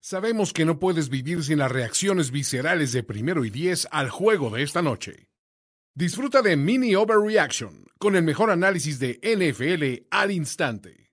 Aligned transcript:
Sabemos 0.00 0.52
que 0.52 0.64
no 0.64 0.78
puedes 0.78 1.08
vivir 1.08 1.42
sin 1.42 1.58
las 1.58 1.72
reacciones 1.72 2.30
viscerales 2.30 2.92
de 2.92 3.02
primero 3.02 3.44
y 3.44 3.50
diez 3.50 3.88
al 3.90 4.10
juego 4.10 4.50
de 4.50 4.62
esta 4.62 4.80
noche. 4.80 5.28
Disfruta 5.94 6.40
de 6.40 6.56
Mini 6.56 6.94
Overreaction 6.94 7.84
con 7.98 8.14
el 8.14 8.22
mejor 8.22 8.50
análisis 8.50 9.00
de 9.00 9.18
NFL 9.22 10.06
al 10.10 10.30
instante. 10.30 11.10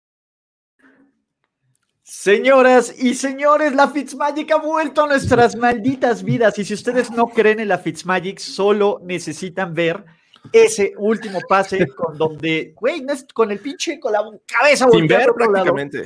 Señoras 2.04 2.94
y 3.00 3.16
señores, 3.16 3.74
la 3.74 3.88
Fitzmagic 3.88 4.52
ha 4.52 4.58
vuelto 4.58 5.06
a 5.06 5.08
nuestras 5.08 5.56
malditas 5.56 6.24
vidas. 6.24 6.60
Y 6.60 6.66
si 6.66 6.76
ustedes 6.76 7.10
no 7.10 7.26
creen 7.26 7.62
en 7.62 7.70
la 7.70 7.80
Fitzmagic, 7.80 8.38
solo 8.38 9.00
necesitan 9.04 9.74
ver 9.74 10.06
ese 10.54 10.94
último 11.00 11.40
pase 11.50 11.88
con 11.88 12.16
donde, 12.16 12.76
güey, 12.76 13.02
no 13.02 13.14
es 13.14 13.26
con 13.34 13.50
el 13.50 13.58
pinche, 13.58 14.00
con 14.00 14.14
la 14.14 14.22
cabeza 14.46 14.88
Sin 14.92 15.08
ver 15.08 15.34
prácticamente. 15.34 16.04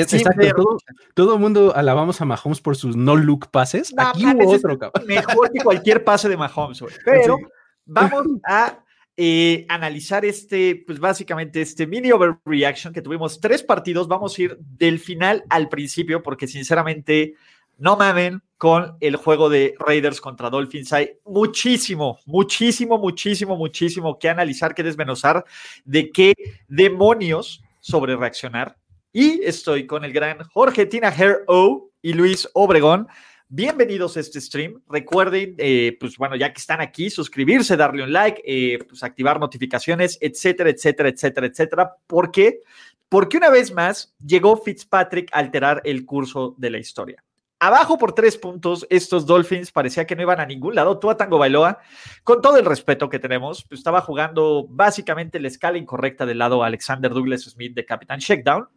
Exacto, 0.00 0.78
todo, 1.14 1.38
mundo 1.38 1.74
alabamos 1.74 2.20
a 2.20 2.24
Mahomes 2.24 2.60
por 2.60 2.76
sus 2.76 2.96
no-look 2.96 3.50
pases. 3.50 3.94
Aquí 3.96 4.24
hubo 4.26 4.50
otro, 4.50 4.78
cabrón. 4.78 5.06
Mejor 5.06 5.50
que 5.50 5.60
cualquier 5.60 6.04
pase 6.04 6.28
de 6.28 6.36
Mahomes, 6.36 6.80
güey. 6.80 6.94
Pero 7.04 7.38
vamos 7.84 8.26
a 8.44 8.84
eh, 9.16 9.66
analizar 9.68 10.24
este, 10.24 10.84
pues 10.86 11.00
básicamente 11.00 11.60
este 11.60 11.86
mini 11.86 12.12
overreaction 12.12 12.92
que 12.92 13.02
tuvimos 13.02 13.40
tres 13.40 13.62
partidos. 13.62 14.08
Vamos 14.08 14.38
a 14.38 14.42
ir 14.42 14.58
del 14.58 14.98
final 14.98 15.44
al 15.48 15.68
principio, 15.68 16.22
porque 16.22 16.46
sinceramente, 16.46 17.34
no 17.78 17.96
mamen 17.96 18.42
con 18.58 18.96
el 19.00 19.16
juego 19.16 19.48
de 19.48 19.74
Raiders 19.78 20.20
contra 20.20 20.50
Dolphins. 20.50 20.92
Hay 20.92 21.12
muchísimo, 21.24 22.18
muchísimo, 22.26 22.98
muchísimo, 22.98 23.56
muchísimo 23.56 24.18
que 24.18 24.28
analizar, 24.28 24.74
que 24.74 24.82
desmenuzar 24.82 25.44
de 25.84 26.10
qué 26.10 26.34
demonios 26.66 27.62
sobre 27.80 28.16
reaccionar. 28.16 28.76
Y 29.12 29.42
estoy 29.42 29.86
con 29.86 30.04
el 30.04 30.12
gran 30.12 30.38
Jorge 30.52 30.84
Tina 30.84 31.08
Hair 31.08 31.44
O 31.46 31.90
y 32.02 32.12
Luis 32.12 32.46
Obregón. 32.52 33.08
Bienvenidos 33.48 34.18
a 34.18 34.20
este 34.20 34.38
stream. 34.38 34.82
Recuerden, 34.86 35.54
eh, 35.56 35.96
pues 35.98 36.18
bueno, 36.18 36.36
ya 36.36 36.52
que 36.52 36.60
están 36.60 36.82
aquí, 36.82 37.08
suscribirse, 37.08 37.78
darle 37.78 38.02
un 38.02 38.12
like, 38.12 38.42
eh, 38.44 38.78
pues 38.86 39.02
activar 39.02 39.40
notificaciones, 39.40 40.18
etcétera, 40.20 40.68
etcétera, 40.68 41.08
etcétera, 41.08 41.46
etcétera. 41.46 41.96
¿Por 42.06 42.30
qué? 42.30 42.60
Porque 43.08 43.38
una 43.38 43.48
vez 43.48 43.72
más 43.72 44.14
llegó 44.22 44.58
Fitzpatrick 44.58 45.30
a 45.32 45.38
alterar 45.38 45.80
el 45.84 46.04
curso 46.04 46.54
de 46.58 46.68
la 46.68 46.78
historia. 46.78 47.24
Abajo 47.60 47.98
por 47.98 48.12
tres 48.12 48.38
puntos, 48.38 48.86
estos 48.88 49.26
Dolphins 49.26 49.72
parecía 49.72 50.06
que 50.06 50.14
no 50.14 50.22
iban 50.22 50.38
a 50.38 50.46
ningún 50.46 50.76
lado. 50.76 51.00
Tua 51.00 51.16
Tango 51.16 51.38
Bailoa, 51.38 51.80
con 52.22 52.40
todo 52.40 52.56
el 52.56 52.64
respeto 52.64 53.08
que 53.08 53.18
tenemos, 53.18 53.64
pues 53.64 53.80
estaba 53.80 54.00
jugando 54.00 54.66
básicamente 54.68 55.40
la 55.40 55.48
escala 55.48 55.76
incorrecta 55.76 56.24
del 56.24 56.38
lado 56.38 56.62
Alexander 56.62 57.12
Douglas 57.12 57.42
Smith 57.42 57.74
de 57.74 57.84
Capitán 57.84 58.20
Shakedown 58.20 58.68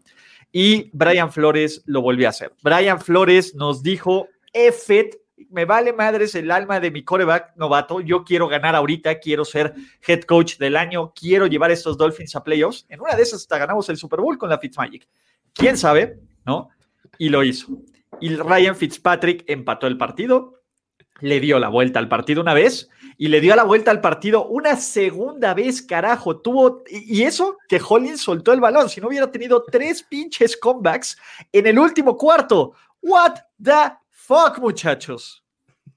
y 0.52 0.90
Brian 0.94 1.32
Flores 1.32 1.84
lo 1.86 2.02
volvió 2.02 2.26
a 2.26 2.32
hacer. 2.32 2.56
Brian 2.64 3.00
Flores 3.00 3.54
nos 3.54 3.84
dijo, 3.84 4.30
Efet, 4.52 5.16
me 5.52 5.66
vale 5.66 5.94
madres 5.94 6.34
el 6.34 6.50
alma 6.50 6.80
de 6.80 6.90
mi 6.90 7.04
coreback 7.04 7.56
novato, 7.58 8.02
yo 8.02 8.24
quiero 8.24 8.48
ganar 8.48 8.76
ahorita, 8.76 9.20
quiero 9.20 9.46
ser 9.46 9.76
head 10.08 10.22
coach 10.22 10.58
del 10.58 10.76
año, 10.76 11.14
quiero 11.14 11.46
llevar 11.46 11.70
estos 11.70 12.00
Dolphins 12.00 12.36
a 12.36 12.44
playoffs. 12.44 12.88
En 12.90 13.00
una 13.00 13.16
de 13.16 13.22
esas 13.22 13.42
hasta 13.42 13.60
ganamos 13.60 13.88
el 13.90 13.98
Super 13.98 14.22
Bowl 14.22 14.40
con 14.40 14.50
la 14.50 14.58
Fitzmagic. 14.58 15.08
¿Quién 15.54 15.78
sabe? 15.78 16.20
¿No? 16.46 16.70
Y 17.20 17.30
lo 17.30 17.44
hizo 17.44 17.68
y 18.22 18.36
Ryan 18.36 18.76
Fitzpatrick 18.76 19.44
empató 19.48 19.88
el 19.88 19.98
partido, 19.98 20.62
le 21.20 21.40
dio 21.40 21.60
la 21.60 21.70
vuelta 21.70 22.00
al 22.00 22.10
partido 22.10 22.42
una 22.42 22.54
vez 22.54 22.90
y 23.18 23.28
le 23.28 23.42
dio 23.42 23.56
la 23.56 23.64
vuelta 23.64 23.92
al 23.92 24.02
partido 24.02 24.48
una 24.48 24.76
segunda 24.76 25.54
vez, 25.54 25.82
carajo. 25.82 26.40
Tuvo, 26.40 26.84
y 26.90 27.24
eso 27.24 27.58
que 27.68 27.80
Hollins 27.88 28.22
soltó 28.22 28.54
el 28.54 28.60
balón, 28.60 28.90
si 28.90 29.00
no 29.00 29.08
hubiera 29.08 29.32
tenido 29.32 29.64
tres 29.64 30.04
pinches 30.04 30.58
comebacks 30.58 31.18
en 31.52 31.68
el 31.68 31.78
último 31.78 32.18
cuarto. 32.18 32.74
What 33.02 33.36
the 33.62 33.94
fuck, 34.10 34.60
muchachos. 34.60 35.44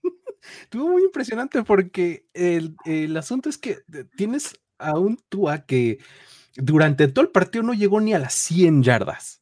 Estuvo 0.62 0.90
muy 0.90 1.04
impresionante 1.04 1.62
porque 1.62 2.26
el, 2.34 2.76
el 2.84 3.16
asunto 3.16 3.48
es 3.48 3.56
que 3.56 3.78
tienes 4.16 4.60
a 4.78 4.98
un 4.98 5.18
Tua 5.28 5.64
que 5.64 5.98
durante 6.56 7.08
todo 7.08 7.24
el 7.24 7.30
partido 7.30 7.64
no 7.64 7.74
llegó 7.74 8.00
ni 8.00 8.14
a 8.14 8.18
las 8.18 8.34
100 8.34 8.82
yardas. 8.82 9.40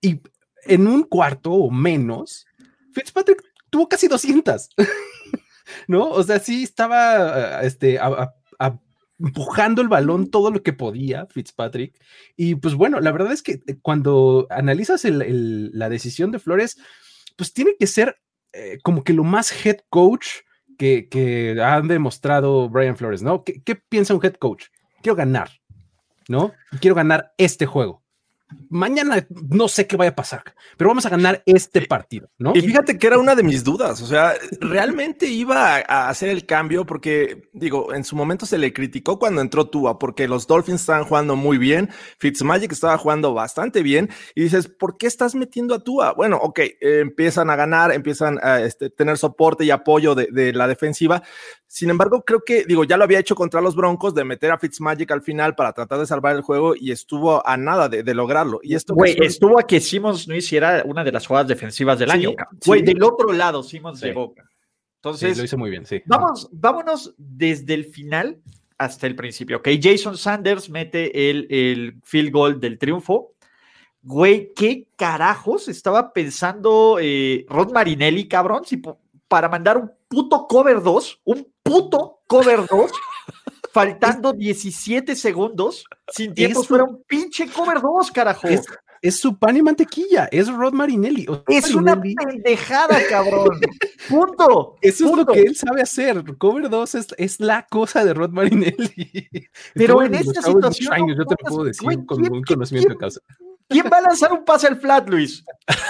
Y 0.00 0.20
en 0.64 0.86
un 0.86 1.04
cuarto 1.04 1.52
o 1.52 1.70
menos, 1.70 2.46
Fitzpatrick 2.92 3.42
tuvo 3.70 3.88
casi 3.88 4.08
200. 4.08 4.70
¿No? 5.86 6.08
O 6.10 6.22
sea, 6.22 6.38
sí 6.38 6.62
estaba 6.62 7.62
este, 7.62 7.98
empujando 9.18 9.82
el 9.82 9.88
balón 9.88 10.30
todo 10.30 10.50
lo 10.50 10.62
que 10.62 10.72
podía 10.72 11.26
Fitzpatrick. 11.26 11.94
Y 12.36 12.54
pues 12.54 12.74
bueno, 12.74 13.00
la 13.00 13.12
verdad 13.12 13.32
es 13.32 13.42
que 13.42 13.60
eh, 13.66 13.76
cuando 13.82 14.46
analizas 14.50 15.04
la 15.04 15.88
decisión 15.88 16.30
de 16.30 16.38
Flores, 16.38 16.78
pues 17.36 17.52
tiene 17.52 17.72
que 17.78 17.86
ser 17.86 18.20
eh, 18.52 18.78
como 18.82 19.04
que 19.04 19.12
lo 19.12 19.24
más 19.24 19.52
head 19.64 19.78
coach 19.90 20.26
que, 20.78 21.08
que 21.10 21.60
han 21.60 21.88
demostrado 21.88 22.68
Brian 22.68 22.96
Flores, 22.96 23.22
¿no? 23.22 23.44
¿Qué, 23.44 23.62
¿Qué, 23.62 23.74
piensa 23.76 24.14
un 24.14 24.24
head 24.24 24.34
coach? 24.34 24.66
Quiero 25.02 25.16
ganar, 25.16 25.50
¿no? 26.28 26.52
Quiero 26.80 26.94
ganar 26.94 27.32
este 27.36 27.66
juego 27.66 28.02
mañana 28.70 29.26
no 29.50 29.68
sé 29.68 29.86
qué 29.86 29.96
vaya 29.96 30.10
a 30.10 30.16
pasar, 30.16 30.42
pero 30.76 30.88
vamos 30.88 31.06
a 31.06 31.10
ganar 31.10 31.42
este 31.46 31.82
partido, 31.82 32.30
¿no? 32.38 32.52
Y 32.54 32.62
fíjate 32.62 32.98
que 32.98 33.06
era 33.06 33.18
una 33.18 33.34
de 33.34 33.42
mis 33.42 33.64
dudas, 33.64 34.00
o 34.00 34.06
sea, 34.06 34.34
realmente 34.60 35.26
iba 35.26 35.76
a, 35.76 36.08
hacer 36.08 36.30
el 36.30 36.46
cambio 36.46 36.86
porque, 36.86 37.48
digo, 37.52 37.94
en 37.94 38.04
su 38.04 38.16
momento 38.16 38.46
se 38.46 38.58
le 38.58 38.72
criticó 38.72 39.18
cuando 39.18 39.40
entró 39.40 39.68
Tua, 39.68 39.98
porque 39.98 40.28
los 40.28 40.46
Dolphins 40.46 40.80
estaban 40.80 41.04
jugando 41.04 41.36
muy 41.36 41.58
bien, 41.58 41.90
Fitzmagic 42.18 42.72
estaba 42.72 42.96
jugando 42.98 43.34
bastante 43.34 43.82
bien, 43.82 44.08
y 44.34 44.42
dices, 44.42 44.68
¿por 44.68 44.96
qué 44.96 45.06
estás 45.06 45.34
metiendo 45.34 45.74
a 45.74 45.84
Tua? 45.84 46.12
Bueno, 46.12 46.38
ok, 46.38 46.58
eh, 46.58 46.76
empiezan 47.00 47.50
a 47.50 47.56
ganar, 47.56 47.92
empiezan 47.92 48.38
a 48.42 48.60
este, 48.60 48.90
tener 48.90 49.18
soporte 49.18 49.64
y 49.64 49.70
apoyo 49.70 50.14
de, 50.14 50.28
de 50.30 50.52
la 50.52 50.68
defensiva, 50.68 51.22
sin 51.70 51.90
embargo, 51.90 52.24
creo 52.24 52.42
que, 52.42 52.64
digo, 52.64 52.84
ya 52.84 52.96
lo 52.96 53.04
había 53.04 53.18
hecho 53.18 53.34
contra 53.34 53.60
los 53.60 53.76
Broncos 53.76 54.14
de 54.14 54.24
meter 54.24 54.50
a 54.50 54.58
Fitzmagic 54.58 55.10
al 55.10 55.20
final 55.20 55.54
para 55.54 55.74
tratar 55.74 55.98
de 55.98 56.06
salvar 56.06 56.34
el 56.34 56.40
juego 56.40 56.74
y 56.74 56.92
estuvo 56.92 57.46
a 57.46 57.58
nada 57.58 57.90
de, 57.90 58.14
lograrlo. 58.14 58.58
Y 58.62 58.74
esto 58.74 58.94
Güey, 58.94 59.18
estuvo 59.20 59.60
a 59.60 59.66
que 59.66 59.78
Simmons 59.78 60.26
no 60.26 60.34
hiciera 60.34 60.82
una 60.86 61.04
de 61.04 61.12
las 61.12 61.26
jugadas 61.26 61.46
defensivas 61.46 61.98
del 61.98 62.10
año. 62.10 62.30
Güey, 62.64 62.80
del 62.80 63.02
otro 63.02 63.34
lado, 63.34 63.62
Simmons 63.62 64.00
de 64.00 64.14
boca. 64.14 64.48
Entonces, 64.96 65.36
lo 65.36 65.44
hizo 65.44 65.58
muy 65.58 65.68
bien, 65.68 65.84
sí. 65.84 66.02
Vamos, 66.06 66.48
vámonos 66.52 67.14
desde 67.18 67.74
el 67.74 67.84
final 67.84 68.40
hasta 68.78 69.06
el 69.06 69.14
principio. 69.14 69.58
Ok, 69.58 69.68
Jason 69.80 70.16
Sanders 70.16 70.70
mete 70.70 71.28
el, 71.28 71.46
el 71.50 72.00
field 72.02 72.32
goal 72.32 72.60
del 72.60 72.78
triunfo. 72.78 73.34
Güey, 74.00 74.54
¿qué 74.54 74.86
carajos 74.96 75.68
estaba 75.68 76.14
pensando 76.14 76.98
eh, 76.98 77.44
Rod 77.46 77.72
Marinelli, 77.72 78.26
cabrón? 78.26 78.64
Si 78.64 78.80
para 79.28 79.48
mandar 79.48 79.76
un 79.76 79.92
puto 80.08 80.46
cover 80.48 80.82
2, 80.82 81.20
un 81.24 81.52
puto 81.62 82.20
cover 82.26 82.66
2, 82.66 82.90
faltando 83.72 84.32
17 84.32 85.14
segundos, 85.14 85.84
sin 86.08 86.34
tiempo 86.34 86.62
fuera 86.62 86.84
un 86.84 87.02
pinche 87.06 87.48
cover 87.48 87.80
2, 87.80 88.10
carajo. 88.10 88.48
Es, 89.00 89.20
su 89.20 89.38
pan 89.38 89.56
y 89.56 89.62
mantequilla, 89.62 90.28
es 90.32 90.48
Rod 90.48 90.72
Marinelli. 90.72 91.24
es 91.46 91.72
una 91.72 92.00
pendejada, 92.00 92.98
cabrón. 93.08 93.60
Punto. 94.08 94.76
Eso 94.80 95.10
es 95.10 95.16
lo 95.16 95.24
que 95.24 95.42
él 95.42 95.54
sabe 95.54 95.82
hacer. 95.82 96.24
Cover 96.36 96.68
2 96.68 96.94
es, 97.16 97.38
la 97.38 97.64
cosa 97.70 98.04
de 98.04 98.12
Rod 98.12 98.30
Marinelli. 98.30 99.28
Pero 99.74 100.02
en 100.02 100.14
esta 100.14 100.42
situación. 100.42 101.14
yo 101.16 101.24
te 101.26 101.36
lo 101.44 101.48
puedo 101.48 101.64
decir 101.64 102.04
con 102.06 102.28
un 102.28 102.42
conocimiento 102.42 102.94
de 102.94 102.98
causa. 102.98 103.20
¿Quién 103.68 103.86
va 103.92 103.98
a 103.98 104.02
lanzar 104.02 104.32
un 104.32 104.44
pase 104.44 104.66
al 104.66 104.80
flat, 104.80 105.08
Luis? 105.08 105.44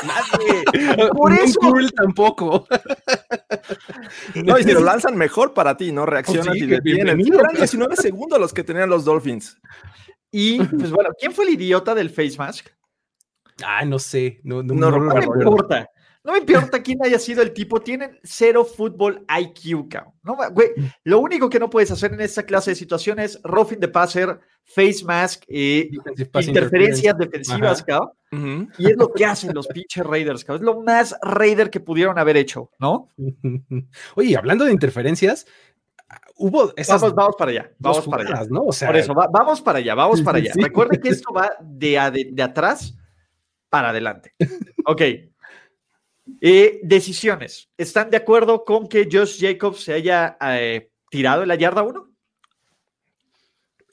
Nadie. 0.05 1.09
Por 1.13 1.33
eso. 1.33 1.61
tampoco. 1.95 2.67
No, 4.35 4.59
y 4.59 4.65
si 4.65 4.73
lo 4.73 4.81
lanzan 4.81 5.17
mejor 5.17 5.55
para 5.55 5.77
ti, 5.77 5.93
¿no? 5.93 6.05
Reaccionas 6.05 6.57
y 6.57 6.67
detienen. 6.67 7.21
Eran 7.21 7.55
19 7.55 7.97
segundos 7.97 8.41
los 8.41 8.53
que 8.53 8.65
tenían 8.65 8.91
los 8.91 9.05
Dolphins. 9.05 9.57
Y, 10.31 10.63
pues 10.63 10.91
bueno, 10.91 11.11
¿quién 11.19 11.33
fue 11.33 11.45
el 11.45 11.53
idiota 11.53 11.95
del 11.95 12.11
face 12.11 12.37
mask? 12.37 12.67
Ah, 13.65 13.85
no 13.85 13.99
sé. 13.99 14.41
No, 14.43 14.63
no, 14.63 14.75
no, 14.75 14.91
no 14.91 15.15
me 15.15 15.25
importa. 15.25 15.89
No 16.25 16.33
me 16.33 16.41
importa 16.41 16.83
quién 16.83 17.03
haya 17.03 17.19
sido 17.19 17.43
el 17.43 17.55
tipo, 17.55 17.81
tienen 17.81 18.19
cero 18.23 18.65
fútbol 18.65 19.25
IQ, 19.29 19.89
cabrón. 19.89 20.13
No, 20.23 20.37
güey, 20.51 20.71
lo 21.05 21.21
único 21.21 21.49
que 21.49 21.59
no 21.59 21.71
puedes 21.71 21.91
hacer 21.91 22.13
en 22.13 22.21
esta 22.21 22.43
clase 22.43 22.73
de 22.73 22.75
situaciones 22.75 23.37
es 23.37 23.43
roughing 23.45 23.81
the 23.81 23.89
passer, 23.89 24.39
face 24.69 25.05
mask, 25.05 25.45
eh, 25.49 25.91
interferencias 26.41 27.17
defensivas, 27.17 27.83
cabrón. 27.83 28.71
Y 28.79 28.91
es 28.91 28.97
lo 28.97 29.11
que 29.13 29.25
hacen 29.25 29.55
los 29.55 29.67
pinches 29.67 30.05
Raiders, 30.05 30.45
cabrón. 30.45 30.63
Es 30.63 30.67
lo 30.67 30.83
más 30.83 31.17
Raider 31.23 31.71
que 31.71 31.81
pudieron 31.81 32.19
haber 32.19 32.37
hecho, 32.37 32.71
¿no? 32.79 33.09
Oye, 34.15 34.37
hablando 34.37 34.65
de 34.65 34.73
interferencias, 34.73 35.47
hubo 36.37 36.73
esas 36.77 37.01
vamos, 37.15 37.37
para 37.37 37.51
allá, 37.51 37.73
vamos 37.79 38.07
para 38.07 38.23
allá. 38.23 38.47
¿no? 38.51 38.65
O 38.65 38.73
sea, 38.73 38.89
Por 38.89 38.97
eso, 38.97 39.15
vamos 39.15 39.61
para 39.63 39.79
allá, 39.79 39.95
vamos 39.95 40.21
para 40.21 40.39
allá. 40.39 40.53
Recuerden 40.55 41.01
que 41.01 41.09
esto 41.09 41.33
va 41.33 41.53
de, 41.61 42.29
de 42.31 42.43
atrás 42.43 42.95
para 43.69 43.91
adelante. 43.91 44.35
Ok. 44.85 45.03
Eh, 46.41 46.81
decisiones. 46.83 47.71
¿Están 47.79 48.11
de 48.11 48.19
acuerdo 48.19 48.65
con 48.65 48.87
que 48.87 49.09
Josh 49.11 49.41
Jacobs 49.41 49.83
se 49.83 49.95
haya 49.95 50.37
eh, 50.41 50.91
tirado 51.11 51.43
en 51.43 51.49
la 51.49 51.55
yarda 51.55 51.83
1? 51.83 52.08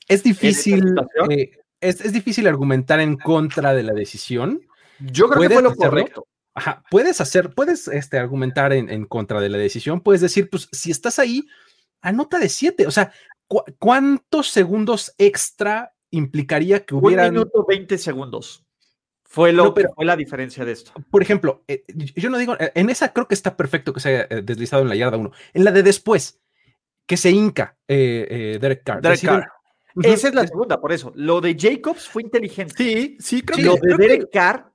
Es 0.07 0.23
difícil, 0.23 0.95
eh, 1.29 1.51
es, 1.81 2.13
difícil 2.13 2.47
argumentar 2.47 2.99
en 2.99 3.17
contra 3.17 3.73
de 3.73 3.83
la 3.83 3.93
decisión. 3.93 4.61
Yo 4.99 5.27
creo 5.29 5.41
que 5.41 5.49
fue 5.49 5.63
lo 5.63 5.75
correcto. 5.75 6.27
Ajá, 6.53 6.83
puedes 6.89 7.19
hacer, 7.19 7.53
puedes 7.53 7.89
este, 7.89 8.17
argumentar 8.17 8.71
en, 8.71 9.05
contra 9.05 9.41
de 9.41 9.49
la 9.49 9.57
decisión, 9.57 9.99
puedes 9.99 10.21
decir, 10.21 10.49
pues 10.49 10.69
si 10.71 10.89
estás 10.89 11.19
ahí, 11.19 11.45
anota 12.01 12.39
de 12.39 12.47
siete, 12.47 12.87
o 12.87 12.91
sea, 12.91 13.11
¿cuántos 13.77 14.49
segundos 14.49 15.13
extra 15.17 15.93
implicaría 16.11 16.85
que 16.85 16.95
hubiera... 16.95 17.27
Un 17.27 17.33
minuto 17.33 17.65
20 17.67 17.97
segundos. 17.97 18.65
Fue, 19.25 19.51
lo, 19.51 19.73
pero, 19.73 19.91
fue 19.93 20.05
la 20.05 20.15
diferencia 20.15 20.63
de 20.63 20.71
esto. 20.71 20.93
Por 21.11 21.21
ejemplo, 21.21 21.63
eh, 21.67 21.83
yo 22.15 22.29
no 22.29 22.37
digo, 22.37 22.55
eh, 22.57 22.71
en 22.73 22.89
esa 22.89 23.11
creo 23.11 23.27
que 23.27 23.33
está 23.33 23.57
perfecto 23.57 23.91
que 23.91 23.99
se 23.99 24.09
haya 24.09 24.27
eh, 24.29 24.41
deslizado 24.41 24.83
en 24.83 24.87
la 24.87 24.95
yarda 24.95 25.17
1. 25.17 25.31
En 25.55 25.63
la 25.65 25.71
de 25.71 25.83
después, 25.83 26.39
que 27.05 27.17
se 27.17 27.31
hinca 27.31 27.77
Derek 27.85 28.83
Carr. 28.85 29.01
Derek 29.01 29.21
Carr. 29.21 29.51
Esa 30.03 30.27
es 30.27 30.35
la 30.35 30.45
segunda, 30.45 30.79
por 30.79 30.91
eso. 30.91 31.11
Lo 31.15 31.41
de 31.41 31.55
Jacobs 31.57 32.07
fue 32.07 32.23
inteligente. 32.23 32.75
Sí, 32.77 33.17
sí, 33.19 33.41
creo 33.41 33.57
que. 33.57 33.63
Lo 33.63 33.97
de 33.97 34.07
Derek 34.07 34.29
Carr, 34.31 34.71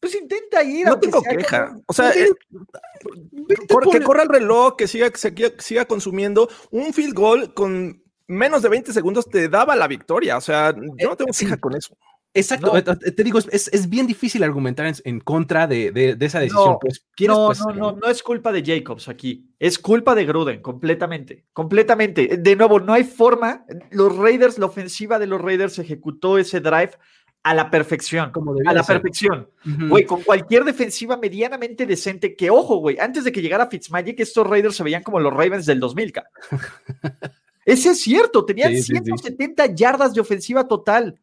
pues 0.00 0.14
intenta 0.14 0.62
ir. 0.62 0.86
No 0.86 0.98
tengo 0.98 1.22
queja. 1.22 1.76
O 1.86 1.92
sea, 1.92 2.12
que 2.12 4.00
corra 4.02 4.22
el 4.22 4.28
reloj, 4.28 4.76
que 4.76 4.88
siga, 4.88 5.10
que 5.10 5.54
siga 5.58 5.84
consumiendo. 5.84 6.48
Un 6.70 6.92
field 6.92 7.14
goal 7.14 7.54
con 7.54 8.02
menos 8.26 8.62
de 8.62 8.68
20 8.68 8.92
segundos 8.92 9.28
te 9.28 9.48
daba 9.48 9.76
la 9.76 9.88
victoria. 9.88 10.36
O 10.36 10.40
sea, 10.40 10.74
yo 10.74 11.08
no 11.10 11.16
tengo 11.16 11.32
queja 11.32 11.56
con 11.58 11.74
eso. 11.76 11.96
Exacto, 12.36 12.76
eh, 12.76 12.84
eh, 12.86 13.10
te 13.12 13.24
digo, 13.24 13.38
es, 13.38 13.88
bien 13.88 14.06
difícil 14.06 14.42
argumentar 14.42 14.92
en, 15.04 15.20
contra 15.20 15.66
de, 15.66 16.16
esa 16.20 16.40
decisión. 16.40 16.72
No, 16.72 16.78
pues, 16.78 17.02
no, 17.20 17.50
no, 17.56 17.74
no, 17.74 17.92
no 17.92 18.08
es 18.08 18.22
culpa 18.22 18.52
de 18.52 18.62
Jacobs 18.64 19.08
aquí, 19.08 19.50
es 19.58 19.78
culpa 19.78 20.14
de 20.14 20.26
Gruden, 20.26 20.60
completamente, 20.60 21.46
completamente. 21.52 22.36
De 22.36 22.56
nuevo, 22.56 22.78
no 22.80 22.92
hay 22.92 23.04
forma, 23.04 23.64
los 23.90 24.16
Raiders, 24.16 24.58
la 24.58 24.66
ofensiva 24.66 25.18
de 25.18 25.26
los 25.26 25.40
Raiders 25.40 25.78
ejecutó 25.78 26.38
ese 26.38 26.60
drive 26.60 26.92
a 27.46 27.54
la 27.54 27.70
perfección, 27.70 28.32
Como 28.32 28.56
a 28.66 28.72
la 28.72 28.82
perfección. 28.82 29.48
Güey, 29.64 30.04
con 30.04 30.22
cualquier 30.22 30.64
defensiva 30.64 31.16
medianamente 31.16 31.86
decente, 31.86 32.34
que 32.34 32.50
ojo, 32.50 32.78
güey, 32.78 32.98
antes 32.98 33.22
de 33.22 33.30
que 33.30 33.40
llegara 33.40 33.68
Fitzmagic, 33.68 34.18
estos 34.18 34.44
Raiders 34.44 34.74
se 34.74 34.82
veían 34.82 35.04
como 35.04 35.20
los 35.20 35.32
Ravens 35.32 35.64
del 35.64 35.78
2000, 35.78 36.12
Ese 37.64 37.90
es 37.90 38.00
cierto, 38.00 38.44
tenían 38.44 38.74
170 38.74 39.74
yardas 39.74 40.12
de 40.12 40.20
ofensiva 40.20 40.66
total. 40.66 41.20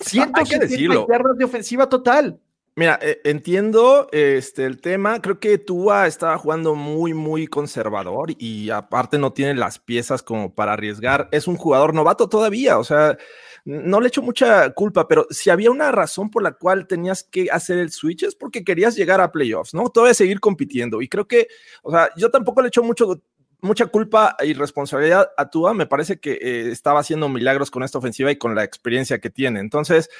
170 0.00 1.06
yardas 1.08 1.38
de 1.38 1.44
ofensiva 1.44 1.88
total. 1.88 2.40
Mira, 2.74 2.98
eh, 3.02 3.20
entiendo 3.24 4.08
este, 4.12 4.64
el 4.64 4.80
tema. 4.80 5.20
Creo 5.20 5.38
que 5.38 5.58
Tua 5.58 6.06
estaba 6.06 6.38
jugando 6.38 6.74
muy, 6.74 7.12
muy 7.12 7.46
conservador 7.46 8.32
y 8.38 8.70
aparte 8.70 9.18
no 9.18 9.34
tiene 9.34 9.54
las 9.54 9.78
piezas 9.78 10.22
como 10.22 10.54
para 10.54 10.72
arriesgar. 10.72 11.28
Es 11.32 11.46
un 11.46 11.56
jugador 11.56 11.92
novato 11.92 12.30
todavía, 12.30 12.78
o 12.78 12.84
sea, 12.84 13.18
no 13.64 14.00
le 14.00 14.08
echo 14.08 14.22
mucha 14.22 14.70
culpa, 14.70 15.06
pero 15.06 15.26
si 15.30 15.50
había 15.50 15.70
una 15.70 15.92
razón 15.92 16.30
por 16.30 16.42
la 16.42 16.52
cual 16.52 16.86
tenías 16.86 17.22
que 17.22 17.48
hacer 17.50 17.78
el 17.78 17.92
switch 17.92 18.24
es 18.24 18.34
porque 18.34 18.64
querías 18.64 18.96
llegar 18.96 19.20
a 19.20 19.30
playoffs, 19.30 19.74
¿no? 19.74 19.88
Todavía 19.90 20.14
seguir 20.14 20.40
compitiendo. 20.40 21.02
Y 21.02 21.08
creo 21.08 21.28
que, 21.28 21.48
o 21.82 21.92
sea, 21.92 22.08
yo 22.16 22.30
tampoco 22.30 22.62
le 22.62 22.68
echo 22.68 22.82
mucho 22.82 23.22
mucha 23.62 23.86
culpa 23.86 24.36
y 24.44 24.52
responsabilidad 24.52 25.30
a 25.36 25.48
Tua. 25.48 25.72
Me 25.72 25.86
parece 25.86 26.20
que 26.20 26.32
eh, 26.32 26.70
estaba 26.70 27.00
haciendo 27.00 27.28
milagros 27.28 27.70
con 27.70 27.82
esta 27.82 27.98
ofensiva 27.98 28.30
y 28.30 28.36
con 28.36 28.54
la 28.54 28.64
experiencia 28.64 29.20
que 29.20 29.30
tiene. 29.30 29.60
Entonces, 29.60 30.10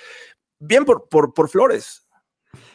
bien 0.59 0.85
por, 0.85 1.09
por, 1.09 1.35
por 1.35 1.49
Flores. 1.49 2.01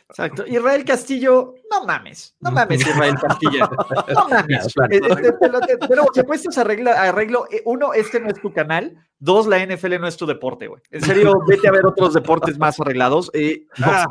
Exacto. 0.09 0.45
Israel 0.47 0.85
Castillo, 0.85 1.55
no 1.69 1.85
mames, 1.85 2.33
no 2.39 2.51
mames, 2.51 2.79
Israel 2.79 3.15
Castillo. 3.21 3.69
No 4.13 4.29
mames. 4.29 4.73
Pero 5.89 6.05
si 6.13 6.23
puestos 6.23 6.57
arreglo, 6.57 6.91
arreglo, 6.91 7.45
eh, 7.51 7.61
uno, 7.65 7.93
este 7.93 8.19
no 8.19 8.29
es 8.29 8.39
tu 8.41 8.53
canal. 8.53 8.95
Dos, 9.19 9.47
la 9.47 9.65
NFL 9.65 9.99
no 9.99 10.07
es 10.07 10.15
tu 10.15 10.25
deporte, 10.25 10.67
güey. 10.67 10.81
En 10.91 11.01
serio, 11.01 11.39
vete 11.47 11.67
a 11.67 11.71
ver 11.71 11.85
otros 11.85 12.13
deportes 12.13 12.57
más 12.57 12.79
arreglados. 12.79 13.29
Eh, 13.33 13.65
ah, 13.83 14.05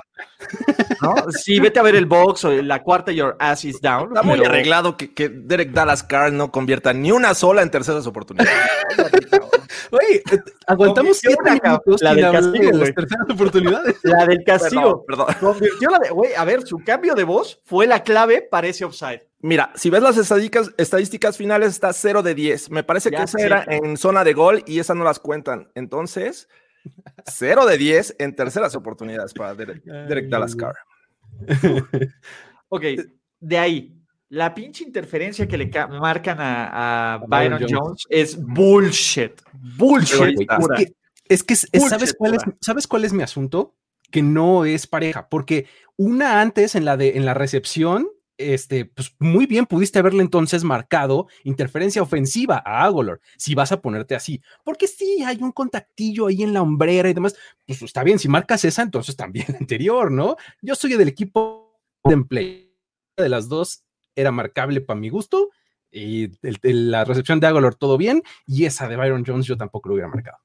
¿no? 1.00 1.14
Sí, 1.31 1.60
vete 1.60 1.78
a 1.78 1.82
ver 1.82 1.94
el 1.96 2.06
box 2.06 2.44
o 2.44 2.50
la 2.50 2.82
cuarta 2.82 3.12
Your 3.12 3.37
Ass 3.38 3.64
is 3.64 3.81
Down. 3.81 4.08
Está 4.08 4.22
muy 4.22 4.44
arreglado 4.44 4.96
que, 4.96 5.14
que 5.14 5.31
Derek 5.31 5.70
Dallas 5.70 6.02
Carr 6.02 6.32
no 6.32 6.50
convierta 6.50 6.93
ni 6.93 7.10
una 7.10 7.34
sola 7.34 7.62
en 7.62 7.70
terceras 7.70 8.06
oportunidades. 8.06 8.52
Oye, 9.90 10.22
eh, 10.30 10.40
aguantamos 10.66 11.18
siete 11.18 11.60
minutos 11.62 12.02
la 12.02 12.14
del 12.14 12.32
castigo, 12.32 12.72
las 12.72 12.94
terceras 12.94 13.30
oportunidades. 13.30 13.96
La 14.02 14.26
del 14.26 14.44
castigo. 14.44 15.04
Perdón, 15.06 15.26
Convirtió 15.40 15.90
la 15.90 15.98
de, 15.98 16.10
güey, 16.10 16.34
a 16.34 16.44
ver, 16.44 16.66
su 16.66 16.78
cambio 16.78 17.14
de 17.14 17.24
voz 17.24 17.60
fue 17.64 17.86
la 17.86 18.02
clave 18.02 18.42
para 18.42 18.66
ese 18.66 18.84
offside. 18.84 19.22
Mira, 19.40 19.70
si 19.74 19.90
ves 19.90 20.02
las 20.02 20.16
estadísticas, 20.16 20.72
estadísticas 20.76 21.36
finales, 21.36 21.68
está 21.70 21.92
0 21.92 22.22
de 22.22 22.34
10. 22.34 22.70
Me 22.70 22.82
parece 22.82 23.10
que 23.10 23.22
esa 23.22 23.40
era 23.40 23.64
en 23.68 23.96
zona 23.96 24.24
de 24.24 24.34
gol 24.34 24.62
y 24.66 24.78
esa 24.78 24.94
no 24.94 25.04
las 25.04 25.20
cuentan. 25.20 25.70
Entonces, 25.74 26.48
0 27.26 27.66
de 27.66 27.78
10 27.78 28.16
en 28.18 28.34
terceras 28.34 28.74
oportunidades 28.74 29.32
para 29.34 29.54
Derek, 29.54 29.84
Derek 29.84 30.28
Dallas 30.28 30.56
Carr. 30.56 30.76
ok, 32.68 32.84
de 33.40 33.58
ahí, 33.58 33.95
la 34.28 34.55
pinche 34.55 34.84
interferencia 34.84 35.46
que 35.46 35.56
le 35.56 35.70
marcan 36.00 36.38
a, 36.40 37.23
Byron 37.26 37.64
Jones. 37.69 38.06
es 38.08 38.37
bullshit. 38.40 39.40
Bullshit. 39.52 40.40
Es 41.28 41.43
que, 41.43 41.55
es 41.55 41.70
que 41.70 41.81
¿sabes, 41.81 42.14
cuál 42.14 42.34
es, 42.34 42.43
¿sabes 42.61 42.87
cuál 42.87 43.05
es 43.05 43.12
mi 43.12 43.23
asunto? 43.23 43.75
Que 44.11 44.23
no 44.23 44.64
es 44.64 44.87
pareja, 44.87 45.28
porque 45.28 45.67
una 45.96 46.40
antes 46.40 46.75
en 46.75 46.84
la, 46.84 46.96
de, 46.96 47.17
en 47.17 47.25
la 47.25 47.34
recepción, 47.34 48.08
este, 48.38 48.84
pues 48.84 49.14
muy 49.19 49.46
bien 49.46 49.67
pudiste 49.67 49.99
haberle 49.99 50.23
entonces 50.23 50.62
marcado 50.62 51.26
interferencia 51.43 52.02
ofensiva 52.02 52.62
a 52.64 52.84
Agolor, 52.84 53.20
si 53.37 53.55
vas 53.55 53.72
a 53.72 53.81
ponerte 53.81 54.14
así, 54.14 54.40
porque 54.62 54.87
sí, 54.87 55.25
hay 55.25 55.38
un 55.40 55.52
contactillo 55.52 56.26
ahí 56.26 56.43
en 56.43 56.52
la 56.52 56.62
hombrera 56.62 57.08
y 57.08 57.14
demás, 57.14 57.34
pues 57.67 57.82
está 57.82 58.05
bien, 58.05 58.19
si 58.19 58.29
marcas 58.29 58.64
esa, 58.64 58.82
entonces 58.82 59.17
también 59.17 59.46
anterior, 59.58 60.12
¿no? 60.12 60.37
Yo 60.62 60.75
soy 60.75 60.94
del 60.94 61.08
equipo 61.08 61.81
de 62.05 62.19
play 62.19 62.72
de 63.17 63.29
las 63.29 63.49
dos 63.49 63.85
era 64.16 64.32
marcable 64.32 64.80
para 64.80 64.98
mi 64.98 65.08
gusto. 65.08 65.50
Y 65.92 66.32
la 66.62 67.04
recepción 67.04 67.38
de 67.38 67.46
Agolor 67.46 67.76
todo 67.76 67.96
bien. 67.96 68.22
Y 68.46 68.64
esa 68.64 68.88
de 68.88 68.96
Byron 68.96 69.24
Jones 69.24 69.46
yo 69.46 69.56
tampoco 69.56 69.88
lo 69.88 69.94
hubiera 69.94 70.08
marcado. 70.08 70.38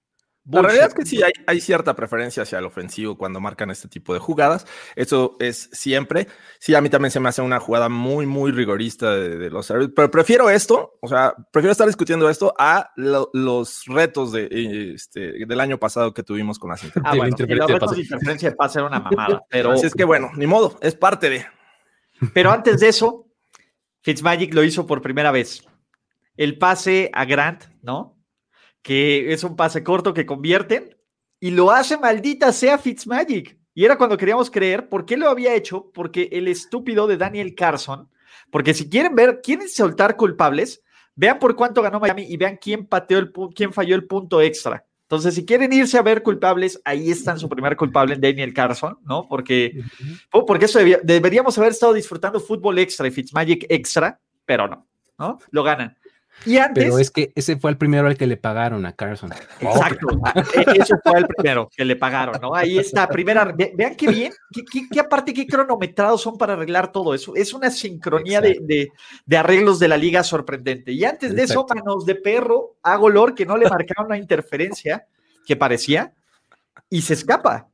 La 0.50 0.63
realidad 0.63 0.88
es 0.88 0.94
que 0.95 1.06
sí 1.06 1.21
hay, 1.45 1.62
cierta 1.62 1.95
preferencia 1.95 2.44
hacia 2.44 2.57
el 2.57 2.65
ofensivo 2.65 3.15
cuando 3.15 3.39
marcan 3.39 3.69
este 3.69 3.88
tipo 3.88 4.12
de 4.13 4.19
jugadas. 4.19 4.65
Eso 4.95 5.35
es 5.39 5.69
siempre. 5.71 6.27
Sí, 6.57 6.73
a 6.73 6.81
mí 6.81 6.89
también 6.89 7.12
se 7.12 7.19
me 7.19 7.29
hace 7.29 7.44
una 7.44 7.59
jugada 7.59 7.89
muy, 7.89 8.25
muy 8.25 8.51
rigorista 8.51 9.13
de, 9.13 9.51
los 9.51 9.71
Pero 9.95 10.09
prefiero 10.09 10.50
esto, 10.50 10.97
o 11.00 11.07
sea, 11.07 11.35
prefiero 11.51 11.71
estar 11.71 11.85
discutiendo 11.85 12.27
esto 12.27 12.56
a 12.57 12.91
los 12.95 13.85
retos 13.85 14.31
de, 14.31 14.94
este, 14.95 15.45
del 15.45 15.59
año 15.59 15.77
pasado 15.77 16.12
que 16.12 16.24
tuvimos 16.24 16.57
con 16.57 16.71
las 16.71 16.83
ah, 17.03 17.15
bueno, 17.15 17.35
los 17.38 17.69
retos 17.69 17.91
de 17.91 18.01
interferencia 18.01 18.50
de 18.50 18.56
pase 18.56 18.81
una 18.81 19.00
mamada. 19.00 19.44
Pero... 19.47 19.74
Así 19.74 19.85
es 19.85 19.94
que 19.94 20.06
bueno, 20.06 20.31
ni 20.35 20.47
modo, 20.47 20.77
es 20.81 20.95
parte 20.95 21.29
de. 21.29 21.45
Pero 22.34 22.51
antes 22.51 22.79
de 22.79 22.88
eso, 22.88 23.30
Fitzmagic 24.01 24.53
lo 24.53 24.63
hizo 24.63 24.86
por 24.86 25.01
primera 25.01 25.31
vez. 25.31 25.63
El 26.36 26.58
pase 26.58 27.10
a 27.13 27.25
Grant, 27.25 27.65
¿no? 27.81 28.17
Que 28.81 29.34
es 29.34 29.43
un 29.43 29.55
pase 29.55 29.84
corto 29.84 30.13
que 30.13 30.25
convierten 30.25 30.98
y 31.39 31.51
lo 31.51 31.72
hace 31.72 31.98
maldita 31.98 32.51
sea 32.51 32.77
Fitzmagic. 32.77 33.58
Y 33.74 33.86
era 33.86 33.98
cuando 33.98 34.17
queríamos 34.17 34.51
creer 34.51 34.89
por 34.89 35.05
qué 35.05 35.17
lo 35.17 35.29
había 35.29 35.55
hecho, 35.55 35.91
porque 35.93 36.29
el 36.31 36.48
estúpido 36.48 37.08
de 37.08 37.17
Daniel 37.17 37.55
Carson, 37.55 38.10
porque 38.51 38.74
si 38.74 38.89
quieren 38.89 39.15
ver, 39.15 39.39
quieren 39.41 39.70
soltar 39.70 40.17
culpables, 40.17 40.84
vean 41.15 41.39
por 41.39 41.55
cuánto 41.55 41.81
ganó 41.81 42.00
Miami 42.00 42.24
y 42.24 42.38
vean 42.38 42.58
quién 42.62 42.86
pateó 42.86 43.20
el 43.20 43.31
quién 43.55 43.72
falló 43.72 43.96
el 43.96 44.08
punto 44.08 44.41
extra. 44.41 44.86
Entonces, 45.12 45.36
si 45.36 45.46
quieren 45.46 45.74
irse 45.74 45.98
a 45.98 46.01
ver 46.01 46.24
culpables, 46.24 46.82
ahí 46.86 47.12
están 47.12 47.38
su 47.38 47.50
primer 47.50 47.75
culpable, 47.75 48.15
Daniel 48.15 48.53
Carson, 48.53 48.98
¿no? 49.03 49.27
Porque, 49.27 49.84
oh, 50.32 50.46
porque 50.46 50.63
eso 50.63 50.80
deberíamos 51.03 51.58
haber 51.58 51.72
estado 51.74 51.91
disfrutando 51.91 52.39
fútbol 52.39 52.80
extra 52.80 53.10
y 53.10 53.12
Fitzmagic 53.12 53.65
extra, 53.68 54.22
pero 54.46 54.70
no, 54.70 54.88
¿no? 55.20 55.38
Lo 55.50 55.63
ganan. 55.63 55.98
Y 56.45 56.57
antes, 56.57 56.83
Pero 56.83 56.97
es 56.97 57.11
que 57.11 57.31
ese 57.35 57.57
fue 57.57 57.69
el 57.71 57.77
primero 57.77 58.07
al 58.07 58.17
que 58.17 58.25
le 58.25 58.35
pagaron 58.35 58.85
a 58.85 58.95
Carson. 58.95 59.31
Exacto. 59.59 60.07
Ah, 60.25 60.33
e, 60.55 60.81
ese 60.81 60.95
fue 61.03 61.19
el 61.19 61.27
primero 61.27 61.69
que 61.75 61.85
le 61.85 61.95
pagaron, 61.95 62.41
¿no? 62.41 62.55
Ahí 62.55 62.79
está, 62.79 63.07
primera. 63.07 63.53
Vean 63.55 63.95
qué 63.95 64.07
bien, 64.07 64.33
qué, 64.91 65.00
aparte, 65.00 65.33
qué 65.33 65.45
cronometrados 65.45 66.21
son 66.21 66.38
para 66.38 66.53
arreglar 66.53 66.91
todo 66.91 67.13
eso. 67.13 67.35
Es 67.35 67.53
una 67.53 67.69
sincronía 67.69 68.41
de, 68.41 68.91
arreglos 69.38 69.79
de 69.79 69.88
la 69.88 69.97
liga 69.97 70.23
sorprendente. 70.23 70.91
Y 70.91 71.05
antes 71.05 71.35
de 71.35 71.43
eso, 71.43 71.65
manos 71.69 72.05
de 72.05 72.15
perro, 72.15 72.75
a 72.81 72.95
Golor 72.95 73.35
que 73.35 73.45
no 73.45 73.57
le 73.57 73.69
marcaron 73.69 74.07
una 74.07 74.17
interferencia 74.17 75.05
que 75.45 75.55
parecía 75.55 76.13
y 76.89 77.01
se 77.03 77.13
escapa. 77.13 77.67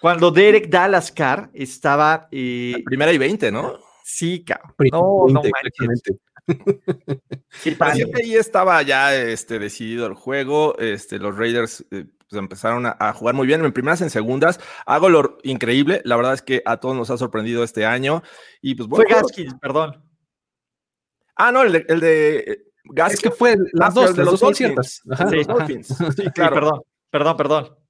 Cuando 0.00 0.30
Derek 0.30 0.68
Dallas 0.68 1.10
Carr 1.10 1.50
estaba. 1.52 2.28
Eh, 2.30 2.82
primera 2.84 3.12
y 3.12 3.18
20, 3.18 3.50
¿no? 3.50 3.74
Sí, 4.04 4.44
cabrón. 4.44 4.74
No, 4.92 5.26
no 5.28 5.42
manches. 5.42 6.16
Sí, 7.50 7.76
ahí 7.80 8.34
estaba 8.34 8.82
ya 8.82 9.14
este, 9.14 9.58
decidido 9.58 10.06
el 10.06 10.14
juego. 10.14 10.78
Este, 10.78 11.18
los 11.18 11.36
Raiders 11.36 11.84
eh, 11.90 12.04
pues, 12.28 12.38
empezaron 12.38 12.86
a, 12.86 13.12
jugar 13.14 13.34
muy 13.34 13.46
bien 13.46 13.64
en 13.64 13.72
primeras, 13.72 14.00
en 14.00 14.10
segundas. 14.10 14.60
Hago 14.86 15.08
lo 15.08 15.38
increíble. 15.42 16.02
La 16.04 16.16
verdad 16.16 16.34
es 16.34 16.42
que 16.42 16.62
a 16.64 16.78
todos 16.78 16.94
nos 16.94 17.10
ha 17.10 17.18
sorprendido 17.18 17.64
este 17.64 17.84
año. 17.86 18.22
Y 18.60 18.74
pues 18.74 18.88
Fue 18.88 19.06
Gaskins, 19.08 19.54
perdón. 19.60 20.04
Ah, 21.36 21.50
no, 21.50 21.62
el 21.62 21.72
de, 21.72 21.86
el 21.88 22.00
de 22.00 22.66
Gaskins. 22.84 23.14
Es 23.14 23.20
que 23.20 23.30
fue 23.30 23.56
las 23.72 23.94
dos, 23.94 24.14
de 24.14 24.24
los, 24.24 24.40
Dolphins. 24.40 25.02
Sí, 26.16 26.30
claro. 26.34 26.54
perdón, 26.54 26.82
perdón, 27.10 27.36
perdón. 27.36 27.87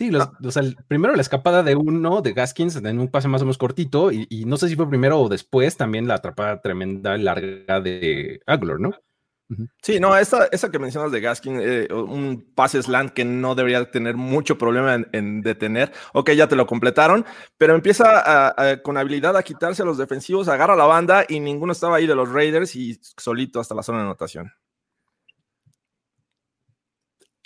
Sí, 0.00 0.10
los, 0.10 0.30
o 0.42 0.50
sea, 0.50 0.62
primero 0.88 1.14
la 1.14 1.20
escapada 1.20 1.62
de 1.62 1.76
uno 1.76 2.22
de 2.22 2.32
Gaskins 2.32 2.74
en 2.76 2.98
un 2.98 3.08
pase 3.08 3.28
más 3.28 3.42
o 3.42 3.44
menos 3.44 3.58
cortito, 3.58 4.10
y, 4.10 4.26
y 4.30 4.46
no 4.46 4.56
sé 4.56 4.70
si 4.70 4.74
fue 4.74 4.88
primero 4.88 5.20
o 5.20 5.28
después 5.28 5.76
también 5.76 6.08
la 6.08 6.14
atrapada 6.14 6.62
tremenda 6.62 7.18
larga 7.18 7.82
de 7.82 8.40
Aguilar, 8.46 8.80
¿no? 8.80 8.92
Sí, 9.82 10.00
no, 10.00 10.16
esa, 10.16 10.46
esa 10.46 10.70
que 10.70 10.78
mencionas 10.78 11.12
de 11.12 11.20
Gaskin, 11.20 11.58
eh, 11.60 11.88
un 11.92 12.50
pase 12.54 12.82
slant 12.82 13.12
que 13.12 13.26
no 13.26 13.54
debería 13.54 13.90
tener 13.90 14.16
mucho 14.16 14.56
problema 14.56 14.94
en, 14.94 15.06
en 15.12 15.42
detener. 15.42 15.92
Ok, 16.14 16.30
ya 16.30 16.48
te 16.48 16.56
lo 16.56 16.66
completaron, 16.66 17.26
pero 17.58 17.74
empieza 17.74 18.20
a- 18.20 18.54
a- 18.56 18.80
con 18.82 18.96
habilidad 18.96 19.36
a 19.36 19.42
quitarse 19.42 19.82
a 19.82 19.84
los 19.84 19.98
defensivos, 19.98 20.48
agarra 20.48 20.76
la 20.76 20.86
banda 20.86 21.26
y 21.28 21.40
ninguno 21.40 21.72
estaba 21.72 21.96
ahí 21.96 22.06
de 22.06 22.14
los 22.14 22.32
Raiders 22.32 22.74
y 22.74 22.98
solito 23.18 23.60
hasta 23.60 23.74
la 23.74 23.82
zona 23.82 23.98
de 23.98 24.04
anotación. 24.04 24.50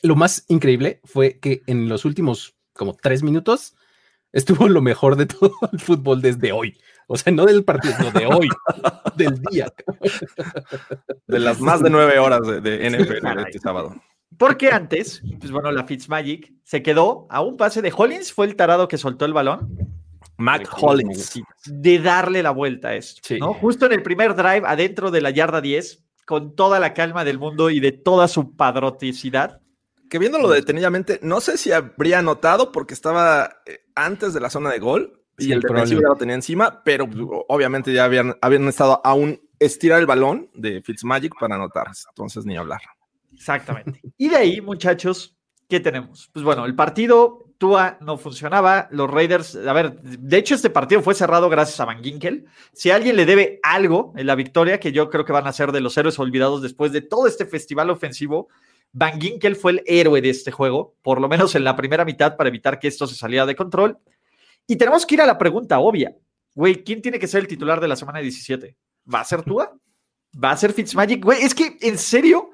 Lo 0.04 0.16
más 0.16 0.44
increíble 0.48 1.00
fue 1.04 1.38
que 1.38 1.62
en 1.66 1.88
los 1.88 2.04
últimos 2.04 2.54
como 2.74 2.94
tres 2.94 3.22
minutos 3.22 3.74
estuvo 4.32 4.68
lo 4.68 4.82
mejor 4.82 5.16
de 5.16 5.24
todo 5.24 5.52
el 5.72 5.80
fútbol 5.80 6.20
desde 6.20 6.52
hoy. 6.52 6.76
O 7.06 7.16
sea, 7.16 7.32
no 7.32 7.46
del 7.46 7.64
partido, 7.64 7.94
no 8.00 8.10
de 8.10 8.26
hoy, 8.26 8.48
del 9.16 9.40
día. 9.50 9.72
De 11.26 11.38
las 11.38 11.58
más 11.60 11.82
de 11.82 11.88
nueve 11.88 12.18
horas 12.18 12.46
de, 12.46 12.60
de 12.60 12.90
NFL 12.90 13.26
este 13.46 13.58
sábado. 13.60 13.94
Porque 14.36 14.68
antes, 14.68 15.22
pues 15.38 15.50
bueno, 15.50 15.72
la 15.72 15.84
Fitzmagic 15.84 16.52
se 16.64 16.82
quedó 16.82 17.26
a 17.30 17.40
un 17.40 17.56
pase 17.56 17.80
de 17.80 17.92
Hollins, 17.96 18.30
fue 18.32 18.46
el 18.46 18.56
tarado 18.56 18.88
que 18.88 18.98
soltó 18.98 19.24
el 19.24 19.32
balón, 19.32 19.78
Mac 20.36 20.68
Hollins. 20.80 21.40
de 21.66 21.98
darle 22.00 22.42
la 22.42 22.50
vuelta 22.50 22.88
a 22.88 22.94
esto, 22.96 23.22
Sí. 23.24 23.38
¿no? 23.38 23.54
Justo 23.54 23.86
en 23.86 23.92
el 23.92 24.02
primer 24.02 24.34
drive, 24.34 24.64
adentro 24.66 25.10
de 25.10 25.20
la 25.22 25.30
yarda 25.30 25.60
10, 25.62 26.04
con 26.26 26.54
toda 26.56 26.78
la 26.80 26.92
calma 26.92 27.24
del 27.24 27.38
mundo 27.38 27.70
y 27.70 27.80
de 27.80 27.92
toda 27.92 28.28
su 28.28 28.54
padroticidad. 28.54 29.60
Que 30.14 30.20
viéndolo 30.20 30.48
detenidamente, 30.48 31.18
no 31.24 31.40
sé 31.40 31.58
si 31.58 31.72
habría 31.72 32.22
notado 32.22 32.70
porque 32.70 32.94
estaba 32.94 33.56
eh, 33.66 33.80
antes 33.96 34.32
de 34.32 34.38
la 34.38 34.48
zona 34.48 34.70
de 34.70 34.78
gol 34.78 35.24
y 35.36 35.46
Sí, 35.46 35.52
el 35.52 35.58
defensivo 35.58 36.02
ya 36.02 36.06
lo 36.06 36.14
tenía 36.14 36.36
encima, 36.36 36.84
pero 36.84 37.08
obviamente 37.48 37.92
ya 37.92 38.04
habían, 38.04 38.36
habían 38.40 38.68
estado 38.68 39.00
a 39.02 39.12
un 39.12 39.40
estirar 39.58 39.98
el 39.98 40.06
balón 40.06 40.50
de 40.54 40.80
Fitzmagic 40.82 41.34
para 41.40 41.56
anotar. 41.56 41.88
Entonces, 42.10 42.46
ni 42.46 42.56
hablar. 42.56 42.80
Exactamente. 43.32 44.02
Y 44.16 44.28
de 44.28 44.36
ahí, 44.36 44.60
muchachos, 44.60 45.36
¿qué 45.68 45.80
tenemos? 45.80 46.30
Pues 46.32 46.44
bueno, 46.44 46.64
el 46.64 46.76
partido 46.76 47.46
Tua 47.58 47.98
no 48.00 48.16
funcionaba, 48.16 48.86
los 48.92 49.10
Raiders, 49.10 49.56
a 49.56 49.72
ver, 49.72 50.00
de 50.00 50.36
hecho 50.36 50.54
este 50.54 50.70
partido 50.70 51.02
fue 51.02 51.16
cerrado 51.16 51.48
gracias 51.48 51.80
a 51.80 51.86
Van 51.86 52.04
Ginkel. 52.04 52.46
Si 52.72 52.92
alguien 52.92 53.16
le 53.16 53.26
debe 53.26 53.58
algo 53.64 54.12
en 54.16 54.28
la 54.28 54.36
victoria, 54.36 54.78
que 54.78 54.92
yo 54.92 55.10
creo 55.10 55.24
que 55.24 55.32
van 55.32 55.48
a 55.48 55.52
ser 55.52 55.72
de 55.72 55.80
los 55.80 55.98
héroes 55.98 56.20
olvidados 56.20 56.62
después 56.62 56.92
de 56.92 57.00
todo 57.00 57.26
este 57.26 57.46
festival 57.46 57.90
ofensivo, 57.90 58.46
Van 58.96 59.20
Ginkel 59.20 59.56
fue 59.56 59.72
el 59.72 59.82
héroe 59.86 60.22
de 60.22 60.30
este 60.30 60.52
juego, 60.52 60.94
por 61.02 61.20
lo 61.20 61.28
menos 61.28 61.56
en 61.56 61.64
la 61.64 61.74
primera 61.74 62.04
mitad, 62.04 62.36
para 62.36 62.48
evitar 62.48 62.78
que 62.78 62.86
esto 62.86 63.08
se 63.08 63.16
saliera 63.16 63.44
de 63.44 63.56
control. 63.56 63.98
Y 64.68 64.76
tenemos 64.76 65.04
que 65.04 65.16
ir 65.16 65.20
a 65.20 65.26
la 65.26 65.36
pregunta 65.36 65.80
obvia. 65.80 66.16
Güey, 66.54 66.84
¿quién 66.84 67.02
tiene 67.02 67.18
que 67.18 67.26
ser 67.26 67.40
el 67.40 67.48
titular 67.48 67.80
de 67.80 67.88
la 67.88 67.96
semana 67.96 68.20
17? 68.20 68.76
¿Va 69.12 69.20
a 69.20 69.24
ser 69.24 69.42
Tua? 69.42 69.76
¿Va 70.42 70.52
a 70.52 70.56
ser 70.56 70.72
Fitzmagic? 70.72 71.26
Es 71.40 71.56
que, 71.56 71.76
en 71.80 71.98
serio, 71.98 72.52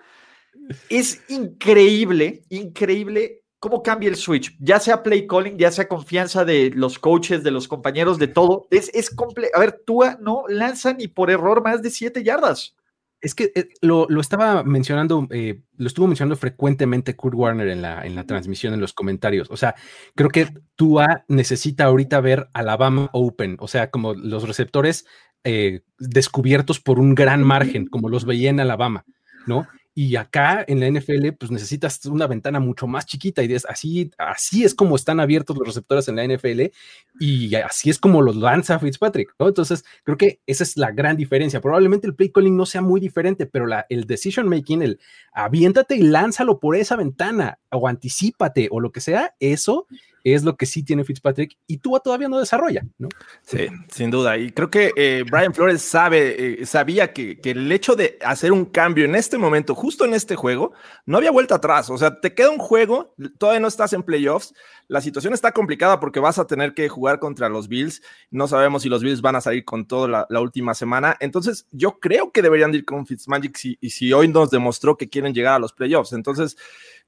es 0.88 1.22
increíble, 1.28 2.42
increíble 2.48 3.42
cómo 3.58 3.82
cambia 3.82 4.08
el 4.08 4.16
switch. 4.16 4.56
Ya 4.60 4.80
sea 4.80 5.02
play 5.02 5.26
calling, 5.26 5.58
ya 5.58 5.70
sea 5.70 5.88
confianza 5.88 6.46
de 6.46 6.70
los 6.74 6.98
coaches, 6.98 7.44
de 7.44 7.50
los 7.50 7.68
compañeros, 7.68 8.18
de 8.18 8.28
todo. 8.28 8.66
Es, 8.70 8.90
es 8.94 9.10
comple 9.10 9.50
A 9.54 9.60
ver, 9.60 9.82
Tua 9.84 10.16
no 10.22 10.44
lanza 10.48 10.94
ni 10.94 11.06
por 11.06 11.30
error 11.30 11.62
más 11.62 11.82
de 11.82 11.90
7 11.90 12.24
yardas. 12.24 12.74
Es 13.20 13.34
que 13.34 13.52
eh, 13.54 13.68
lo, 13.82 14.06
lo 14.08 14.20
estaba 14.20 14.62
mencionando, 14.64 15.28
eh, 15.30 15.62
lo 15.76 15.86
estuvo 15.86 16.06
mencionando 16.06 16.36
frecuentemente 16.36 17.16
Kurt 17.16 17.34
Warner 17.34 17.68
en 17.68 17.82
la, 17.82 18.06
en 18.06 18.14
la 18.14 18.24
transmisión, 18.24 18.72
en 18.72 18.80
los 18.80 18.94
comentarios. 18.94 19.50
O 19.50 19.56
sea, 19.56 19.74
creo 20.14 20.30
que 20.30 20.48
Tua 20.76 21.24
necesita 21.28 21.84
ahorita 21.84 22.20
ver 22.20 22.48
Alabama 22.54 23.10
Open, 23.12 23.56
o 23.60 23.68
sea, 23.68 23.90
como 23.90 24.14
los 24.14 24.48
receptores 24.48 25.06
eh, 25.44 25.80
descubiertos 25.98 26.80
por 26.80 26.98
un 26.98 27.14
gran 27.14 27.42
margen, 27.42 27.86
como 27.86 28.08
los 28.08 28.24
veía 28.24 28.50
en 28.50 28.60
Alabama, 28.60 29.04
¿no? 29.46 29.66
Y 29.92 30.14
acá 30.16 30.64
en 30.66 30.78
la 30.78 30.88
NFL, 30.88 31.32
pues 31.38 31.50
necesitas 31.50 32.04
una 32.06 32.28
ventana 32.28 32.60
mucho 32.60 32.86
más 32.86 33.06
chiquita 33.06 33.42
y 33.42 33.52
es 33.52 33.66
así, 33.66 34.10
así 34.18 34.64
es 34.64 34.74
como 34.74 34.94
están 34.94 35.18
abiertos 35.18 35.58
los 35.58 35.66
receptores 35.66 36.06
en 36.08 36.16
la 36.16 36.24
NFL 36.24 36.70
y 37.18 37.54
así 37.56 37.90
es 37.90 37.98
como 37.98 38.22
los 38.22 38.36
lanza 38.36 38.78
Fitzpatrick, 38.78 39.34
¿no? 39.38 39.48
Entonces, 39.48 39.84
creo 40.04 40.16
que 40.16 40.40
esa 40.46 40.62
es 40.62 40.76
la 40.76 40.92
gran 40.92 41.16
diferencia. 41.16 41.60
Probablemente 41.60 42.06
el 42.06 42.14
play 42.14 42.30
calling 42.30 42.56
no 42.56 42.66
sea 42.66 42.82
muy 42.82 43.00
diferente, 43.00 43.46
pero 43.46 43.66
el 43.88 44.06
decision 44.06 44.48
making, 44.48 44.82
el 44.82 45.00
aviéntate 45.32 45.96
y 45.96 46.02
lánzalo 46.02 46.60
por 46.60 46.76
esa 46.76 46.94
ventana 46.94 47.58
o 47.70 47.88
anticípate 47.88 48.68
o 48.70 48.78
lo 48.78 48.92
que 48.92 49.00
sea, 49.00 49.34
eso 49.40 49.86
es 50.24 50.44
lo 50.44 50.56
que 50.56 50.66
sí 50.66 50.82
tiene 50.82 51.04
Fitzpatrick 51.04 51.56
y 51.66 51.78
tú 51.78 51.98
todavía 52.02 52.28
no 52.28 52.38
desarrolla, 52.38 52.82
¿no? 52.98 53.08
Sí, 53.42 53.68
sin 53.90 54.10
duda. 54.10 54.36
Y 54.38 54.50
creo 54.50 54.70
que 54.70 54.92
eh, 54.96 55.24
Brian 55.30 55.54
Flores 55.54 55.82
sabe, 55.82 56.62
eh, 56.62 56.66
sabía 56.66 57.12
que, 57.12 57.38
el 57.42 57.70
hecho 57.72 57.96
de 57.96 58.18
hacer 58.24 58.52
un 58.52 58.64
cambio 58.64 59.04
en 59.04 59.14
este 59.14 59.38
momento, 59.38 59.74
justo 59.74 60.04
en 60.04 60.14
este 60.14 60.36
juego, 60.36 60.72
no 61.06 61.18
había 61.18 61.30
vuelta 61.30 61.56
atrás. 61.56 61.90
O 61.90 61.98
sea, 61.98 62.20
te 62.20 62.34
queda 62.34 62.50
un 62.50 62.58
juego, 62.58 63.14
todavía 63.38 63.60
no 63.60 63.68
estás 63.68 63.92
en 63.92 64.02
playoffs. 64.02 64.54
La 64.88 65.00
situación 65.00 65.34
está 65.34 65.52
complicada 65.52 66.00
porque 66.00 66.20
vas 66.20 66.38
a 66.38 66.46
tener 66.46 66.74
que 66.74 66.88
jugar 66.88 67.18
contra 67.18 67.48
los 67.48 67.68
Bills. 67.68 68.02
No 68.30 68.48
sabemos 68.48 68.82
si 68.82 68.88
los 68.88 69.02
Bills 69.02 69.20
van 69.20 69.36
a 69.36 69.40
salir 69.40 69.64
con 69.64 69.86
todo 69.86 70.08
la, 70.08 70.26
última 70.40 70.74
semana. 70.74 71.16
Entonces, 71.20 71.66
yo 71.70 72.00
creo 72.00 72.32
que 72.32 72.42
deberían 72.42 72.74
ir 72.74 72.84
con 72.84 73.06
Fitzmagic 73.06 73.58
y 73.80 73.90
si 73.90 74.12
hoy 74.12 74.28
nos 74.28 74.50
demostró 74.50 74.96
que 74.96 75.08
quieren 75.08 75.34
llegar 75.34 75.54
a 75.54 75.58
los 75.58 75.72
playoffs. 75.72 76.12
Entonces, 76.12 76.56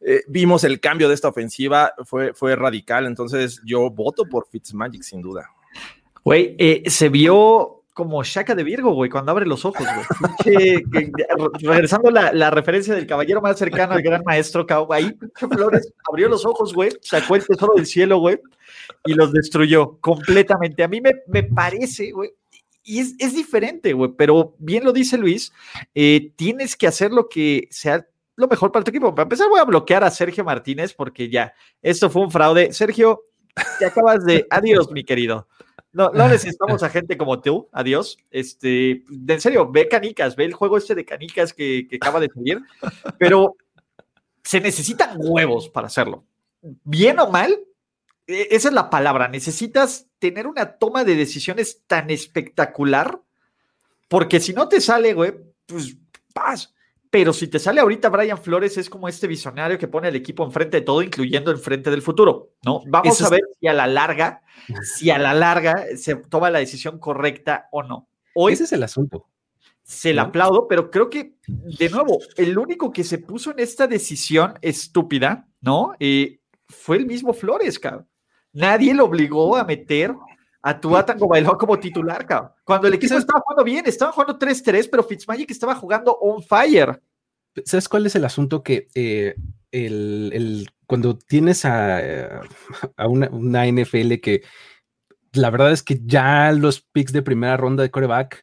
eh, 0.00 0.22
vimos 0.28 0.64
el 0.64 0.80
cambio 0.80 1.08
de 1.08 1.14
esta 1.14 1.28
ofensiva, 1.28 1.92
fue, 2.04 2.34
fue 2.34 2.56
radical. 2.56 3.06
Entonces, 3.06 3.60
yo 3.64 3.90
voto 3.90 4.24
por 4.24 4.48
Fitzmagic 4.48 5.02
sin 5.02 5.22
duda. 5.22 5.50
Güey, 6.24 6.54
eh, 6.58 6.82
se 6.86 7.08
vio 7.08 7.82
como 7.92 8.22
Shaka 8.24 8.54
de 8.54 8.64
Virgo, 8.64 8.94
güey, 8.94 9.10
cuando 9.10 9.32
abre 9.32 9.44
los 9.44 9.64
ojos, 9.64 9.86
güey. 9.86 10.34
que, 10.44 10.82
regresando 11.60 12.10
la, 12.10 12.32
la, 12.32 12.50
referencia 12.50 12.94
del 12.94 13.06
caballero 13.06 13.42
más 13.42 13.58
cercano 13.58 13.92
al 13.92 14.02
gran 14.02 14.22
maestro, 14.24 14.66
ahí 14.90 15.14
Flores 15.34 15.92
abrió 16.08 16.28
los 16.28 16.46
ojos, 16.46 16.72
güey, 16.72 16.90
sacó 17.02 17.36
el 17.36 17.46
tesoro 17.46 17.74
del 17.74 17.86
cielo, 17.86 18.18
güey, 18.18 18.40
y 19.04 19.14
los 19.14 19.32
destruyó 19.32 19.98
completamente. 20.00 20.82
A 20.82 20.88
mí 20.88 21.00
me, 21.00 21.16
me 21.26 21.42
parece, 21.42 22.12
güey, 22.12 22.30
y 22.82 23.00
es, 23.00 23.14
es 23.18 23.34
diferente, 23.34 23.92
güey, 23.92 24.12
pero 24.16 24.54
bien 24.58 24.84
lo 24.84 24.92
dice 24.92 25.18
Luis, 25.18 25.52
eh, 25.94 26.32
tienes 26.36 26.76
que 26.76 26.86
hacer 26.86 27.12
lo 27.12 27.28
que 27.28 27.68
sea 27.70 28.06
lo 28.36 28.48
mejor 28.48 28.72
para 28.72 28.84
tu 28.84 28.90
equipo. 28.90 29.14
Para 29.14 29.24
empezar, 29.24 29.48
voy 29.48 29.60
a 29.60 29.64
bloquear 29.64 30.04
a 30.04 30.10
Sergio 30.10 30.44
Martínez 30.44 30.94
porque 30.94 31.28
ya, 31.28 31.54
esto 31.80 32.10
fue 32.10 32.22
un 32.22 32.30
fraude. 32.30 32.72
Sergio, 32.72 33.24
te 33.78 33.86
acabas 33.86 34.24
de. 34.24 34.46
Adiós, 34.50 34.90
mi 34.90 35.04
querido. 35.04 35.48
No, 35.92 36.10
no 36.10 36.26
necesitamos 36.26 36.82
a 36.82 36.88
gente 36.88 37.18
como 37.18 37.42
tú, 37.42 37.68
adiós. 37.70 38.16
Este, 38.30 39.04
en 39.28 39.40
serio, 39.42 39.70
ve 39.70 39.88
canicas, 39.88 40.36
ve 40.36 40.46
el 40.46 40.54
juego 40.54 40.78
este 40.78 40.94
de 40.94 41.04
canicas 41.04 41.52
que, 41.52 41.86
que 41.86 41.96
acaba 41.96 42.18
de 42.18 42.30
salir, 42.34 42.62
pero 43.18 43.56
se 44.42 44.58
necesitan 44.60 45.18
huevos 45.18 45.68
para 45.68 45.88
hacerlo. 45.88 46.24
Bien 46.62 47.18
o 47.18 47.28
mal, 47.28 47.58
esa 48.26 48.68
es 48.68 48.74
la 48.74 48.88
palabra. 48.88 49.28
Necesitas 49.28 50.06
tener 50.18 50.46
una 50.46 50.78
toma 50.78 51.04
de 51.04 51.14
decisiones 51.14 51.82
tan 51.86 52.10
espectacular, 52.10 53.20
porque 54.08 54.40
si 54.40 54.54
no 54.54 54.68
te 54.68 54.80
sale, 54.80 55.12
güey, 55.12 55.34
pues 55.66 55.96
paz. 56.32 56.74
Pero 57.12 57.34
si 57.34 57.46
te 57.46 57.58
sale 57.58 57.78
ahorita 57.78 58.08
Brian 58.08 58.38
Flores, 58.38 58.78
es 58.78 58.88
como 58.88 59.06
este 59.06 59.26
visionario 59.26 59.76
que 59.76 59.86
pone 59.86 60.08
el 60.08 60.16
equipo 60.16 60.46
enfrente 60.46 60.78
de 60.78 60.80
todo, 60.80 61.02
incluyendo 61.02 61.50
enfrente 61.50 61.90
del 61.90 62.00
futuro, 62.00 62.54
¿no? 62.64 62.80
Vamos 62.86 63.14
Eso 63.14 63.26
a 63.26 63.28
ver 63.28 63.42
es... 63.50 63.58
si 63.60 63.66
a 63.66 63.74
la 63.74 63.86
larga, 63.86 64.40
si 64.80 65.10
a 65.10 65.18
la 65.18 65.34
larga 65.34 65.84
se 65.94 66.16
toma 66.16 66.48
la 66.48 66.60
decisión 66.60 66.98
correcta 66.98 67.68
o 67.70 67.82
no. 67.82 68.08
Hoy 68.34 68.54
Ese 68.54 68.64
es 68.64 68.72
el 68.72 68.82
asunto. 68.82 69.26
Se 69.82 70.14
le 70.14 70.22
aplaudo, 70.22 70.66
pero 70.66 70.90
creo 70.90 71.10
que, 71.10 71.34
de 71.46 71.90
nuevo, 71.90 72.18
el 72.38 72.56
único 72.56 72.90
que 72.90 73.04
se 73.04 73.18
puso 73.18 73.50
en 73.50 73.58
esta 73.58 73.86
decisión 73.86 74.54
estúpida, 74.62 75.46
¿no? 75.60 75.92
Eh, 76.00 76.40
fue 76.66 76.96
el 76.96 77.04
mismo 77.04 77.34
Flores, 77.34 77.78
cabrón. 77.78 78.08
Nadie 78.54 78.94
lo 78.94 79.04
obligó 79.04 79.58
a 79.58 79.64
meter 79.64 80.14
Tua 80.80 81.04
Tango 81.04 81.26
Bailó 81.28 81.58
como 81.58 81.78
titular, 81.78 82.24
cabrón. 82.24 82.52
Cuando 82.64 82.86
el 82.86 82.94
equipo 82.94 83.14
estaba 83.16 83.40
jugando 83.40 83.64
bien, 83.64 83.84
estaban 83.86 84.14
jugando 84.14 84.38
3-3, 84.38 84.88
pero 84.90 85.02
Fitzmagic 85.02 85.50
estaba 85.50 85.74
jugando 85.74 86.12
on 86.20 86.42
fire. 86.42 87.02
¿Sabes 87.64 87.88
cuál 87.88 88.06
es 88.06 88.14
el 88.14 88.24
asunto? 88.24 88.62
Que 88.62 88.88
eh, 88.94 89.34
el, 89.72 90.30
el, 90.32 90.70
cuando 90.86 91.18
tienes 91.18 91.64
a, 91.64 92.40
a 92.96 93.08
una, 93.08 93.28
una, 93.30 93.66
NFL 93.66 94.14
que 94.22 94.42
la 95.32 95.50
verdad 95.50 95.72
es 95.72 95.82
que 95.82 96.00
ya 96.04 96.52
los 96.52 96.80
picks 96.80 97.12
de 97.12 97.22
primera 97.22 97.56
ronda 97.56 97.82
de 97.82 97.90
coreback 97.90 98.42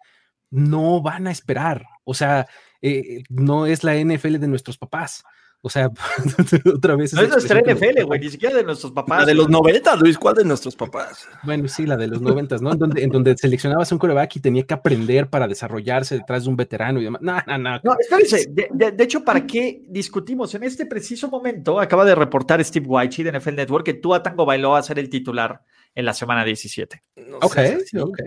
no 0.52 1.02
van 1.02 1.28
a 1.28 1.32
esperar. 1.32 1.86
O 2.04 2.14
sea, 2.14 2.48
eh, 2.82 3.24
no 3.30 3.66
es 3.66 3.84
la 3.84 3.96
NFL 3.96 4.40
de 4.40 4.48
nuestros 4.48 4.78
papás. 4.78 5.24
O 5.62 5.70
sea, 5.70 5.90
otra 6.74 6.96
vez. 6.96 7.14
No 7.14 7.22
es 7.22 7.30
nuestra 7.30 7.60
NFL, 7.60 8.04
güey, 8.06 8.20
ni 8.22 8.30
siquiera 8.30 8.56
de 8.56 8.64
nuestros 8.64 8.94
papás. 8.94 9.20
La 9.20 9.26
de 9.26 9.34
los 9.34 9.50
90, 9.50 9.96
Luis, 9.98 10.18
¿cuál 10.18 10.36
de 10.36 10.46
nuestros 10.46 10.76
papás? 10.76 11.28
Bueno, 11.44 11.68
sí, 11.68 11.86
la 11.86 11.98
de 11.98 12.08
los 12.08 12.22
90, 12.22 12.58
¿no? 12.60 12.72
En 12.72 12.80
donde, 12.80 13.04
en 13.04 13.10
donde 13.10 13.38
seleccionabas 13.38 13.92
un 13.92 13.98
coreback 13.98 14.38
y 14.38 14.40
tenía 14.40 14.64
que 14.64 14.74
aprender 14.74 15.30
para 15.30 15.48
desarrollarse 15.48 16.16
detrás 16.16 16.46
de 16.46 16.50
un 16.50 16.56
veterano 16.56 17.02
y 17.02 17.04
demás. 17.04 17.22
No, 17.22 17.38
no, 17.46 17.58
no. 17.58 17.80
No, 17.84 17.96
espérense. 18.00 18.48
De, 18.50 18.92
de, 18.92 19.04
hecho, 19.04 19.24
¿para 19.26 19.46
qué 19.46 19.84
discutimos? 19.88 20.56
En 20.56 20.64
este 20.64 20.86
preciso 20.86 21.30
momento 21.30 21.80
acaba 21.80 22.06
de 22.06 22.16
reportar 22.16 22.64
Steve 22.64 22.86
White 22.88 23.24
de 23.24 23.38
NFL 23.38 23.56
Network 23.56 23.86
que 23.86 23.96
Tua 23.96 24.24
Tango 24.24 24.46
bailó 24.46 24.76
a 24.76 24.84
ser 24.84 24.98
el 24.98 25.10
titular 25.10 25.62
en 25.94 26.06
la 26.06 26.14
semana 26.14 26.46
17. 26.46 27.04
No 27.28 27.38
ok, 27.38 27.58
ok. 28.00 28.20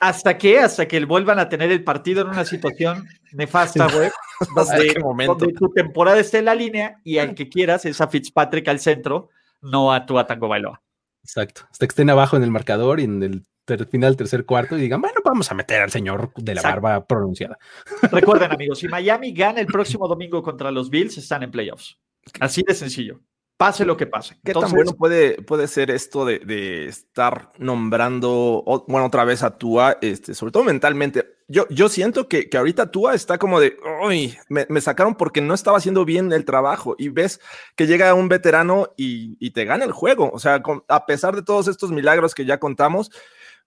¿Hasta 0.00 0.36
qué? 0.36 0.58
Hasta 0.58 0.86
que 0.86 1.04
vuelvan 1.04 1.38
a 1.38 1.48
tener 1.48 1.70
el 1.70 1.84
partido 1.84 2.22
en 2.22 2.28
una 2.28 2.44
situación 2.44 3.06
nefasta, 3.32 3.88
güey. 3.88 4.10
Donde, 5.26 5.52
tu 5.52 5.70
temporada 5.70 6.18
esté 6.18 6.38
en 6.38 6.46
la 6.46 6.54
línea 6.54 7.00
y 7.04 7.18
al 7.18 7.34
que 7.34 7.48
quieras 7.48 7.84
es 7.84 8.00
a 8.00 8.08
Fitzpatrick 8.08 8.66
al 8.68 8.80
centro, 8.80 9.30
no 9.62 9.92
a 9.92 10.04
tu 10.04 10.22
Tango 10.24 10.48
Bailoa. 10.48 10.82
Exacto. 11.22 11.62
Hasta 11.70 11.86
que 11.86 11.90
estén 11.90 12.10
abajo 12.10 12.36
en 12.36 12.42
el 12.42 12.50
marcador 12.50 13.00
y 13.00 13.04
en 13.04 13.22
el 13.22 13.46
final 13.86 14.10
del 14.10 14.16
tercer 14.16 14.44
cuarto 14.44 14.76
y 14.76 14.80
digan, 14.80 15.00
bueno, 15.00 15.20
vamos 15.24 15.50
a 15.50 15.54
meter 15.54 15.80
al 15.80 15.90
señor 15.90 16.32
de 16.36 16.54
la 16.54 16.62
barba 16.62 17.06
pronunciada. 17.06 17.58
Recuerden, 18.10 18.52
amigos, 18.52 18.80
si 18.80 18.88
Miami 18.88 19.32
gana 19.32 19.60
el 19.60 19.66
próximo 19.66 20.06
domingo 20.06 20.42
contra 20.42 20.70
los 20.70 20.90
Bills, 20.90 21.16
están 21.16 21.42
en 21.42 21.50
playoffs. 21.50 21.98
Así 22.40 22.62
de 22.66 22.74
sencillo 22.74 23.20
pase 23.56 23.84
lo 23.84 23.96
que 23.96 24.06
pase. 24.06 24.36
¿Qué 24.44 24.52
tan 24.52 24.70
bueno 24.72 24.92
puede, 24.92 25.40
puede 25.42 25.68
ser 25.68 25.90
esto 25.90 26.24
de, 26.24 26.86
estar 26.86 27.52
nombrando, 27.58 28.64
bueno, 28.88 29.06
otra 29.06 29.24
vez 29.24 29.42
a 29.42 29.56
Tua, 29.56 29.98
este, 30.00 30.34
sobre 30.34 30.52
todo 30.52 30.64
mentalmente? 30.64 31.38
Yo, 31.46 31.66
yo 31.68 31.88
siento 31.88 32.28
que, 32.28 32.48
que 32.48 32.56
ahorita 32.56 32.90
Tua 32.90 33.14
está 33.14 33.38
como 33.38 33.60
de, 33.60 33.76
uy, 34.04 34.36
me, 34.48 34.80
sacaron 34.80 35.14
porque 35.14 35.40
no 35.40 35.54
estaba 35.54 35.78
haciendo 35.78 36.04
bien 36.04 36.32
el 36.32 36.44
trabajo 36.44 36.96
y 36.98 37.10
ves 37.10 37.40
que 37.76 37.86
llega 37.86 38.14
un 38.14 38.28
veterano 38.28 38.88
y, 38.96 39.50
te 39.50 39.64
gana 39.64 39.84
el 39.84 39.92
juego. 39.92 40.30
O 40.32 40.38
sea, 40.38 40.62
a 40.88 41.06
pesar 41.06 41.36
de 41.36 41.42
todos 41.42 41.68
estos 41.68 41.92
milagros 41.92 42.34
que 42.34 42.44
ya 42.44 42.58
contamos, 42.58 43.10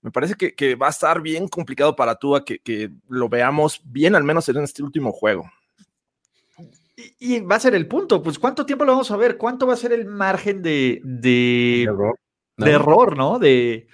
me 0.02 0.12
parece 0.12 0.36
que, 0.36 0.76
va 0.76 0.88
a 0.88 0.92
estar 0.92 1.22
bien 1.22 1.48
complicado 1.48 1.96
para 1.96 2.16
Tua 2.16 2.44
que, 2.44 2.60
que 2.60 2.92
lo 3.08 3.30
veamos 3.30 3.82
bien, 3.86 4.16
al 4.16 4.24
menos 4.24 4.50
en 4.50 4.58
este 4.58 4.84
último 4.84 5.12
juego. 5.12 5.50
Y, 7.20 7.42
va 7.42 7.58
a 7.58 7.60
ser 7.60 7.76
el 7.76 7.88
punto, 7.88 8.24
pues 8.24 8.40
¿cuánto 8.40 8.66
tiempo 8.66 8.84
lo 8.84 8.94
vamos 8.94 9.12
a 9.12 9.18
ver? 9.18 9.38
¿Cuánto 9.38 9.68
va 9.68 9.74
a 9.74 9.78
ser 9.78 9.94
el 9.94 10.06
margen 10.06 10.64
de, 10.64 11.00
de, 11.04 11.84
error, 11.84 12.20
¿no? 12.58 12.66
de, 12.66 12.72
error, 12.72 13.18
¿no? 13.18 13.40
de, 13.40 13.88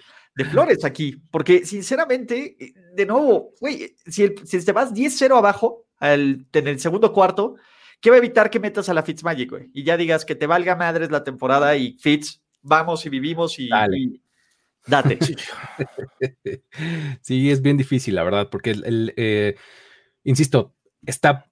Flores 0.50 0.86
aquí? 0.86 1.22
Porque 1.29 1.65
sinceramente, 1.65 2.55
de 2.93 3.05
nuevo, 3.05 3.51
güey, 3.60 3.93
si, 4.07 4.33
si 4.45 4.65
te 4.65 4.72
vas 4.72 4.93
10-0 4.93 5.38
abajo 5.38 5.86
al, 5.98 6.48
en 6.53 6.67
el 6.67 6.79
segundo 6.79 7.12
cuarto, 7.12 7.55
¿qué 8.00 8.10
va 8.10 8.15
a 8.15 8.19
evitar 8.19 8.50
que 8.50 8.62
metas 8.62 8.88
a 8.88 8.93
la 8.93 9.03
Fitzmagic, 9.03 9.50
güey? 9.50 9.69
Y 9.74 9.83
ya 9.83 9.98
digas 9.98 10.24
que 10.24 10.36
te 10.36 10.48
valga 10.48 10.77
madres 10.77 11.12
la 11.12 11.25
temporada 11.25 11.75
y 11.75 11.98
Fitz, 12.00 12.41
vamos 12.62 13.05
y 13.05 13.10
vivimos 13.10 13.60
y, 13.60 13.69
date. 14.88 15.19
Sí, 17.22 17.51
es 17.51 17.62
bien 17.62 17.75
difícil, 17.75 18.15
la 18.15 18.24
verdad, 18.24 18.50
porque 18.50 18.72
el, 18.72 19.13
eh, 19.17 19.55
insisto, 20.24 20.74
está 21.05 21.50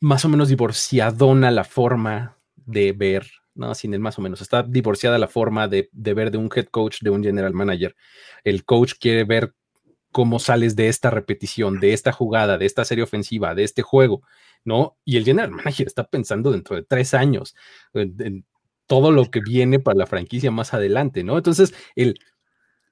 más 0.00 0.24
o 0.24 0.28
menos 0.28 0.48
divorciadona 0.48 1.50
la 1.50 1.64
forma 1.64 2.38
de 2.56 2.92
ver, 2.92 3.26
¿no? 3.54 3.74
Sin 3.74 3.94
el 3.94 4.00
más 4.00 4.18
o 4.18 4.22
menos. 4.22 4.40
Está 4.40 4.62
divorciada 4.62 5.18
la 5.18 5.28
forma 5.28 5.68
de, 5.68 5.88
ver 5.92 6.30
de 6.30 6.38
un 6.38 6.50
head 6.54 6.66
coach, 6.66 7.00
de 7.00 7.10
un 7.10 7.22
general 7.22 7.54
manager. 7.54 7.96
El 8.44 8.64
coach 8.64 8.94
quiere 9.00 9.24
ver 9.24 9.54
cómo 10.12 10.38
sales 10.38 10.76
de 10.76 10.88
esta 10.88 11.10
repetición, 11.10 11.80
de 11.80 11.92
esta 11.92 12.12
jugada, 12.12 12.58
de 12.58 12.66
esta 12.66 12.84
serie 12.84 13.04
ofensiva, 13.04 13.54
de 13.54 13.64
este 13.64 13.82
juego, 13.82 14.22
¿no? 14.64 14.96
Y 15.04 15.16
el 15.16 15.24
general 15.24 15.50
manager 15.50 15.86
está 15.86 16.08
pensando 16.08 16.50
dentro 16.50 16.76
de 16.76 16.82
tres 16.82 17.14
años 17.14 17.54
en, 17.92 18.44
todo 18.86 19.10
lo 19.10 19.30
que 19.32 19.40
viene 19.40 19.80
para 19.80 19.98
la 19.98 20.06
franquicia 20.06 20.52
más 20.52 20.72
adelante, 20.72 21.24
¿no? 21.24 21.36
Entonces, 21.36 21.74
el, 21.96 22.20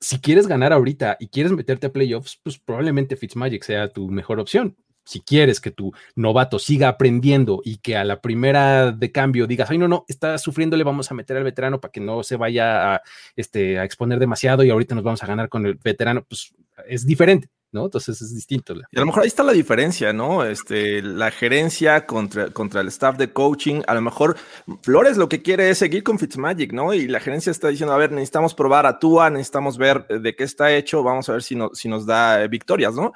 si 0.01 0.19
quieres 0.19 0.49
ganar 0.49 0.73
ahorita 0.73 1.17
y 1.21 1.29
quieres 1.29 1.53
meterte 1.53 1.87
a 1.87 1.93
playoffs, 1.93 2.41
pues 2.43 2.59
probablemente 2.59 3.17
Fitzmagic 3.17 3.63
sea 3.63 3.93
tu 3.93 4.09
mejor 4.09 4.41
opción 4.41 4.77
si 5.05 5.21
quieres 5.21 5.61
que 5.61 5.71
tu 5.71 5.93
novato 6.15 6.59
siga 6.59 6.89
aprendiendo 6.89 7.61
y 7.65 7.79
que 7.79 7.97
a 7.97 8.05
la 8.05 8.21
primera 8.21 8.93
de 8.93 9.13
cambio 9.13 9.47
digas, 9.47 9.71
ay, 9.71 9.79
no, 9.79 9.89
no, 9.89 10.05
está 10.09 10.39
sufriendo, 10.39 10.77
le 10.77 10.85
vamos 10.85 11.11
a 11.11 11.15
meter 11.15 11.37
al 11.37 11.45
veterano 11.45 11.81
para 11.81 11.93
que 11.93 12.01
no 12.01 12.23
se 12.23 12.37
vaya 12.37 12.95
a, 12.95 13.03
este, 13.37 13.79
a 13.79 13.85
exponer 13.85 14.19
demasiado 14.19 14.65
y 14.65 14.71
ahorita 14.71 14.95
nos 14.95 15.05
vamos 15.05 15.23
a 15.23 15.27
ganar 15.27 15.49
con 15.49 15.67
el 15.67 15.75
veterano, 15.75 16.25
pues 16.29 16.55
es 16.89 17.07
diferente. 17.07 17.49
¿no? 17.75 17.87
Entonces 17.87 18.23
es 18.23 18.33
distinto. 18.33 18.73
Y 18.93 18.97
a 18.97 19.01
lo 19.01 19.07
mejor 19.07 19.25
ahí 19.25 19.27
está 19.27 19.43
la 19.43 19.53
diferencia, 19.53 20.13
¿no? 20.13 20.45
Este, 20.45 21.03
la 21.03 21.33
gerencia 21.33 22.07
contra, 22.07 22.51
contra 22.51 22.81
el 22.81 22.87
staff 22.87 23.19
de 23.19 23.33
coaching. 23.33 23.83
A 23.89 23.95
lo 23.95 24.01
mejor 24.01 24.37
Flores 24.83 25.17
lo 25.17 25.29
que 25.29 25.43
quiere 25.43 25.69
es 25.69 25.79
seguir 25.79 26.05
con 26.05 26.21
Fitzmagic, 26.21 26.73
¿no? 26.73 26.95
Y 26.95 27.09
la 27.09 27.19
gerencia 27.19 27.51
está 27.51 27.69
diciendo, 27.69 27.93
a 27.93 27.99
ver, 27.99 28.13
necesitamos 28.13 28.55
probar 28.55 28.87
a 28.87 29.01
Tua, 29.01 29.29
necesitamos 29.29 29.77
ver 29.77 30.07
de 30.07 30.37
qué 30.37 30.45
está 30.45 30.73
hecho, 30.73 31.03
vamos 31.03 31.29
a 31.29 31.33
ver 31.33 31.43
si, 31.43 31.59
si 31.73 31.89
nos 31.89 32.07
da 32.07 32.47
victorias, 32.47 32.95
¿no? 32.95 33.13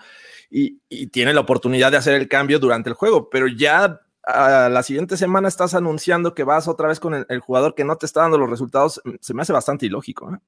Y, 0.50 1.06
tiene 1.08 1.34
la 1.34 1.40
oportunidad 1.40 1.90
de 1.90 1.98
hacer 1.98 2.14
el 2.14 2.28
cambio 2.28 2.58
durante 2.58 2.88
el 2.88 2.94
juego, 2.94 3.28
pero 3.30 3.46
ya 3.46 4.00
a 4.24 4.68
la 4.68 4.82
siguiente 4.82 5.16
semana 5.16 5.48
estás 5.48 5.74
anunciando 5.74 6.34
que 6.34 6.44
vas 6.44 6.68
otra 6.68 6.88
vez 6.88 7.00
con 7.00 7.14
el, 7.14 7.40
jugador 7.40 7.74
que 7.74 7.84
no 7.84 7.96
te 7.96 8.06
está 8.06 8.22
dando 8.22 8.38
los 8.38 8.50
resultados, 8.50 9.00
mm, 9.04 9.14
se 9.20 9.34
me 9.34 9.42
hace 9.42 9.52
bastante 9.52 9.86
ilógico. 9.86 10.32
¿eh? 10.32 10.38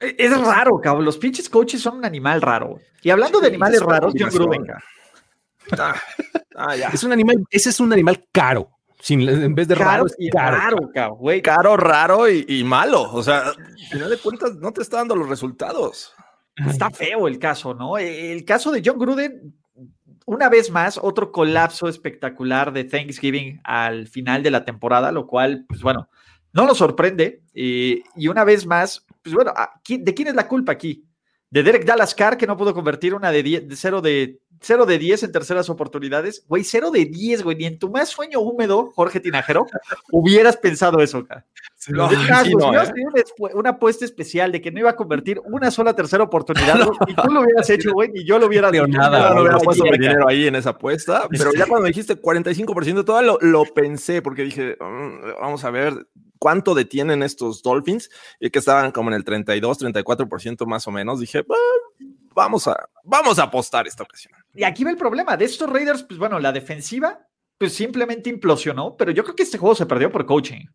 E, 0.00 0.16
es 0.18 0.40
raro, 0.40 0.80
cabrón. 0.80 1.04
Los 1.04 1.18
pinches 1.18 1.48
coaches 1.48 1.80
son 1.80 1.98
un 1.98 2.04
animal 2.04 2.42
raro. 2.42 2.78
Y 3.02 3.10
hablando 3.10 3.40
de 3.40 3.48
animales 3.48 3.80
raros, 3.82 4.14
John 4.16 4.30
Gruden. 4.30 4.66
Ah, 5.76 5.96
ah, 6.56 6.76
es 6.92 7.02
un 7.02 7.12
animal, 7.12 7.44
ese 7.50 7.70
es 7.70 7.80
un 7.80 7.92
animal 7.92 8.24
caro. 8.30 8.70
Sin, 9.00 9.28
en 9.28 9.54
vez 9.54 9.68
de 9.68 9.74
raro, 9.74 10.06
y 10.18 10.30
caro, 10.30 10.90
caro, 10.92 11.18
caro, 11.42 11.76
raro 11.76 12.28
y, 12.28 12.44
y, 12.48 12.64
malo. 12.64 13.12
O 13.12 13.22
sea, 13.22 13.48
al 13.48 13.88
final 13.90 14.10
de 14.10 14.18
cuentas, 14.18 14.54
no 14.56 14.72
te 14.72 14.82
está 14.82 14.98
dando 14.98 15.14
los 15.14 15.28
resultados. 15.28 16.14
Está 16.56 16.90
feo 16.90 17.28
el 17.28 17.38
caso, 17.38 17.74
¿no? 17.74 17.98
El 17.98 18.44
caso 18.44 18.72
de 18.72 18.82
John 18.84 18.98
Gruden, 18.98 19.54
una 20.24 20.48
vez 20.48 20.70
más, 20.70 20.98
otro 21.00 21.30
colapso 21.30 21.88
espectacular 21.88 22.72
de 22.72 22.84
Thanksgiving 22.84 23.60
al 23.62 24.08
final 24.08 24.42
de 24.42 24.50
la 24.50 24.64
temporada, 24.64 25.12
lo 25.12 25.26
cual, 25.26 25.66
pues 25.68 25.82
bueno, 25.82 26.08
no 26.52 26.66
nos 26.66 26.78
sorprende. 26.78 27.42
Eh, 27.54 28.02
y 28.16 28.28
una 28.28 28.44
vez 28.44 28.66
más, 28.66 29.04
pues 29.22 29.34
bueno, 29.34 29.52
¿de 29.86 30.14
quién 30.14 30.28
es 30.28 30.34
la 30.34 30.48
culpa 30.48 30.72
aquí? 30.72 31.04
De 31.50 31.62
Derek 31.62 31.84
Dallas 31.84 32.14
Carr, 32.14 32.36
que 32.36 32.46
no 32.46 32.56
pudo 32.56 32.74
convertir 32.74 33.14
una 33.14 33.30
de, 33.30 33.42
10, 33.42 33.68
de 33.68 33.76
0 33.76 34.00
de 34.00 34.40
0 34.66 34.84
de 34.84 34.98
10 34.98 35.22
en 35.22 35.32
terceras 35.32 35.70
oportunidades. 35.70 36.44
Güey, 36.48 36.64
0 36.64 36.90
de 36.90 37.04
10, 37.04 37.44
güey. 37.44 37.56
Ni 37.56 37.66
en 37.66 37.78
tu 37.78 37.90
más 37.90 38.08
sueño 38.08 38.40
húmedo, 38.40 38.90
Jorge 38.94 39.20
Tinajero, 39.20 39.66
hubieras 40.12 40.56
pensado 40.56 41.00
eso. 41.00 41.26
No, 41.88 42.08
una 43.54 43.70
apuesta 43.70 44.04
especial 44.04 44.50
de 44.50 44.60
que 44.60 44.72
no 44.72 44.80
iba 44.80 44.90
a 44.90 44.96
convertir 44.96 45.40
una 45.44 45.70
sola 45.70 45.94
tercera 45.94 46.24
oportunidad 46.24 46.80
y 47.06 47.14
tú 47.14 47.30
lo 47.30 47.42
hubieras 47.42 47.70
hecho, 47.70 47.92
güey, 47.92 48.10
y 48.12 48.24
yo 48.24 48.40
lo 48.40 48.46
hubiera 48.46 48.72
dicho. 48.72 48.88
Nada, 48.88 49.32
no 49.32 49.42
hubiera 49.42 49.58
puesto 49.58 49.84
mi 49.84 49.92
dinero 49.92 50.26
ahí 50.26 50.48
en 50.48 50.56
esa 50.56 50.70
apuesta, 50.70 51.28
pero 51.30 51.52
ya 51.52 51.66
cuando 51.66 51.86
dijiste 51.86 52.20
45% 52.20 53.04
todo 53.04 53.22
lo, 53.22 53.38
lo 53.40 53.64
pensé 53.66 54.20
porque 54.20 54.42
dije, 54.42 54.76
mm, 54.80 55.40
vamos 55.40 55.64
a 55.64 55.70
ver 55.70 56.08
cuánto 56.40 56.74
detienen 56.74 57.22
estos 57.22 57.62
Dolphins 57.62 58.10
y 58.40 58.50
que 58.50 58.58
estaban 58.58 58.90
como 58.90 59.10
en 59.10 59.14
el 59.14 59.24
32, 59.24 59.78
34% 59.78 60.66
más 60.66 60.88
o 60.88 60.90
menos. 60.90 61.20
Dije, 61.20 61.44
vamos 62.34 62.68
a, 62.68 62.88
vamos 63.04 63.38
a 63.38 63.44
apostar 63.44 63.86
esta 63.86 64.02
ocasión. 64.02 64.34
Y 64.56 64.64
aquí 64.64 64.84
va 64.84 64.90
el 64.90 64.96
problema 64.96 65.36
de 65.36 65.44
estos 65.44 65.70
Raiders, 65.70 66.02
pues 66.02 66.18
bueno, 66.18 66.38
la 66.38 66.52
defensiva 66.52 67.26
pues 67.58 67.72
simplemente 67.72 68.30
implosionó, 68.30 68.96
pero 68.96 69.12
yo 69.12 69.22
creo 69.24 69.36
que 69.36 69.42
este 69.42 69.58
juego 69.58 69.74
se 69.74 69.86
perdió 69.86 70.10
por 70.10 70.26
coaching. 70.26 70.66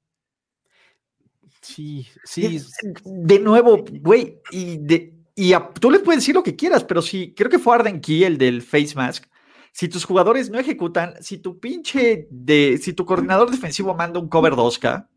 Sí, 1.61 2.07
sí. 2.23 2.59
De, 3.05 3.39
nuevo, 3.39 3.85
güey, 4.01 4.39
y, 4.49 4.77
de, 4.77 5.13
y 5.35 5.53
tú 5.79 5.91
le 5.91 5.99
puedes 5.99 6.21
decir 6.21 6.33
lo 6.33 6.43
que 6.43 6.55
quieras, 6.55 6.83
pero 6.83 7.01
si 7.01 7.33
creo 7.35 7.49
que 7.49 7.59
fue 7.59 7.75
Arden 7.75 8.01
Key, 8.01 8.23
el 8.23 8.37
del 8.37 8.61
Face 8.61 8.95
Mask. 8.95 9.25
Si 9.73 9.87
tus 9.87 10.03
jugadores 10.03 10.49
no 10.49 10.59
ejecutan, 10.59 11.13
si 11.21 11.37
tu 11.37 11.59
pinche 11.59 12.27
de, 12.29 12.77
si 12.81 12.93
tu 12.93 13.05
coordinador 13.05 13.49
defensivo 13.49 13.93
manda 13.93 14.19
un 14.19 14.27
cover 14.27 14.53
2K, 14.53 15.07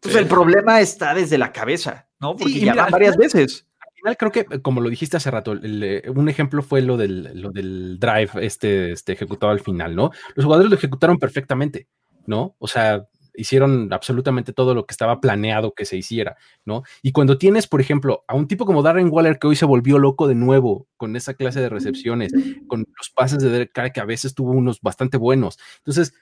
pues 0.00 0.14
el 0.14 0.26
problema 0.28 0.80
está 0.80 1.12
desde 1.12 1.38
la 1.38 1.52
cabeza, 1.52 2.08
¿no? 2.20 2.36
Porque 2.36 2.60
ya 2.60 2.74
van 2.74 2.90
varias 2.90 3.16
veces. 3.16 3.66
Al 4.02 4.16
final 4.16 4.16
creo 4.16 4.32
que, 4.32 4.62
como 4.62 4.80
lo 4.80 4.88
dijiste 4.88 5.16
hace 5.16 5.30
rato, 5.30 5.54
eh, 5.62 6.02
un 6.14 6.28
ejemplo 6.28 6.62
fue 6.62 6.80
lo 6.80 6.96
del, 6.96 7.40
lo 7.40 7.50
del 7.50 7.98
drive 7.98 8.30
este, 8.40 8.92
este 8.92 9.12
ejecutado 9.12 9.52
al 9.52 9.60
final, 9.60 9.94
¿no? 9.94 10.10
Los 10.34 10.44
jugadores 10.44 10.70
lo 10.70 10.76
ejecutaron 10.76 11.18
perfectamente, 11.18 11.86
¿no? 12.26 12.56
O 12.58 12.66
sea, 12.66 13.06
hicieron 13.34 13.92
absolutamente 13.92 14.52
todo 14.52 14.74
lo 14.74 14.86
que 14.86 14.92
estaba 14.92 15.20
planeado 15.20 15.72
que 15.74 15.84
se 15.84 15.96
hiciera, 15.96 16.36
¿no? 16.64 16.82
Y 17.02 17.12
cuando 17.12 17.36
tienes, 17.36 17.66
por 17.66 17.80
ejemplo, 17.80 18.24
a 18.26 18.34
un 18.34 18.48
tipo 18.48 18.64
como 18.64 18.82
Darren 18.82 19.10
Waller 19.10 19.38
que 19.38 19.48
hoy 19.48 19.56
se 19.56 19.66
volvió 19.66 19.98
loco 19.98 20.28
de 20.28 20.34
nuevo 20.34 20.88
con 20.96 21.14
esa 21.16 21.34
clase 21.34 21.60
de 21.60 21.68
recepciones, 21.68 22.32
con 22.68 22.80
los 22.80 23.10
pases 23.10 23.42
de 23.42 23.50
Derek 23.50 23.72
Carr 23.72 23.92
que 23.92 24.00
a 24.00 24.04
veces 24.06 24.34
tuvo 24.34 24.52
unos 24.52 24.80
bastante 24.80 25.18
buenos. 25.18 25.58
Entonces, 25.78 26.14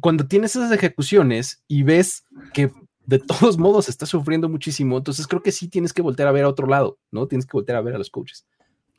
cuando 0.00 0.26
tienes 0.26 0.54
esas 0.56 0.72
ejecuciones 0.72 1.62
y 1.68 1.82
ves 1.82 2.24
que 2.52 2.70
de 3.08 3.18
todos 3.18 3.56
modos 3.56 3.88
está 3.88 4.04
sufriendo 4.04 4.50
muchísimo, 4.50 4.98
entonces 4.98 5.26
creo 5.26 5.42
que 5.42 5.50
sí 5.50 5.68
tienes 5.68 5.94
que 5.94 6.02
voltear 6.02 6.28
a 6.28 6.32
ver 6.32 6.44
a 6.44 6.48
otro 6.50 6.66
lado, 6.66 6.98
¿no? 7.10 7.26
Tienes 7.26 7.46
que 7.46 7.52
voltear 7.56 7.78
a 7.78 7.80
ver 7.80 7.94
a 7.94 7.98
los 7.98 8.10
coaches. 8.10 8.46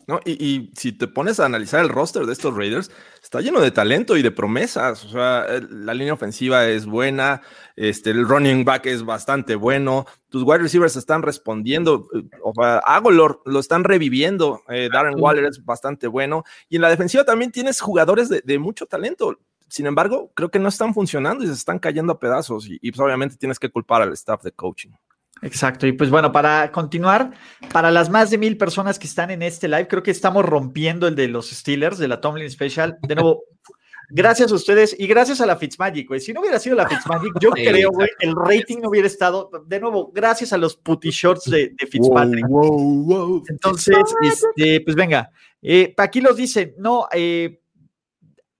¿no? 0.07 0.19
Y, 0.25 0.71
si 0.75 0.91
te 0.91 1.07
pones 1.07 1.39
a 1.39 1.45
analizar 1.45 1.81
el 1.81 1.89
roster 1.89 2.25
de 2.25 2.33
estos 2.33 2.55
Raiders, 2.55 2.89
está 3.21 3.41
lleno 3.41 3.61
de 3.61 3.69
talento 3.69 4.17
y 4.17 4.23
de 4.23 4.31
promesas. 4.31 5.05
O 5.05 5.09
sea, 5.09 5.45
la 5.69 5.93
línea 5.93 6.13
ofensiva 6.13 6.65
es 6.65 6.87
buena, 6.87 7.43
este, 7.75 8.09
el 8.09 8.27
running 8.27 8.65
back 8.65 8.87
es 8.87 9.05
bastante 9.05 9.53
bueno, 9.53 10.07
tus 10.29 10.41
wide 10.41 10.63
receivers 10.63 10.95
están 10.95 11.21
respondiendo, 11.21 12.07
o 12.43 12.53
sea, 12.55 12.79
Agolor 12.79 13.43
lo 13.45 13.59
están 13.59 13.83
reviviendo, 13.83 14.63
eh, 14.69 14.89
Darren 14.91 15.19
Waller 15.19 15.45
es 15.45 15.63
bastante 15.63 16.07
bueno, 16.07 16.43
y 16.67 16.77
en 16.77 16.81
la 16.81 16.89
defensiva 16.89 17.23
también 17.23 17.51
tienes 17.51 17.79
jugadores 17.79 18.29
de, 18.29 18.59
mucho 18.59 18.87
talento. 18.87 19.37
Sin 19.69 19.85
embargo, 19.85 20.31
creo 20.33 20.49
que 20.49 20.59
no 20.59 20.69
están 20.69 20.93
funcionando 20.93 21.43
y 21.43 21.47
se 21.47 21.53
están 21.53 21.79
cayendo 21.79 22.13
a 22.13 22.19
pedazos, 22.19 22.67
y, 22.67 22.79
y 22.81 22.91
pues 22.91 22.99
obviamente 22.99 23.37
tienes 23.37 23.59
que 23.59 23.69
culpar 23.69 24.01
al 24.01 24.13
staff 24.13 24.43
de 24.43 24.51
coaching. 24.51 24.91
Exacto. 25.41 25.87
Y 25.87 25.93
pues 25.93 26.09
bueno, 26.09 26.31
para 26.31 26.71
continuar, 26.71 27.31
para 27.71 27.91
las 27.91 28.09
más 28.09 28.29
de 28.29 28.37
mil 28.37 28.57
personas 28.57 28.99
que 28.99 29.07
están 29.07 29.31
en 29.31 29.41
este 29.41 29.67
live, 29.67 29.87
creo 29.87 30.03
que 30.03 30.11
estamos 30.11 30.45
rompiendo 30.45 31.07
el 31.07 31.15
de 31.15 31.27
los 31.27 31.49
Steelers, 31.49 31.97
de 31.97 32.07
la 32.07 32.19
Tomlin 32.19 32.49
Special. 32.49 32.97
De 33.07 33.15
nuevo, 33.15 33.43
gracias 34.09 34.51
a 34.51 34.55
ustedes 34.55 34.95
y 34.97 35.07
gracias 35.07 35.39
a 35.39 35.45
la 35.45 35.55
Fitzmagic, 35.55 36.07
güey. 36.07 36.19
Si 36.19 36.33
no 36.33 36.41
hubiera 36.41 36.59
sido 36.59 36.75
la 36.75 36.87
Fitzmagic, 36.87 37.39
yo 37.39 37.51
creo, 37.55 37.89
güey, 37.91 38.09
el 38.19 38.35
rating 38.35 38.79
no 38.81 38.89
hubiera 38.89 39.07
estado. 39.07 39.49
De 39.65 39.79
nuevo, 39.79 40.11
gracias 40.13 40.51
a 40.51 40.57
los 40.57 40.75
putty 40.75 41.09
shorts 41.09 41.49
de, 41.49 41.73
Fitzpatrick. 41.89 42.45
Entonces, 43.49 43.97
este, 44.21 44.81
pues 44.81 44.95
venga. 44.95 45.31
Eh, 45.61 45.93
aquí 45.97 46.21
los 46.21 46.37
dice, 46.37 46.75
no, 46.77 47.07
eh, 47.11 47.61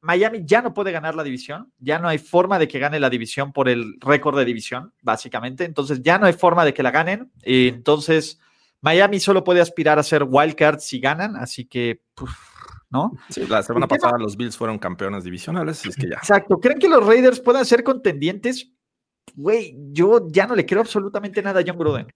Miami 0.02 0.44
ya 0.46 0.62
no 0.62 0.74
puede 0.74 0.92
ganar 0.92 1.16
la 1.16 1.24
división, 1.24 1.72
ya 1.78 2.00
no 2.00 2.08
hay 2.08 2.18
forma 2.18 2.58
de 2.58 2.68
que 2.68 2.80
gane 2.80 3.00
la 3.00 3.10
división 3.10 3.52
por 3.52 3.68
el 3.68 3.96
récord 4.00 4.38
de 4.38 4.46
división, 4.46 4.94
básicamente. 5.02 5.66
Entonces 5.66 6.02
ya 6.02 6.18
no 6.18 6.26
hay 6.26 6.34
forma 6.34 6.64
de 6.64 6.74
que 6.74 6.84
la 6.84 6.92
ganen. 6.92 7.32
Entonces 7.42 8.40
Miami 8.82 9.20
solo 9.20 9.44
puede 9.44 9.62
aspirar 9.62 10.00
a 10.00 10.04
ser 10.04 10.24
wildcard 10.24 10.80
si 10.80 11.00
ganan, 11.00 11.36
así 11.36 11.66
que, 11.66 12.02
¿no? 12.90 13.12
Sí, 13.30 13.46
la 13.48 13.62
semana 13.62 13.88
pasada 13.88 14.18
los 14.18 14.38
Bills 14.38 14.56
fueron 14.56 14.80
campeones 14.80 15.26
divisionales, 15.26 15.86
es 15.86 15.96
que 15.96 16.10
ya. 16.10 16.16
Exacto. 16.16 16.60
¿Creen 16.60 16.80
que 16.80 16.88
los 16.88 17.06
Raiders 17.06 17.42
puedan 17.42 17.66
ser 17.66 17.84
contendientes? 17.84 18.72
Güey, 19.36 19.76
yo 19.92 20.28
ya 20.30 20.48
no 20.48 20.56
le 20.56 20.66
creo 20.66 20.82
absolutamente 20.82 21.42
nada 21.42 21.60
a 21.60 21.64
John 21.66 21.78
Gruden. 21.78 22.08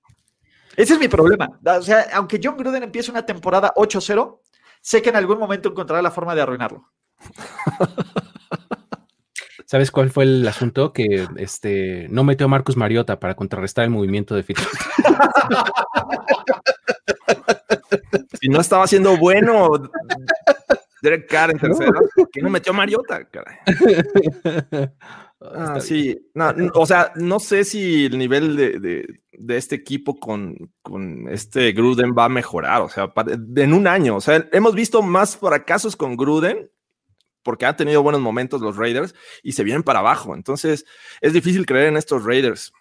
Ese 0.75 0.93
es 0.93 0.99
mi 0.99 1.07
problema. 1.07 1.59
O 1.63 1.81
sea, 1.81 2.07
aunque 2.13 2.39
John 2.41 2.57
Gruden 2.57 2.81
empiece 2.81 3.11
una 3.11 3.25
temporada 3.25 3.73
8-0, 3.75 4.39
sé 4.81 5.01
que 5.01 5.09
en 5.09 5.17
algún 5.17 5.37
momento 5.37 5.69
encontrará 5.69 6.01
la 6.01 6.11
forma 6.11 6.33
de 6.33 6.41
arruinarlo. 6.41 6.89
¿Sabes 9.65 9.91
cuál 9.91 10.11
fue 10.11 10.25
el 10.25 10.47
asunto? 10.47 10.93
Que 10.93 11.27
este 11.37 12.07
no 12.09 12.23
metió 12.23 12.45
a 12.45 12.49
Marcus 12.49 12.77
Mariota 12.77 13.19
para 13.19 13.35
contrarrestar 13.35 13.85
el 13.85 13.89
movimiento 13.89 14.35
de 14.35 14.43
Fitz. 14.43 14.61
si 18.39 18.49
no 18.49 18.61
estaba 18.61 18.85
siendo 18.87 19.17
bueno 19.17 19.71
Derek 21.01 21.27
Carr 21.27 21.51
en 21.51 21.59
tercera, 21.59 21.91
¿por 22.15 22.29
qué 22.29 22.41
no 22.41 22.49
metió 22.49 22.71
a 22.71 22.75
Mariota? 22.75 23.27
Ah, 25.41 25.79
sí, 25.81 26.17
o 26.73 26.85
sea, 26.85 27.11
no 27.15 27.39
sé 27.39 27.65
si 27.65 28.05
el 28.05 28.17
nivel 28.17 28.55
de, 28.55 29.19
este 29.49 29.75
equipo 29.75 30.17
con, 30.17 30.71
con, 30.81 31.27
este 31.29 31.73
Gruden 31.73 32.13
va 32.17 32.25
a 32.25 32.29
mejorar, 32.29 32.81
o 32.81 32.89
sea, 32.89 33.11
en 33.57 33.73
un 33.73 33.87
año, 33.87 34.15
o 34.15 34.21
sea, 34.21 34.47
hemos 34.53 34.73
visto 34.73 35.01
más 35.01 35.35
fracasos 35.35 35.97
con 35.97 36.15
Gruden 36.15 36.69
porque 37.43 37.65
han 37.65 37.77
tenido 37.77 38.01
buenos 38.01 38.21
momentos 38.21 38.61
los 38.61 38.77
Raiders 38.77 39.13
y 39.43 39.51
se 39.53 39.63
vienen 39.63 39.83
para 39.83 39.99
abajo. 39.99 40.35
Entonces, 40.35 40.85
es 41.21 41.33
difícil 41.33 41.65
creer 41.65 41.87
en 41.87 41.97
estos 41.97 42.23
Raiders. 42.23 42.73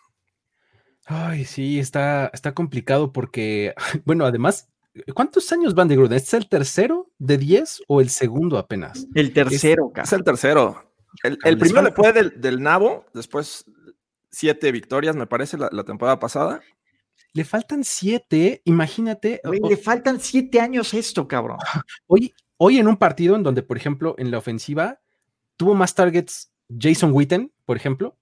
Ay, 1.06 1.44
sí, 1.44 1.78
está, 1.78 2.30
está 2.32 2.54
complicado 2.54 3.12
porque, 3.12 3.74
bueno, 4.04 4.24
además, 4.24 4.68
¿cuántos 5.14 5.50
años 5.52 5.74
van 5.74 5.88
de 5.88 5.96
Gruden? 5.96 6.16
¿Es 6.16 6.32
el 6.34 6.48
tercero 6.48 7.10
de 7.18 7.38
10 7.38 7.82
o 7.88 8.00
el 8.00 8.10
segundo 8.10 8.58
apenas? 8.58 9.06
El 9.14 9.32
tercero, 9.32 9.92
es, 9.96 10.04
es 10.04 10.12
el 10.12 10.24
tercero. 10.24 10.92
El, 11.22 11.58
primero 11.58 11.82
le 11.82 11.92
fue 11.92 12.12
del, 12.12 12.62
Nabo, 12.62 13.04
después 13.12 13.66
siete 14.30 14.72
victorias, 14.72 15.14
me 15.14 15.26
parece, 15.26 15.58
la, 15.58 15.84
temporada 15.84 16.18
pasada. 16.18 16.62
Le 17.34 17.44
faltan 17.44 17.84
siete, 17.84 18.62
imagínate. 18.64 19.40
le 19.44 19.76
faltan 19.76 20.20
siete 20.20 20.60
años 20.60 20.94
esto, 20.94 21.28
cabrón. 21.28 21.58
Oye, 22.06 22.34
Hoy 22.64 22.78
en 22.78 22.86
un 22.86 22.96
partido 22.96 23.34
en 23.34 23.42
donde, 23.42 23.64
por 23.64 23.76
ejemplo, 23.76 24.14
en 24.18 24.30
la 24.30 24.38
ofensiva 24.38 25.00
tuvo 25.56 25.74
más 25.74 25.96
targets 25.96 26.52
Jason 26.78 27.10
Witten, 27.12 27.52
por 27.64 27.76
ejemplo, 27.76 28.16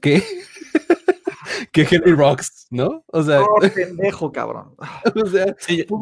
que, 0.00 0.20
que 1.72 1.86
Henry 1.88 2.12
Rocks, 2.12 2.66
¿no? 2.70 3.04
O 3.06 3.22
sea, 3.22 3.40
oh, 3.42 3.60
pendejo, 3.72 4.32
cabrón. 4.32 4.74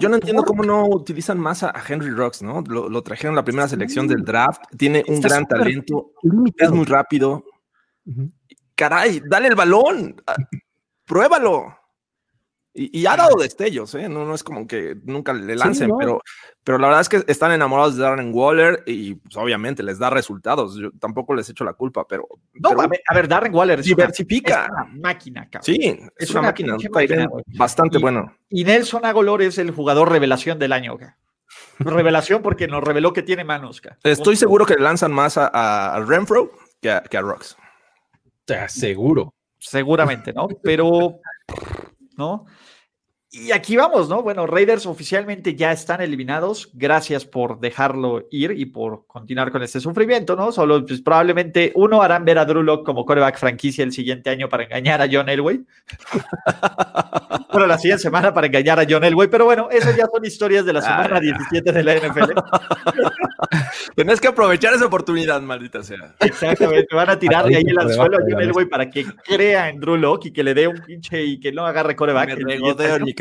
yo 0.00 0.08
no 0.08 0.14
entiendo 0.14 0.42
cómo 0.42 0.62
no 0.62 0.86
utilizan 0.86 1.38
más 1.38 1.64
a, 1.64 1.74
Henry 1.86 2.08
Rocks, 2.08 2.40
¿no? 2.40 2.62
Lo, 2.62 3.02
trajeron 3.02 3.32
en 3.32 3.36
la 3.36 3.44
primera 3.44 3.68
selección 3.68 4.08
del 4.08 4.24
draft, 4.24 4.62
tiene 4.78 5.04
un 5.06 5.20
gran 5.20 5.44
talento, 5.46 6.12
es 6.56 6.70
muy 6.70 6.86
rápido. 6.86 7.44
Caray, 8.74 9.20
dale 9.28 9.48
el 9.48 9.54
balón, 9.54 10.16
ah, 10.26 10.36
pruébalo. 11.04 11.76
Y, 12.74 13.04
ha 13.04 13.16
dado 13.16 13.36
destellos, 13.36 13.94
¿eh? 13.94 14.08
No, 14.08 14.24
no 14.24 14.34
es 14.34 14.42
como 14.42 14.66
que 14.66 14.96
nunca 15.04 15.34
le 15.34 15.54
lancen, 15.56 15.90
pero, 15.98 16.22
pero 16.64 16.78
la 16.78 16.86
verdad 16.86 17.02
es 17.02 17.08
que 17.10 17.22
están 17.30 17.52
enamorados 17.52 17.96
de 17.96 18.02
Darren 18.02 18.32
Waller 18.32 18.82
y 18.86 19.14
pues, 19.16 19.36
obviamente 19.36 19.82
les 19.82 19.98
da 19.98 20.08
resultados. 20.08 20.76
Yo 20.76 20.90
tampoco 20.98 21.34
les 21.34 21.50
echo 21.50 21.64
la 21.64 21.74
culpa, 21.74 22.06
pero. 22.08 22.26
No, 22.54 22.70
a, 22.70 23.14
ver, 23.14 23.28
Darren 23.28 23.54
Waller 23.54 23.80
es 23.80 23.86
diversifica. 23.86 24.68
Una, 24.70 24.84
máquina, 25.00 25.42
cabrón. 25.50 25.64
Sí, 25.64 25.98
es, 26.16 26.30
una, 26.30 26.42
máquina, 26.42 26.76
bastante 27.58 27.98
bueno. 27.98 28.34
Y 28.48 28.64
Nelson 28.64 29.04
Agolor 29.04 29.42
es 29.42 29.58
el 29.58 29.70
jugador 29.70 30.10
revelación 30.10 30.58
del 30.58 30.72
año, 30.72 30.96
Revelación 31.78 32.40
porque 32.40 32.68
nos 32.68 32.82
reveló 32.82 33.12
que 33.12 33.22
tiene 33.22 33.44
manos, 33.44 33.82
Estoy 34.02 34.36
seguro 34.36 34.64
que 34.64 34.74
le 34.74 34.82
lanzan 34.82 35.12
más 35.12 35.36
a, 35.36 36.02
Renfro 36.06 36.52
que 36.80 36.90
a, 36.90 37.02
que 37.02 37.18
a 37.18 37.20
Rocks. 37.20 37.56
seguro. 38.68 39.34
Seguramente, 39.58 40.32
¿no? 40.32 40.48
Pero, 40.62 41.20
¿no? 42.16 42.46
Y 43.34 43.50
aquí 43.50 43.76
vamos, 43.76 44.10
¿no? 44.10 44.22
Bueno, 44.22 44.46
Raiders 44.46 44.84
oficialmente 44.84 45.54
ya 45.54 45.72
están 45.72 46.02
eliminados. 46.02 46.68
Gracias 46.74 47.24
por 47.24 47.60
dejarlo 47.60 48.26
ir 48.30 48.50
y 48.50 48.66
por 48.66 49.06
continuar 49.06 49.50
con 49.50 49.62
este 49.62 49.80
sufrimiento, 49.80 50.36
¿no? 50.36 50.52
Solo, 50.52 50.84
pues 50.84 51.00
probablemente 51.00 51.72
uno 51.74 52.02
harán 52.02 52.26
ver 52.26 52.36
a 52.36 52.44
Drew 52.44 52.62
Locke 52.62 52.84
como 52.84 53.06
coreback 53.06 53.38
franquicia 53.38 53.84
el 53.84 53.92
siguiente 53.92 54.28
año 54.28 54.50
para 54.50 54.64
engañar 54.64 55.00
a 55.00 55.08
John 55.10 55.30
Elway. 55.30 55.64
bueno, 57.52 57.66
la 57.66 57.78
siguiente 57.78 58.02
semana 58.02 58.34
para 58.34 58.48
engañar 58.48 58.78
a 58.78 58.84
John 58.86 59.02
Elway, 59.02 59.28
pero 59.28 59.46
bueno, 59.46 59.70
esas 59.70 59.96
ya 59.96 60.04
son 60.12 60.22
historias 60.26 60.66
de 60.66 60.74
la 60.74 60.82
semana 60.82 61.18
17 61.18 61.72
de 61.72 61.84
la 61.84 61.94
NFL. 61.94 62.32
Tenés 63.96 64.20
que 64.20 64.28
aprovechar 64.28 64.74
esa 64.74 64.84
oportunidad, 64.84 65.40
maldita 65.40 65.82
sea. 65.82 66.14
Exactamente, 66.20 66.94
van 66.94 67.08
a 67.08 67.18
tirarle 67.18 67.56
ahí 67.56 67.64
el 67.66 67.78
anzuelo 67.78 68.18
a 68.18 68.20
John 68.28 68.42
Elway 68.42 68.66
para 68.66 68.90
que 68.90 69.06
crea 69.24 69.70
en 69.70 69.80
Drew 69.80 69.96
Locke 69.96 70.26
y 70.26 70.32
que 70.32 70.44
le 70.44 70.52
dé 70.52 70.68
un 70.68 70.82
pinche 70.82 71.24
y 71.24 71.40
que 71.40 71.50
no 71.50 71.64
agarre 71.64 71.96
coreback. 71.96 72.36
Me 72.44 72.58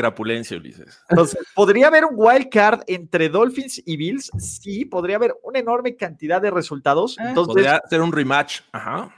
crapulencia, 0.01 0.57
Ulises. 0.57 0.99
Entonces, 1.09 1.39
¿podría 1.55 1.87
haber 1.87 2.05
un 2.05 2.13
wild 2.15 2.49
card 2.49 2.81
entre 2.87 3.29
Dolphins 3.29 3.81
y 3.85 3.97
Bills? 3.97 4.31
Sí, 4.37 4.85
podría 4.85 5.15
haber 5.15 5.35
una 5.43 5.59
enorme 5.59 5.95
cantidad 5.95 6.41
de 6.41 6.51
resultados. 6.51 7.17
Eh, 7.17 7.23
Entonces, 7.27 7.53
podría 7.53 7.81
ser 7.89 8.01
un 8.01 8.11
rematch. 8.11 8.61
Ajá. 8.71 9.13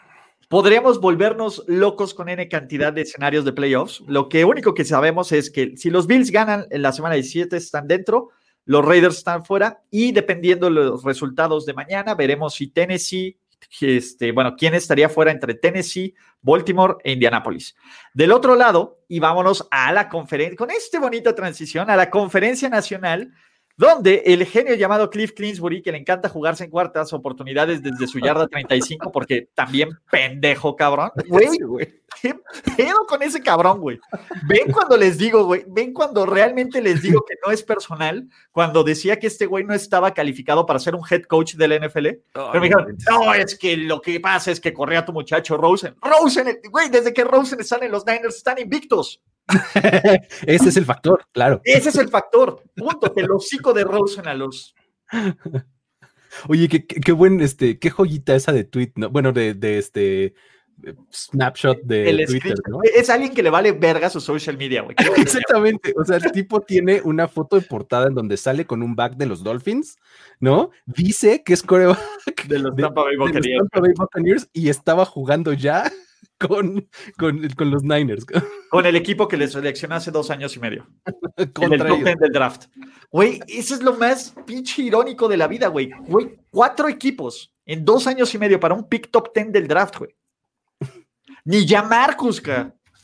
Podríamos 0.49 0.99
volvernos 0.99 1.63
locos 1.67 2.13
con 2.13 2.29
N 2.29 2.47
cantidad 2.47 2.93
de 2.93 3.01
escenarios 3.01 3.43
de 3.43 3.53
playoffs. 3.53 4.03
Lo 4.07 4.29
que 4.29 4.45
único 4.45 4.73
que 4.73 4.85
sabemos 4.85 5.31
es 5.31 5.49
que 5.49 5.75
si 5.77 5.89
los 5.89 6.05
Bills 6.05 6.29
ganan 6.29 6.67
en 6.69 6.81
la 6.83 6.91
semana 6.91 7.15
17, 7.15 7.57
están 7.57 7.87
dentro, 7.87 8.29
los 8.65 8.85
Raiders 8.85 9.17
están 9.17 9.45
fuera 9.45 9.81
y 9.89 10.11
dependiendo 10.11 10.67
de 10.67 10.73
los 10.73 11.03
resultados 11.03 11.65
de 11.65 11.73
mañana, 11.73 12.13
veremos 12.13 12.53
si 12.53 12.67
Tennessee 12.67 13.39
este, 13.81 14.31
bueno, 14.31 14.55
quién 14.57 14.73
estaría 14.73 15.09
fuera 15.09 15.31
entre 15.31 15.53
Tennessee, 15.53 16.13
Baltimore 16.41 16.95
e 17.03 17.13
Indianapolis. 17.13 17.75
Del 18.13 18.31
otro 18.31 18.55
lado, 18.55 19.03
y 19.07 19.19
vámonos 19.19 19.67
a 19.71 19.91
la 19.91 20.09
conferencia, 20.09 20.57
con 20.57 20.71
esta 20.71 20.99
bonita 20.99 21.33
transición, 21.35 21.89
a 21.89 21.95
la 21.95 22.09
conferencia 22.09 22.69
nacional, 22.69 23.33
donde 23.75 24.23
el 24.25 24.45
genio 24.45 24.75
llamado 24.75 25.09
Cliff 25.09 25.33
Clinsbury, 25.33 25.81
que 25.81 25.91
le 25.91 25.97
encanta 25.97 26.29
jugarse 26.29 26.63
en 26.63 26.69
cuartas 26.69 27.11
oportunidades 27.13 27.81
desde 27.81 28.07
su 28.07 28.19
yarda 28.19 28.47
35, 28.47 29.11
porque 29.11 29.49
también 29.53 29.89
pendejo, 30.11 30.75
cabrón. 30.75 31.11
Güey, 31.27 31.57
güey. 31.59 32.03
¿Qué 32.21 32.35
pedo 32.77 33.05
con 33.07 33.23
ese 33.23 33.41
cabrón, 33.41 33.79
güey? 33.79 33.99
Ven 34.47 34.71
cuando 34.71 34.95
les 34.95 35.17
digo, 35.17 35.45
güey, 35.45 35.65
ven 35.67 35.93
cuando 35.93 36.25
realmente 36.25 36.81
les 36.81 37.01
digo 37.01 37.25
que 37.27 37.35
no 37.45 37.51
es 37.51 37.63
personal, 37.63 38.29
cuando 38.51 38.83
decía 38.83 39.17
que 39.17 39.27
este 39.27 39.47
güey 39.47 39.63
no 39.63 39.73
estaba 39.73 40.13
calificado 40.13 40.65
para 40.65 40.79
ser 40.79 40.93
un 40.95 41.01
head 41.09 41.23
coach 41.23 41.55
del 41.55 41.81
NFL. 41.81 42.07
pero 42.31 42.53
me 42.53 42.61
dijeron, 42.61 42.97
no, 43.09 43.33
es 43.33 43.57
que 43.57 43.75
lo 43.75 43.99
que 43.99 44.19
pasa 44.19 44.51
es 44.51 44.59
que 44.59 44.73
corría 44.73 45.05
tu 45.05 45.11
muchacho 45.11 45.57
Rosen. 45.57 45.95
Rosen, 46.01 46.59
güey, 46.69 46.89
desde 46.89 47.13
que 47.13 47.23
Rosen 47.23 47.59
están 47.59 47.83
en 47.83 47.91
los 47.91 48.05
Niners 48.05 48.35
están 48.35 48.59
invictos. 48.59 49.21
Ese 50.45 50.69
es 50.69 50.77
el 50.77 50.85
factor, 50.85 51.25
claro. 51.31 51.61
Ese 51.63 51.89
es 51.89 51.95
el 51.95 52.09
factor. 52.09 52.63
Punto. 52.75 53.13
Que 53.13 53.21
el 53.21 53.31
hocico 53.31 53.73
de 53.73 53.83
Rosen 53.83 54.27
a 54.27 54.33
los. 54.33 54.75
Oye, 56.47 56.67
qué, 56.67 56.85
qué, 56.85 57.11
buen, 57.11 57.41
este, 57.41 57.77
qué 57.77 57.89
joyita 57.89 58.35
esa 58.35 58.51
de 58.51 58.63
tweet, 58.63 58.93
¿no? 58.95 59.09
Bueno, 59.09 59.31
de, 59.31 59.53
de 59.53 59.77
este 59.77 60.33
snapshot 61.11 61.81
de 61.83 62.25
Twitter, 62.27 62.55
¿no? 62.67 62.79
Es 62.83 63.09
alguien 63.09 63.33
que 63.33 63.43
le 63.43 63.49
vale 63.49 63.71
verga 63.71 64.09
su 64.09 64.19
social 64.19 64.57
media, 64.57 64.81
güey. 64.81 64.95
Exactamente. 65.17 65.93
O 65.95 66.03
sea, 66.03 66.17
el 66.17 66.31
tipo 66.31 66.61
tiene 66.61 67.01
una 67.03 67.27
foto 67.27 67.59
de 67.59 67.61
portada 67.65 68.07
en 68.07 68.15
donde 68.15 68.37
sale 68.37 68.65
con 68.65 68.81
un 68.83 68.95
back 68.95 69.15
de 69.15 69.25
los 69.25 69.43
Dolphins, 69.43 69.97
¿no? 70.39 70.71
Dice 70.85 71.43
que 71.43 71.53
es 71.53 71.63
coreback 71.63 72.47
de 72.47 72.59
los 72.59 72.75
Tampa 72.75 73.03
Bay 73.03 73.15
Buccaneers, 73.17 73.59
Tampa 73.59 73.79
Bay 73.79 73.93
Buccaneers 73.95 74.49
y 74.53 74.69
estaba 74.69 75.05
jugando 75.05 75.53
ya 75.53 75.91
con, 76.47 76.87
con, 77.17 77.71
los 77.71 77.83
Niners. 77.83 78.25
Con 78.69 78.85
el 78.85 78.95
equipo 78.95 79.27
que 79.27 79.37
le 79.37 79.47
seleccionó 79.47 79.95
hace 79.95 80.11
dos 80.11 80.29
años 80.29 80.55
y 80.55 80.59
medio. 80.59 80.87
en 81.37 81.73
el 81.73 81.79
top 81.79 82.03
ten 82.03 82.17
del 82.19 82.31
draft. 82.31 82.65
Güey, 83.11 83.39
eso 83.47 83.75
es 83.75 83.83
lo 83.83 83.95
más 83.95 84.35
pinche 84.45 84.81
irónico 84.81 85.27
de 85.27 85.37
la 85.37 85.47
vida, 85.47 85.67
güey. 85.67 85.91
Güey, 86.07 86.37
cuatro 86.49 86.87
equipos 86.89 87.53
en 87.65 87.85
dos 87.85 88.07
años 88.07 88.33
y 88.33 88.37
medio 88.37 88.59
para 88.59 88.75
un 88.75 88.87
pick 88.87 89.09
top 89.11 89.33
ten 89.33 89.51
del 89.51 89.67
draft, 89.67 89.97
güey. 89.97 90.15
Ni 91.45 91.65
ya 91.65 91.83
Marcus, 91.83 92.41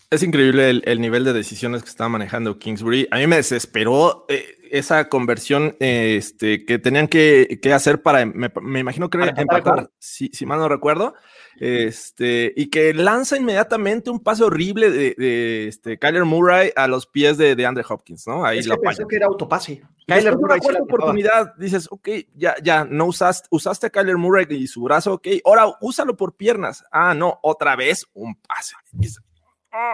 Es 0.10 0.24
increíble 0.24 0.82
el, 0.84 1.02
nivel 1.02 1.26
de 1.26 1.34
decisiones 1.34 1.84
que 1.84 1.90
estaba 1.90 2.10
manejando 2.10 2.58
Kingsbury. 2.58 3.08
A 3.12 3.18
mí 3.18 3.28
me 3.28 3.36
desesperó 3.36 4.26
eh, 4.30 4.59
esa 4.72 5.10
conversión 5.10 5.76
este, 5.80 6.66
que 6.66 6.80
tenían 6.80 7.08
que, 7.08 7.60
hacer 7.74 8.02
para, 8.02 8.26
me, 8.26 8.80
imagino 8.80 9.10
que 9.10 9.18
era 9.18 9.34
empatar, 9.36 9.92
si, 10.00 10.30
si, 10.34 10.46
mal 10.46 10.60
no 10.60 10.70
recuerdo. 10.70 11.14
Este, 11.60 12.54
y 12.56 12.70
que 12.70 12.94
lanza 12.94 13.36
inmediatamente 13.36 14.10
un 14.10 14.22
pase 14.22 14.44
horrible 14.44 14.90
de, 14.90 15.68
este, 15.68 16.00
Kyler 16.00 16.24
Murray 16.24 16.72
a 16.76 16.88
los 16.88 17.06
pies 17.06 17.38
de, 17.38 17.56
de 17.56 17.66
Andre 17.66 17.84
Hopkins, 17.88 18.26
¿no? 18.28 18.46
Ahí 18.46 18.64
lo 18.64 18.80
pensó 18.80 19.06
que 19.08 19.18
era 19.18 19.26
autopase. 19.26 19.82
Kyler 20.08 20.38
Murray. 20.38 20.60
Una 20.68 20.80
oportunidad, 20.80 21.56
dices, 21.56 21.88
ok, 21.92 22.10
ya, 22.36 22.56
ya, 22.64 22.86
no 22.86 23.06
usaste, 23.06 23.48
usaste 23.52 23.88
a 23.88 23.90
Kyler 23.90 24.18
Murray 24.18 24.46
y 24.50 24.68
su 24.68 24.82
brazo, 24.84 25.14
ok, 25.14 25.28
ahora 25.46 25.66
úsalo 25.82 26.16
por 26.16 26.36
piernas. 26.36 26.84
Ah, 26.92 27.14
no, 27.14 27.40
otra 27.44 27.76
vez 27.76 28.06
un 28.14 28.36
pase. 28.36 28.76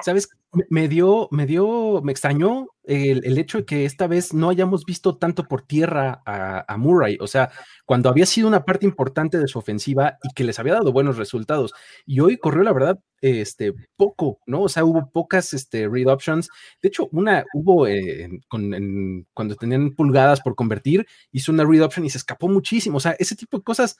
¿Sabes? 0.02 0.30
Me 0.70 0.88
dio, 0.88 1.28
me 1.32 1.46
dio, 1.46 2.02
me 2.04 2.12
extrañó 2.12 2.68
el, 2.84 3.38
hecho 3.38 3.60
de 3.60 3.66
que 3.66 3.86
esta 3.86 4.08
vez 4.08 4.34
no 4.34 4.50
hayamos 4.50 4.86
visto 4.86 5.18
tanto 5.18 5.48
por 5.48 5.64
tierra 5.64 6.22
a, 6.26 6.78
Murray. 6.78 7.18
O 7.20 7.28
sea, 7.28 7.52
cuando 7.86 8.10
había 8.10 8.26
sido 8.26 8.48
una 8.48 8.64
parte 8.64 8.86
importante 8.86 9.38
de 9.38 9.48
su 9.48 9.60
ofensiva 9.60 10.18
y 10.24 10.34
que 10.34 10.44
les 10.44 10.60
había 10.60 10.74
dado 10.74 10.92
buenos 10.92 11.18
resultados. 11.18 11.74
Y 12.06 12.20
hoy 12.20 12.38
corrió, 12.38 12.64
la 12.64 12.74
verdad, 12.74 13.00
este, 13.22 13.74
poco, 13.96 14.40
¿no? 14.46 14.64
O 14.64 14.70
sea, 14.70 14.86
hubo 14.86 15.10
pocas 15.12 15.54
este, 15.54 15.88
read 15.88 16.08
options. 16.08 16.50
De 16.82 16.90
hecho, 16.90 17.08
una 17.12 17.44
hubo 17.54 17.88
eh, 17.88 18.30
cuando 18.50 19.56
tenían 19.56 19.96
pulgadas 19.96 20.42
por 20.42 20.56
convertir, 20.56 21.06
hizo 21.32 21.52
una 21.52 21.66
read 21.66 21.84
option 21.84 22.06
y 22.06 22.10
se 22.10 22.20
escapó 22.20 22.48
muchísimo. 22.48 22.98
O 22.98 23.02
sea, 23.02 23.16
ese 23.20 23.36
tipo 23.36 23.58
de 23.58 23.64
cosas 23.64 23.98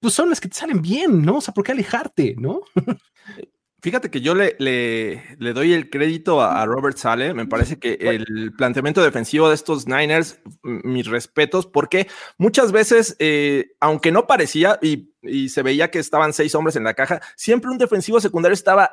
pues 0.00 0.14
son 0.14 0.28
las 0.30 0.40
que 0.40 0.48
te 0.48 0.56
salen 0.56 0.82
bien, 0.82 1.22
¿no? 1.22 1.38
O 1.38 1.40
sea, 1.40 1.54
¿por 1.54 1.64
qué 1.64 1.72
alejarte, 1.72 2.34
no? 2.38 2.60
Fíjate 3.82 4.10
que 4.10 4.22
yo 4.22 4.34
le, 4.34 4.56
le, 4.58 5.52
doy 5.52 5.74
el 5.74 5.90
crédito 5.90 6.40
a, 6.40 6.64
Robert 6.64 6.96
Sale. 6.96 7.34
Me 7.34 7.46
parece 7.46 7.78
que 7.78 7.98
el 8.00 8.52
planteamiento 8.56 9.02
defensivo 9.02 9.48
de 9.48 9.54
estos 9.54 9.86
Niners, 9.86 10.40
mis 10.62 11.06
respetos, 11.06 11.66
porque 11.66 12.08
muchas 12.38 12.72
veces, 12.72 13.16
eh, 13.18 13.76
aunque 13.80 14.12
no 14.12 14.26
parecía 14.26 14.78
y, 14.80 15.12
se 15.50 15.62
veía 15.62 15.90
que 15.90 15.98
estaban 15.98 16.32
seis 16.32 16.54
hombres 16.54 16.76
en 16.76 16.84
la 16.84 16.94
caja, 16.94 17.20
siempre 17.36 17.70
un 17.70 17.78
defensivo 17.78 18.18
secundario 18.18 18.54
estaba 18.54 18.92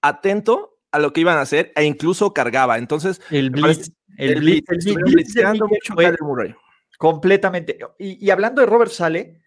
atento 0.00 0.78
a 0.92 0.98
lo 0.98 1.12
que 1.12 1.20
iban 1.20 1.36
a 1.36 1.42
hacer 1.42 1.72
e 1.76 1.84
incluso 1.84 2.32
cargaba. 2.32 2.78
Entonces, 2.78 3.20
el 3.30 3.50
blitz, 3.50 3.90
el, 4.16 4.40
blitz, 4.40 5.36
el 5.36 6.56
completamente. 6.98 7.78
Y, 7.98 8.24
y 8.24 8.30
hablando 8.30 8.60
de 8.62 8.66
Robert 8.66 8.92
Sale, 8.92 9.42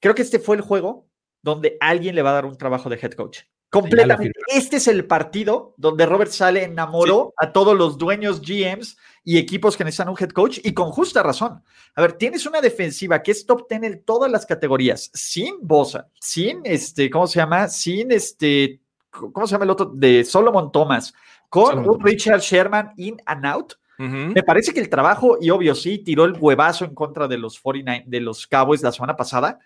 creo 0.00 0.14
que 0.14 0.22
este 0.22 0.38
fue 0.38 0.56
el 0.56 0.62
juego 0.62 1.08
donde 1.42 1.76
alguien 1.80 2.14
le 2.14 2.22
va 2.22 2.30
a 2.30 2.34
dar 2.34 2.46
un 2.46 2.56
trabajo 2.56 2.88
de 2.88 2.96
head 2.96 3.12
coach. 3.12 3.40
Completamente. 3.70 4.40
Este 4.46 4.76
es 4.76 4.88
el 4.88 5.04
partido 5.04 5.74
donde 5.76 6.06
Robert 6.06 6.30
Sale 6.30 6.64
enamoró 6.64 7.34
a 7.36 7.52
todos 7.52 7.76
los 7.76 7.98
dueños, 7.98 8.40
GMs 8.40 8.96
y 9.24 9.36
equipos 9.36 9.76
que 9.76 9.84
necesitan 9.84 10.08
un 10.08 10.16
head 10.18 10.30
coach 10.30 10.58
y 10.62 10.72
con 10.72 10.90
justa 10.90 11.22
razón. 11.22 11.62
A 11.94 12.00
ver, 12.00 12.14
tienes 12.14 12.46
una 12.46 12.62
defensiva 12.62 13.22
que 13.22 13.32
es 13.32 13.44
top 13.44 13.68
10 13.68 13.82
en 13.82 14.02
todas 14.04 14.30
las 14.30 14.46
categorías, 14.46 15.10
sin 15.12 15.56
Bosa, 15.60 16.08
sin 16.18 16.62
este, 16.64 17.10
¿cómo 17.10 17.26
se 17.26 17.40
llama? 17.40 17.68
Sin 17.68 18.10
este, 18.10 18.80
¿cómo 19.10 19.46
se 19.46 19.52
llama 19.52 19.64
el 19.64 19.70
otro? 19.70 19.86
De 19.86 20.24
Solomon 20.24 20.72
Thomas, 20.72 21.12
con 21.50 21.86
un 21.86 22.02
Richard 22.02 22.40
Sherman 22.40 22.92
in 22.96 23.20
and 23.26 23.44
out. 23.44 23.74
Me 23.98 24.44
parece 24.44 24.72
que 24.72 24.78
el 24.80 24.88
trabajo, 24.88 25.38
y 25.40 25.50
obvio, 25.50 25.74
sí, 25.74 25.98
tiró 25.98 26.24
el 26.24 26.36
huevazo 26.38 26.84
en 26.84 26.94
contra 26.94 27.26
de 27.26 27.36
los 27.36 27.58
49, 27.60 28.04
de 28.06 28.20
los 28.20 28.46
Cowboys 28.46 28.80
la 28.80 28.92
semana 28.92 29.16
pasada, 29.16 29.58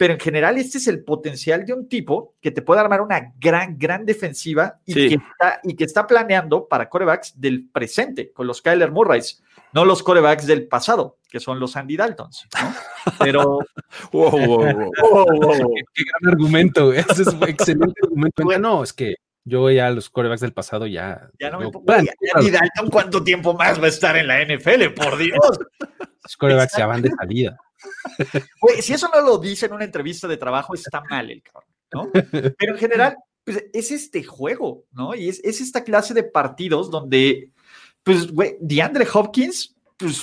pero 0.00 0.14
en 0.14 0.18
general 0.18 0.56
este 0.56 0.78
es 0.78 0.88
el 0.88 1.04
potencial 1.04 1.66
de 1.66 1.74
un 1.74 1.86
tipo 1.86 2.34
que 2.40 2.50
te 2.50 2.62
puede 2.62 2.80
armar 2.80 3.02
una 3.02 3.34
gran, 3.38 3.78
gran 3.78 4.06
defensiva 4.06 4.80
y, 4.86 4.94
que, 4.94 5.14
está, 5.16 5.60
y 5.62 5.76
que 5.76 5.84
está 5.84 6.06
planeando 6.06 6.66
para 6.66 6.88
corebacks 6.88 7.38
del 7.38 7.68
presente, 7.68 8.32
con 8.32 8.46
los 8.46 8.62
Kyler 8.62 8.92
Murrays, 8.92 9.42
no 9.74 9.84
los 9.84 10.02
corebacks 10.02 10.46
del 10.46 10.66
pasado, 10.68 11.18
que 11.28 11.38
son 11.38 11.60
los 11.60 11.76
Andy 11.76 11.98
Daltons, 11.98 12.48
¿no? 12.62 12.74
Pero... 13.18 13.58
wow, 14.12 14.30
wow, 14.30 14.90
wow, 15.02 15.74
qué, 15.92 16.02
gran 16.02 16.32
argumento, 16.32 16.94
ese 16.94 17.20
es 17.20 17.28
un 17.28 17.46
excelente 17.46 18.00
argumento. 18.02 18.42
no, 18.58 18.82
es 18.82 18.94
que 18.94 19.16
yo 19.44 19.70
ya 19.70 19.90
los 19.90 20.08
corebacks 20.08 20.40
del 20.40 20.54
pasado 20.54 20.86
ya... 20.86 21.28
Ya 21.38 21.50
no 21.50 21.58
me 21.58 21.66
Andy 21.66 22.50
Dalton, 22.50 22.88
¿cuánto 22.90 23.22
tiempo 23.22 23.52
más 23.52 23.78
va 23.78 23.84
a 23.84 23.88
estar 23.88 24.16
en 24.16 24.28
la 24.28 24.42
NFL? 24.42 24.94
Por 24.96 25.18
Dios. 25.18 25.58
Los 26.22 26.36
corebacks 26.38 26.78
ya 26.78 26.86
van 26.86 27.02
de 27.02 27.10
salida 27.10 27.58
si 28.80 28.92
eso 28.92 29.08
no 29.12 29.20
lo 29.20 29.38
dice 29.38 29.66
en 29.66 29.72
una 29.72 29.84
entrevista 29.84 30.28
de 30.28 30.36
trabajo, 30.36 30.74
está 30.74 31.02
mal 31.08 31.30
el 31.30 31.42
cabrón, 31.42 31.70
¿no? 31.92 32.10
Pero 32.58 32.72
en 32.72 32.78
general, 32.78 33.16
pues 33.44 33.64
es 33.72 33.90
este 33.90 34.22
juego, 34.22 34.84
¿no? 34.92 35.14
Y 35.14 35.28
es, 35.28 35.40
esta 35.42 35.84
clase 35.84 36.14
de 36.14 36.24
partidos 36.24 36.90
donde, 36.90 37.50
pues, 38.02 38.30
güey, 38.32 38.56
DeAndre 38.60 39.06
Hopkins, 39.12 39.76
pues, 39.96 40.22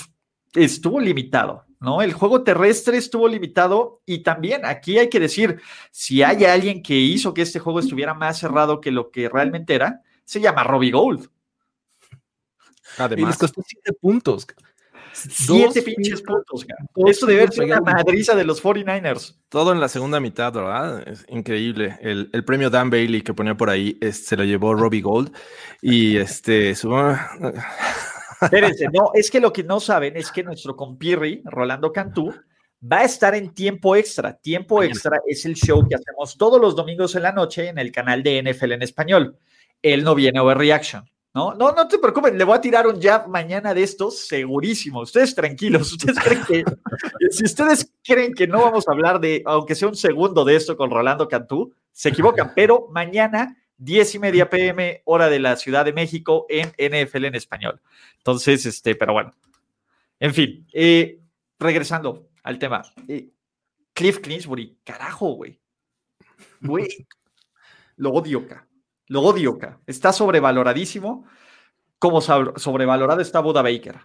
estuvo 0.54 1.00
limitado, 1.00 1.64
¿no? 1.80 2.02
El 2.02 2.12
juego 2.12 2.42
terrestre 2.42 2.96
estuvo 2.96 3.28
limitado 3.28 4.02
y 4.06 4.22
también 4.22 4.64
aquí 4.64 4.98
hay 4.98 5.08
que 5.08 5.20
decir, 5.20 5.60
si 5.90 6.22
hay 6.22 6.44
alguien 6.44 6.82
que 6.82 6.94
hizo 6.94 7.34
que 7.34 7.42
este 7.42 7.58
juego 7.58 7.80
estuviera 7.80 8.14
más 8.14 8.38
cerrado 8.38 8.80
que 8.80 8.90
lo 8.90 9.10
que 9.10 9.28
realmente 9.28 9.74
era, 9.74 10.02
se 10.24 10.40
llama 10.40 10.64
Robbie 10.64 10.92
Gold. 10.92 11.28
Además, 12.96 13.36
y 13.36 13.38
costó 13.38 13.62
siete 13.66 13.92
puntos. 13.92 14.46
Siete 15.12 15.82
pinches 15.82 16.22
puntos, 16.22 16.66
Eso 17.06 17.26
debe 17.26 17.48
ser 17.48 17.64
una 17.64 17.80
madriza 17.80 18.34
de 18.34 18.44
los 18.44 18.62
49ers. 18.62 19.36
Todo 19.48 19.72
en 19.72 19.80
la 19.80 19.88
segunda 19.88 20.20
mitad, 20.20 20.52
¿verdad? 20.52 21.06
Es 21.08 21.24
increíble. 21.28 21.98
El, 22.00 22.44
premio 22.44 22.70
Dan 22.70 22.90
Bailey 22.90 23.22
que 23.22 23.34
ponía 23.34 23.56
por 23.56 23.70
ahí 23.70 23.98
se 24.12 24.36
lo 24.36 24.44
llevó 24.44 24.74
Robbie 24.74 25.00
Gold. 25.00 25.32
Y 25.82 26.16
este. 26.16 26.70
Espérense, 28.40 28.86
no, 28.92 29.10
es 29.14 29.30
que 29.30 29.40
lo 29.40 29.52
que 29.52 29.64
no 29.64 29.80
saben 29.80 30.16
es 30.16 30.30
que 30.30 30.44
nuestro 30.44 30.76
compirri, 30.76 31.42
Rolando 31.44 31.92
Cantú, 31.92 32.32
va 32.80 32.98
a 32.98 33.04
estar 33.04 33.34
en 33.34 33.52
tiempo 33.52 33.96
extra. 33.96 34.34
Tiempo 34.34 34.82
extra 34.82 35.20
es 35.26 35.44
el 35.44 35.54
show 35.54 35.86
que 35.88 35.96
hacemos 35.96 36.36
todos 36.36 36.60
los 36.60 36.76
domingos 36.76 37.14
en 37.16 37.22
la 37.22 37.32
noche 37.32 37.68
en 37.68 37.78
el 37.78 37.90
canal 37.90 38.22
de 38.22 38.42
NFL 38.42 38.72
en 38.72 38.82
español. 38.82 39.38
Él 39.82 40.04
no 40.04 40.14
viene 40.14 40.38
a 40.38 40.42
Overreaction. 40.42 41.08
¿No? 41.34 41.54
No, 41.54 41.72
no 41.72 41.88
te 41.88 41.98
preocupes, 41.98 42.34
le 42.34 42.44
voy 42.44 42.56
a 42.56 42.60
tirar 42.60 42.86
un 42.86 43.00
jab 43.00 43.28
mañana 43.28 43.74
de 43.74 43.82
estos, 43.82 44.26
segurísimo. 44.26 45.00
Ustedes 45.00 45.34
tranquilos, 45.34 45.92
ustedes 45.92 46.18
creen 46.18 46.42
que, 46.46 46.64
si 47.30 47.44
ustedes 47.44 47.92
creen 48.02 48.34
que 48.34 48.46
no 48.46 48.62
vamos 48.62 48.88
a 48.88 48.92
hablar 48.92 49.20
de, 49.20 49.42
aunque 49.46 49.74
sea 49.74 49.88
un 49.88 49.96
segundo 49.96 50.44
de 50.44 50.56
esto 50.56 50.76
con 50.76 50.90
Rolando 50.90 51.28
Cantú, 51.28 51.74
se 51.92 52.10
equivocan, 52.10 52.52
pero 52.54 52.88
mañana, 52.90 53.56
10 53.78 54.14
y 54.14 54.18
media 54.18 54.50
pm, 54.50 55.02
hora 55.04 55.28
de 55.28 55.38
la 55.38 55.56
Ciudad 55.56 55.84
de 55.84 55.92
México, 55.92 56.46
en 56.48 56.68
NFL 56.78 57.26
en 57.26 57.34
español. 57.34 57.80
Entonces, 58.18 58.66
este, 58.66 58.94
pero 58.94 59.12
bueno. 59.12 59.34
En 60.20 60.34
fin, 60.34 60.66
eh, 60.72 61.20
regresando 61.58 62.28
al 62.42 62.58
tema. 62.58 62.82
Eh, 63.06 63.30
Cliff 63.92 64.20
Clinsbury, 64.20 64.78
carajo, 64.84 65.32
güey. 65.32 65.58
Güey, 66.60 67.06
lo 67.96 68.10
odio, 68.10 68.40
acá. 68.40 68.67
Lo 69.08 69.22
odio. 69.22 69.58
Está 69.86 70.12
sobrevaloradísimo. 70.12 71.24
Como 71.98 72.20
sobrevalorado 72.20 73.20
está 73.20 73.40
Buda 73.40 73.62
Baker. 73.62 73.98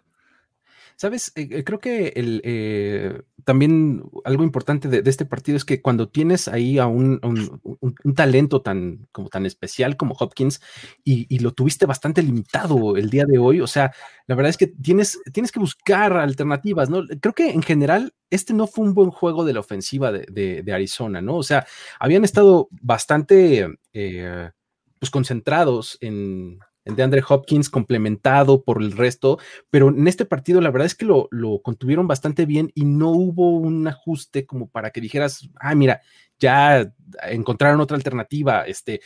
Sabes, 0.95 1.31
eh, 1.35 1.47
eh, 1.51 1.63
creo 1.63 1.79
que 1.79 2.13
el, 2.15 2.41
eh, 2.43 3.21
también 3.43 4.03
algo 4.25 4.43
importante 4.43 4.87
de, 4.87 5.09
este 5.09 5.25
partido 5.25 5.57
es 5.57 5.65
que 5.65 5.81
cuando 5.81 6.07
tienes 6.07 6.47
ahí 6.47 6.77
a 6.77 6.87
un, 6.87 7.19
talento 8.15 8.61
tan, 8.61 9.07
como 9.11 9.29
tan 9.29 9.45
especial 9.45 9.97
como 9.97 10.15
Hopkins 10.19 10.61
y, 11.03 11.39
lo 11.39 11.51
tuviste 11.51 11.85
bastante 11.85 12.21
limitado 12.21 12.95
el 12.95 13.09
día 13.09 13.25
de 13.25 13.37
hoy, 13.37 13.59
o 13.59 13.67
sea, 13.67 13.91
la 14.27 14.35
verdad 14.35 14.51
es 14.51 14.57
que 14.57 14.67
tienes, 14.67 15.19
tienes 15.33 15.51
que 15.51 15.59
buscar 15.59 16.13
alternativas, 16.13 16.89
¿no? 16.89 17.03
Creo 17.19 17.33
que 17.33 17.49
en 17.49 17.63
general 17.63 18.13
este 18.29 18.53
no 18.53 18.67
fue 18.67 18.85
un 18.85 18.93
buen 18.93 19.09
juego 19.09 19.43
de 19.43 19.53
la 19.53 19.59
ofensiva 19.59 20.11
de, 20.11 20.63
Arizona, 20.73 21.21
¿no? 21.21 21.35
O 21.35 21.43
sea, 21.43 21.65
habían 21.99 22.23
estado 22.23 22.69
bastante 22.71 23.67
pues 25.03 25.11
concentrados 25.11 25.97
en, 25.99 26.59
de 26.85 27.03
Andre 27.03 27.21
Hopkins 27.27 27.69
complementado 27.69 28.63
por 28.63 28.81
el 28.81 28.93
resto, 28.93 29.37
pero 29.69 29.89
en 29.89 30.07
este 30.07 30.23
partido 30.23 30.61
la 30.61 30.71
verdad 30.71 30.85
es 30.85 30.95
que 30.95 31.03
lo, 31.03 31.27
lo, 31.29 31.61
contuvieron 31.61 32.07
bastante 32.07 32.45
bien 32.45 32.71
y 32.73 32.85
no 32.85 33.09
hubo 33.09 33.49
un 33.57 33.85
ajuste 33.85 34.45
como 34.45 34.69
para 34.69 34.91
que 34.91 35.01
dijeras, 35.01 35.49
ah, 35.59 35.75
mira, 35.75 35.99
ya 36.39 36.89
encontraron 37.23 37.81
otra 37.81 37.97
alternativa, 37.97 38.61
este, 38.61 39.01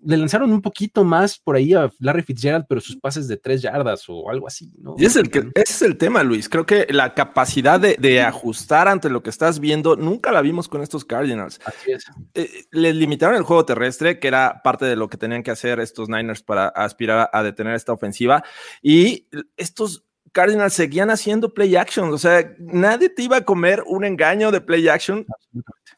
le 0.00 0.16
lanzaron 0.16 0.52
un 0.52 0.62
poquito 0.62 1.04
más 1.04 1.38
por 1.38 1.56
ahí 1.56 1.74
a 1.74 1.90
Larry 1.98 2.22
Fitzgerald, 2.22 2.66
pero 2.68 2.80
sus 2.80 2.96
pases 2.96 3.28
de 3.28 3.36
tres 3.36 3.62
yardas 3.62 4.04
o 4.08 4.30
algo 4.30 4.46
así, 4.46 4.72
¿no? 4.78 4.94
Y 4.98 5.04
es 5.04 5.16
el 5.16 5.30
que, 5.30 5.38
ese 5.54 5.72
es 5.72 5.82
el 5.82 5.96
tema, 5.96 6.22
Luis. 6.22 6.48
Creo 6.48 6.66
que 6.66 6.86
la 6.90 7.14
capacidad 7.14 7.80
de, 7.80 8.22
ajustar 8.22 8.88
ante 8.88 9.10
lo 9.10 9.22
que 9.22 9.30
estás 9.30 9.60
viendo 9.60 9.96
nunca 9.96 10.32
la 10.32 10.40
vimos 10.40 10.68
con 10.68 10.82
estos 10.82 11.04
Cardinals. 11.04 11.60
Así 11.64 11.92
es. 11.92 12.04
Eh, 12.34 12.64
les 12.70 12.94
limitaron 12.94 13.36
el 13.36 13.42
juego 13.42 13.64
terrestre, 13.64 14.18
que 14.18 14.28
era 14.28 14.62
parte 14.62 14.86
de 14.86 14.96
lo 14.96 15.08
que 15.08 15.16
tenían 15.16 15.42
que 15.42 15.50
hacer 15.50 15.80
estos 15.80 16.08
Niners 16.08 16.42
para 16.42 16.68
aspirar 16.68 17.28
a 17.32 17.42
detener 17.42 17.74
esta 17.74 17.92
ofensiva. 17.92 18.42
Y 18.82 19.28
estos 19.56 20.05
Cardinals 20.36 20.74
seguían 20.74 21.08
haciendo 21.08 21.54
play 21.54 21.76
action. 21.76 22.12
O 22.12 22.18
sea, 22.18 22.54
nadie 22.58 23.08
te 23.08 23.22
iba 23.22 23.38
a 23.38 23.44
comer 23.46 23.82
un 23.86 24.04
engaño 24.04 24.50
de 24.50 24.60
play 24.60 24.86
action 24.86 25.24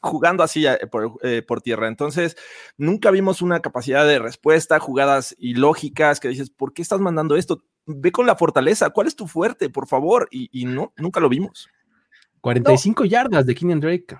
jugando 0.01 0.45
así 0.45 0.65
eh, 0.65 0.79
eh, 1.25 1.43
por, 1.43 1.61
tierra. 1.61 1.89
Entonces, 1.89 2.37
nunca 2.77 3.11
vimos 3.11 3.43
una 3.43 3.59
capacidad 3.59 4.07
de 4.07 4.21
respuesta, 4.21 4.79
jugadas 4.79 5.35
ilógicas 5.41 6.21
que 6.21 6.29
dices, 6.29 6.51
¿por 6.51 6.73
qué 6.73 6.83
estás 6.83 7.01
mandando 7.01 7.35
esto? 7.35 7.65
Ve 7.85 8.13
con 8.13 8.27
la 8.27 8.37
fortaleza, 8.37 8.91
¿cuál 8.91 9.09
es 9.09 9.17
tu 9.17 9.27
fuerte, 9.27 9.71
por 9.71 9.89
favor? 9.89 10.29
Y, 10.31 10.67
no, 10.67 10.93
nunca 10.97 11.19
lo 11.19 11.29
vimos. 11.29 11.69
45 12.41 13.07
yardas 13.07 13.45
de 13.45 13.57
Kenyan 13.57 13.81
Drake. 13.81 14.17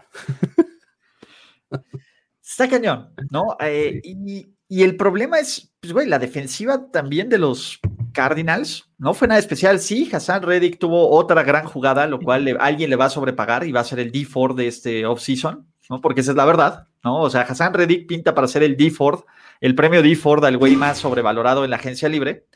Está 2.43 2.69
cañón, 2.69 3.15
¿no? 3.31 3.57
Eh, 3.61 4.01
y, 4.03 4.53
y, 4.67 4.83
el 4.83 4.97
problema 4.97 5.39
es, 5.39 5.73
pues, 5.79 5.93
güey, 5.93 6.09
la 6.09 6.19
defensiva 6.19 6.91
también 6.91 7.29
de 7.29 7.39
los 7.39 7.81
Cardinals 8.19 8.91
no 8.99 9.15
fue 9.15 9.29
nada 9.29 9.39
especial. 9.39 9.79
Sí, 9.79 10.11
Hassan 10.13 10.43
Reddick 10.43 10.81
tuvo 10.81 11.09
otra 11.11 11.45
gran 11.45 11.67
jugada, 11.67 12.09
lo 12.09 12.19
cual 12.19 12.57
alguien 12.59 12.91
le 12.91 12.97
va 12.97 13.05
a 13.05 13.11
sobrepagar 13.11 13.65
y 13.65 13.71
va 13.71 13.79
a 13.79 13.85
ser 13.85 14.01
el 14.01 14.11
D4 14.11 14.55
de 14.57 14.67
este 14.67 15.07
offseason, 15.07 15.69
¿no? 15.89 16.01
Porque 16.01 16.23
esa 16.23 16.33
es 16.33 16.37
la 16.37 16.45
verdad, 16.45 16.89
¿no? 17.05 17.21
O 17.21 17.31
sea, 17.31 17.43
Hassan 17.43 17.75
Reddick 17.75 18.09
pinta 18.09 18.35
para 18.35 18.49
ser 18.49 18.65
el 18.65 18.77
D 18.77 18.91
Ford, 18.91 19.21
el 19.61 19.77
premio 19.77 20.03
D 20.03 20.17
Ford 20.17 20.45
al 20.45 20.57
güey 20.57 20.75
más 20.75 20.99
sobrevalorado 20.99 21.63
en 21.63 21.71
la 21.71 21.77
agencia 21.77 22.09
libre, 22.09 22.47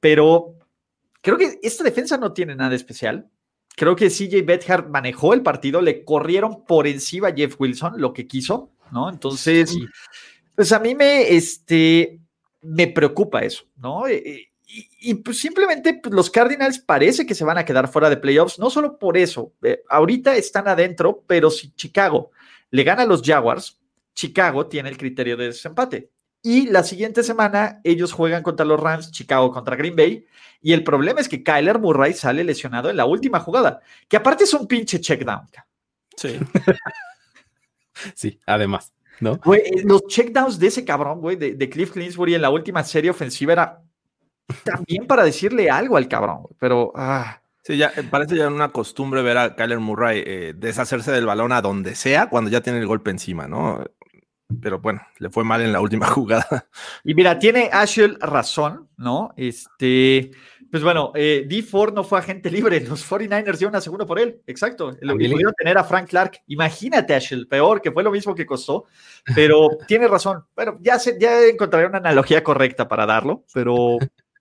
pero 0.00 0.56
creo 1.22 1.38
que 1.38 1.60
esta 1.62 1.82
defensa 1.82 2.18
no 2.18 2.34
tiene 2.34 2.54
nada 2.54 2.74
especial. 2.74 3.30
Creo 3.74 3.96
que 3.96 4.10
CJ 4.10 4.44
Bethard 4.44 4.90
manejó 4.90 5.32
el 5.32 5.42
partido, 5.42 5.80
le 5.80 6.04
corrieron 6.04 6.62
por 6.66 6.86
encima 6.86 7.28
a 7.28 7.34
Jeff 7.34 7.58
Wilson 7.58 7.94
lo 7.96 8.12
que 8.12 8.26
quiso, 8.26 8.70
¿no? 8.92 9.08
Entonces, 9.08 9.74
pues 10.54 10.72
a 10.72 10.78
mí 10.78 10.94
me, 10.94 11.34
este, 11.34 12.20
me 12.60 12.88
preocupa 12.88 13.40
eso, 13.40 13.64
¿no? 13.76 14.06
Eh, 14.06 14.50
y, 14.68 15.14
pues 15.14 15.38
simplemente 15.38 15.94
pues, 15.94 16.12
los 16.12 16.30
Cardinals 16.30 16.80
parece 16.80 17.24
que 17.24 17.34
se 17.34 17.44
van 17.44 17.58
a 17.58 17.64
quedar 17.64 17.88
fuera 17.88 18.10
de 18.10 18.16
playoffs, 18.16 18.58
no 18.58 18.68
solo 18.68 18.98
por 18.98 19.16
eso, 19.16 19.52
eh, 19.62 19.82
ahorita 19.88 20.36
están 20.36 20.66
adentro, 20.66 21.22
pero 21.26 21.50
si 21.50 21.72
Chicago 21.72 22.32
le 22.70 22.82
gana 22.82 23.02
a 23.02 23.06
los 23.06 23.22
Jaguars, 23.22 23.80
Chicago 24.14 24.66
tiene 24.66 24.88
el 24.88 24.98
criterio 24.98 25.36
de 25.36 25.46
desempate. 25.46 26.10
Y 26.42 26.68
la 26.68 26.82
siguiente 26.82 27.22
semana 27.22 27.80
ellos 27.84 28.12
juegan 28.12 28.42
contra 28.42 28.66
los 28.66 28.80
Rams, 28.80 29.12
Chicago 29.12 29.52
contra 29.52 29.76
Green 29.76 29.96
Bay. 29.96 30.26
Y 30.62 30.72
el 30.72 30.84
problema 30.84 31.20
es 31.20 31.28
que 31.28 31.42
Kyler 31.42 31.78
Murray 31.78 32.12
sale 32.12 32.44
lesionado 32.44 32.90
en 32.90 32.96
la 32.96 33.04
última 33.04 33.40
jugada, 33.40 33.80
que 34.08 34.16
aparte 34.16 34.44
es 34.44 34.54
un 34.54 34.66
pinche 34.66 35.00
checkdown. 35.00 35.46
Sí. 36.16 36.38
sí, 38.14 38.40
además, 38.46 38.92
¿no? 39.20 39.40
Eh, 39.54 39.82
los 39.84 40.06
checkdowns 40.06 40.58
de 40.58 40.68
ese 40.68 40.84
cabrón, 40.84 41.20
güey, 41.20 41.36
de, 41.36 41.54
de 41.54 41.68
Cliff 41.68 41.92
Clinsbury 41.92 42.34
en 42.34 42.42
la 42.42 42.50
última 42.50 42.82
serie 42.84 43.10
ofensiva 43.10 43.52
era 43.52 43.85
también 44.64 45.06
para 45.06 45.24
decirle 45.24 45.70
algo 45.70 45.96
al 45.96 46.08
cabrón, 46.08 46.46
pero... 46.58 46.92
Ah. 46.94 47.40
Sí, 47.62 47.76
ya 47.76 47.92
eh, 47.96 48.04
parece 48.08 48.36
ya 48.36 48.46
una 48.46 48.70
costumbre 48.70 49.22
ver 49.22 49.38
a 49.38 49.56
Kyler 49.56 49.80
Murray 49.80 50.22
eh, 50.24 50.54
deshacerse 50.56 51.10
del 51.10 51.26
balón 51.26 51.50
a 51.50 51.62
donde 51.62 51.96
sea 51.96 52.28
cuando 52.28 52.48
ya 52.48 52.60
tiene 52.60 52.78
el 52.78 52.86
golpe 52.86 53.10
encima, 53.10 53.48
¿no? 53.48 53.84
Pero 54.62 54.78
bueno, 54.78 55.02
le 55.18 55.30
fue 55.30 55.42
mal 55.42 55.60
en 55.60 55.72
la 55.72 55.80
última 55.80 56.06
jugada. 56.06 56.68
Y 57.02 57.14
mira, 57.14 57.38
tiene 57.38 57.68
Ashel 57.72 58.18
razón, 58.20 58.88
¿no? 58.96 59.32
Este, 59.36 60.30
pues 60.70 60.82
bueno, 60.82 61.12
eh, 61.14 61.44
D. 61.48 61.62
Ford 61.62 61.94
no 61.94 62.04
fue 62.04 62.18
agente 62.18 62.50
libre, 62.50 62.80
los 62.80 63.08
49ers 63.08 63.56
dieron 63.56 63.72
una 63.72 63.80
segunda 63.80 64.06
por 64.06 64.18
él, 64.18 64.42
exacto. 64.46 64.96
Lo 65.00 65.14
pudieron 65.14 65.54
tener 65.56 65.78
a 65.78 65.84
Frank 65.84 66.08
Clark. 66.08 66.42
Imagínate, 66.48 67.14
Ashel, 67.14 67.46
peor, 67.48 67.80
que 67.80 67.92
fue 67.92 68.02
lo 68.02 68.10
mismo 68.10 68.34
que 68.34 68.46
costó, 68.46 68.84
pero 69.34 69.68
tiene 69.88 70.06
razón. 70.08 70.44
Bueno, 70.54 70.76
ya, 70.80 70.98
se, 70.98 71.18
ya 71.18 71.42
encontraré 71.44 71.86
una 71.86 71.98
analogía 71.98 72.42
correcta 72.42 72.88
para 72.88 73.06
darlo, 73.06 73.44
pero 73.52 73.98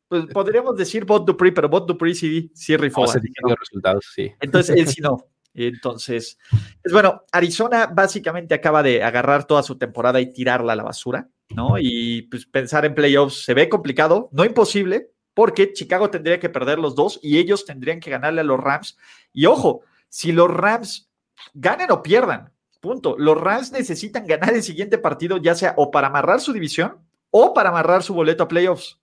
pues 0.08 0.26
podríamos 0.28 0.76
decir 0.76 1.06
Bot 1.06 1.26
Dupree, 1.26 1.52
pero 1.52 1.70
Bot 1.70 1.88
Dupree 1.88 2.14
sí, 2.14 2.52
sí 2.54 2.78
rifó. 2.78 3.06
resultados, 3.06 4.06
sí. 4.14 4.32
Entonces, 4.40 4.76
él 4.78 4.88
sí 4.88 5.02
no. 5.02 5.18
Entonces, 5.56 6.38
pues 6.84 6.92
bueno, 6.92 7.24
Arizona 7.32 7.88
básicamente 7.88 8.54
acaba 8.54 8.84
de 8.84 9.02
agarrar 9.02 9.46
toda 9.46 9.64
su 9.64 9.78
temporada 9.78 10.20
y 10.20 10.34
tirarla 10.34 10.74
a 10.74 10.76
la 10.76 10.84
basura, 10.84 11.30
¿no? 11.50 11.78
Y 11.80 12.24
pues 12.24 12.46
pensar 12.46 12.84
en 12.84 12.94
playoffs 12.94 13.46
se 13.46 13.54
ve 13.54 13.70
complicado, 13.70 14.30
no 14.34 14.44
imposible, 14.44 15.12
porque 15.34 15.72
Chicago 15.72 16.10
tendría 16.10 16.40
que 16.40 16.50
perder 16.50 16.78
los 16.78 16.94
dos 16.94 17.20
y 17.24 17.38
ellos 17.38 17.66
tendrían 17.66 18.02
que 18.02 18.10
ganarle 18.10 18.42
a 18.42 18.44
los 18.44 18.60
Rams. 18.60 18.98
Y 19.32 19.46
ojo, 19.46 19.82
si 20.10 20.34
los 20.34 20.50
Rams 20.50 21.10
ganen 21.54 21.90
o 21.92 22.04
pierdan, 22.04 22.52
punto. 22.82 23.16
Los 23.18 23.40
Rams 23.40 23.72
necesitan 23.72 24.28
ganar 24.28 24.54
el 24.54 24.64
siguiente 24.64 24.98
partido, 24.98 25.38
ya 25.38 25.56
sea 25.56 25.74
o 25.78 25.90
para 25.90 26.08
amarrar 26.08 26.42
su 26.42 26.52
división 26.52 26.98
o 27.32 27.54
para 27.54 27.70
amarrar 27.70 28.04
su 28.04 28.14
boleto 28.14 28.44
a 28.44 28.48
playoffs. 28.48 29.00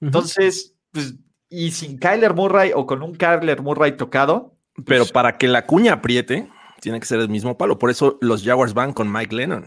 Entonces, 0.00 0.74
pues, 0.92 1.14
y 1.48 1.70
sin 1.72 1.98
Kyler 1.98 2.34
Murray 2.34 2.72
o 2.74 2.86
con 2.86 3.02
un 3.02 3.14
Kyler 3.14 3.62
Murray 3.62 3.96
tocado. 3.96 4.56
Pero 4.86 5.02
pues, 5.02 5.12
para 5.12 5.36
que 5.36 5.48
la 5.48 5.66
cuña 5.66 5.94
apriete, 5.94 6.48
tiene 6.80 7.00
que 7.00 7.06
ser 7.06 7.20
el 7.20 7.28
mismo 7.28 7.58
palo. 7.58 7.78
Por 7.78 7.90
eso 7.90 8.18
los 8.20 8.42
Jaguars 8.42 8.74
van 8.74 8.92
con 8.92 9.12
Mike 9.12 9.34
Lennon. 9.34 9.66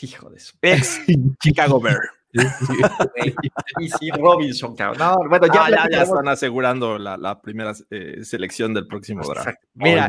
Hijo 0.00 0.30
de 0.30 0.40
su 0.40 0.56
ex 0.62 1.00
Chicago 1.42 1.80
Bear. 1.80 2.00
y 3.78 3.88
si 3.90 4.10
Robinson, 4.10 4.74
No, 4.98 5.18
bueno, 5.28 5.46
ya, 5.52 5.66
ah, 5.66 5.86
ya, 5.90 6.02
están 6.02 6.26
asegurando 6.28 6.98
la, 6.98 7.40
primera 7.42 7.72
eh, 7.90 8.24
selección 8.24 8.72
del 8.72 8.86
próximo 8.86 9.22
draft. 9.22 9.58
Mira, 9.74 10.08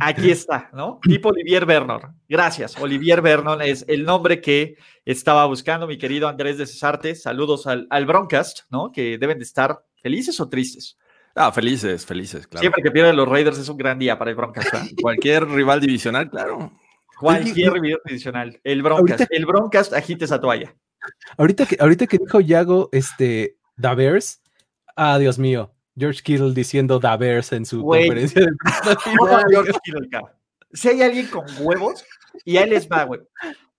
aquí, 0.00 0.30
está, 0.30 0.70
¿no? 0.72 0.98
Tipo 1.02 1.30
Olivier 1.30 1.66
Vernon. 1.66 2.00
Gracias. 2.28 2.78
Olivier 2.80 3.22
Vernon 3.22 3.62
es 3.62 3.84
el 3.88 4.04
nombre 4.04 4.40
que 4.40 4.76
estaba 5.04 5.44
buscando 5.46 5.86
mi 5.86 5.98
querido 5.98 6.28
Andrés 6.28 6.58
de 6.58 6.66
Cesarte. 6.66 7.14
Saludos 7.14 7.66
al, 7.66 7.86
al 7.90 8.06
Broncast, 8.06 8.60
¿no? 8.70 8.92
Que 8.92 9.18
deben 9.18 9.38
de 9.38 9.44
estar 9.44 9.84
felices 10.02 10.38
o 10.40 10.48
tristes. 10.48 10.98
Ah, 11.34 11.50
felices, 11.50 12.06
felices, 12.06 12.46
claro. 12.46 12.60
Siempre 12.60 12.82
que 12.82 12.90
pierden 12.90 13.16
los 13.16 13.28
Raiders 13.28 13.58
es 13.58 13.68
un 13.68 13.76
gran 13.76 13.98
día 13.98 14.16
para 14.18 14.30
el 14.30 14.36
Broncast. 14.36 14.72
Cualquier 15.02 15.48
rival 15.48 15.80
divisional, 15.80 16.30
claro. 16.30 16.72
Cualquier 17.18 17.72
rival 17.72 18.00
divisional. 18.04 18.60
El 18.62 18.82
Broncast, 18.82 19.24
el 19.30 19.46
Broncast 19.46 19.92
agite 19.92 20.26
esa 20.26 20.40
toalla. 20.40 20.74
Ahorita 21.36 21.66
que, 21.66 21.76
ahorita 21.80 22.06
que 22.06 22.18
dijo 22.18 22.40
Yago, 22.40 22.88
este, 22.92 23.56
Davers, 23.76 24.42
ah, 24.96 25.18
Dios 25.18 25.38
mío, 25.38 25.73
George 25.96 26.22
Kittle 26.22 26.52
diciendo 26.52 26.98
Davers 26.98 27.52
en 27.52 27.64
su 27.64 27.82
conferencia 27.82 28.42
de 28.42 28.50
George 29.50 29.72
Kittle, 29.84 30.08
Si 30.72 30.88
hay 30.88 31.02
alguien 31.02 31.26
con 31.28 31.44
huevos, 31.60 32.04
y 32.44 32.56
ahí 32.56 32.68
les 32.68 32.88
va, 32.88 33.04
güey. 33.04 33.20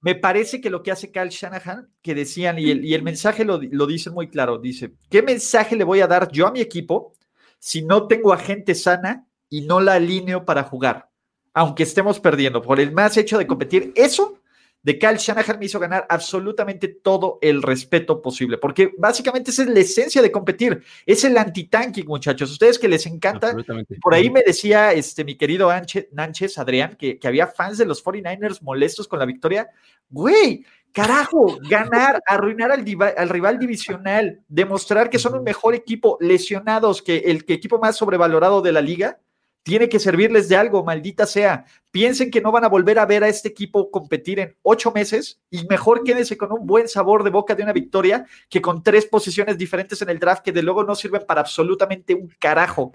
Me 0.02 0.16
parece 0.16 0.62
que 0.62 0.70
lo 0.70 0.84
que 0.84 0.92
hace 0.92 1.12
Kyle 1.12 1.30
Shanahan, 1.30 1.90
que 2.02 2.14
decían, 2.16 2.60
y 2.60 2.70
el, 2.70 2.86
y 2.86 2.94
el 2.94 3.02
mensaje 3.02 3.44
lo, 3.44 3.60
lo 3.60 3.88
dicen 3.88 4.14
muy 4.14 4.30
claro, 4.30 4.60
dice, 4.60 4.94
¿qué 5.10 5.22
mensaje 5.22 5.76
le 5.76 5.84
voy 5.84 6.02
a 6.02 6.08
dar 6.08 6.32
yo 6.32 6.48
a 6.48 6.52
mi 6.52 6.62
equipo 6.62 7.14
si 7.60 7.82
no 7.82 8.08
tengo 8.08 8.32
a 8.32 8.38
gente 8.38 8.76
sana 8.76 9.28
y 9.50 9.62
no 9.62 9.82
la 9.82 9.94
alineo 9.94 10.46
para 10.46 10.64
jugar? 10.64 11.10
Aunque 11.54 11.84
estemos 11.84 12.20
perdiendo, 12.20 12.62
por 12.62 12.80
el 12.80 12.92
más 12.92 13.18
hecho 13.18 13.38
de 13.38 13.48
competir, 13.48 13.92
eso 13.96 14.40
de 14.86 15.00
Kyle 15.00 15.18
Shanahan 15.18 15.58
me 15.58 15.66
hizo 15.66 15.80
ganar 15.80 16.06
absolutamente 16.08 16.88
todo 16.88 17.40
el 17.42 17.64
respeto 17.64 18.22
posible, 18.22 18.60
porque 18.60 18.94
básicamente 19.00 19.50
esa 19.50 19.64
es 19.64 19.70
la 19.70 19.80
esencia 19.80 20.22
de 20.22 20.32
competir, 20.32 20.84
es 21.08 21.24
el 21.24 21.36
anti-tanking, 21.40 22.06
muchachos. 22.06 22.52
Ustedes 22.52 22.78
que 22.78 22.88
les 22.88 23.08
encanta, 23.08 23.56
por 24.00 24.14
ahí 24.14 24.30
me 24.30 24.44
decía 24.44 24.94
este 24.94 25.26
mi 25.26 25.38
querido 25.38 25.72
Nánchez, 26.12 26.58
Adrián, 26.60 26.98
que, 27.00 27.18
que 27.18 27.28
había 27.28 27.48
fans 27.48 27.80
de 27.80 27.88
los 27.88 28.06
49ers 28.06 28.62
molestos 28.62 29.08
con 29.08 29.18
la 29.18 29.26
victoria. 29.26 29.68
Güey, 30.08 30.64
carajo, 30.92 31.58
ganar, 31.68 32.22
arruinar 32.28 32.72
al, 32.72 32.86
al, 33.18 33.30
rival 33.30 33.58
divisional, 33.58 34.42
demostrar 34.48 35.10
que 35.10 35.18
son 35.18 35.34
un 35.34 35.44
mejor 35.44 35.74
equipo, 35.74 36.20
lesionados 36.22 37.02
que 37.02 37.18
el 37.26 37.44
que 37.44 37.56
equipo 37.56 37.80
más 37.80 37.98
sobrevalorado 37.98 38.62
de 38.62 38.72
la 38.72 38.82
liga 38.82 39.20
tiene 39.66 39.90
que 39.90 40.00
servirles 40.00 40.48
de 40.48 40.56
algo, 40.56 40.84
maldita 40.84 41.26
sea. 41.26 41.66
Piensen 41.90 42.30
que 42.30 42.40
no 42.40 42.52
van 42.52 42.64
a 42.66 42.70
volver 42.70 43.00
a 43.00 43.06
ver 43.08 43.24
a 43.24 43.28
este 43.28 43.50
equipo 43.50 43.90
competir 43.90 44.40
en 44.40 44.56
ocho 44.62 44.92
meses 44.92 45.42
y 45.50 45.66
mejor 45.66 46.04
quédense 46.04 46.38
con 46.38 46.52
un 46.52 46.68
buen 46.68 46.88
sabor 46.88 47.24
de 47.24 47.32
boca 47.32 47.56
de 47.56 47.64
una 47.64 47.74
victoria 47.74 48.28
que 48.48 48.62
con 48.62 48.84
tres 48.84 49.08
posiciones 49.08 49.58
diferentes 49.58 50.00
en 50.04 50.10
el 50.10 50.20
draft 50.20 50.44
que 50.44 50.52
de 50.52 50.62
luego 50.62 50.84
no 50.84 50.94
sirven 50.94 51.24
para 51.28 51.42
absolutamente 51.42 52.14
un 52.14 52.32
carajo. 52.40 52.92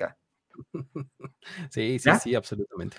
Sí, 1.71 1.99
sí, 1.99 2.11
sí, 2.23 2.35
absolutamente. 2.35 2.99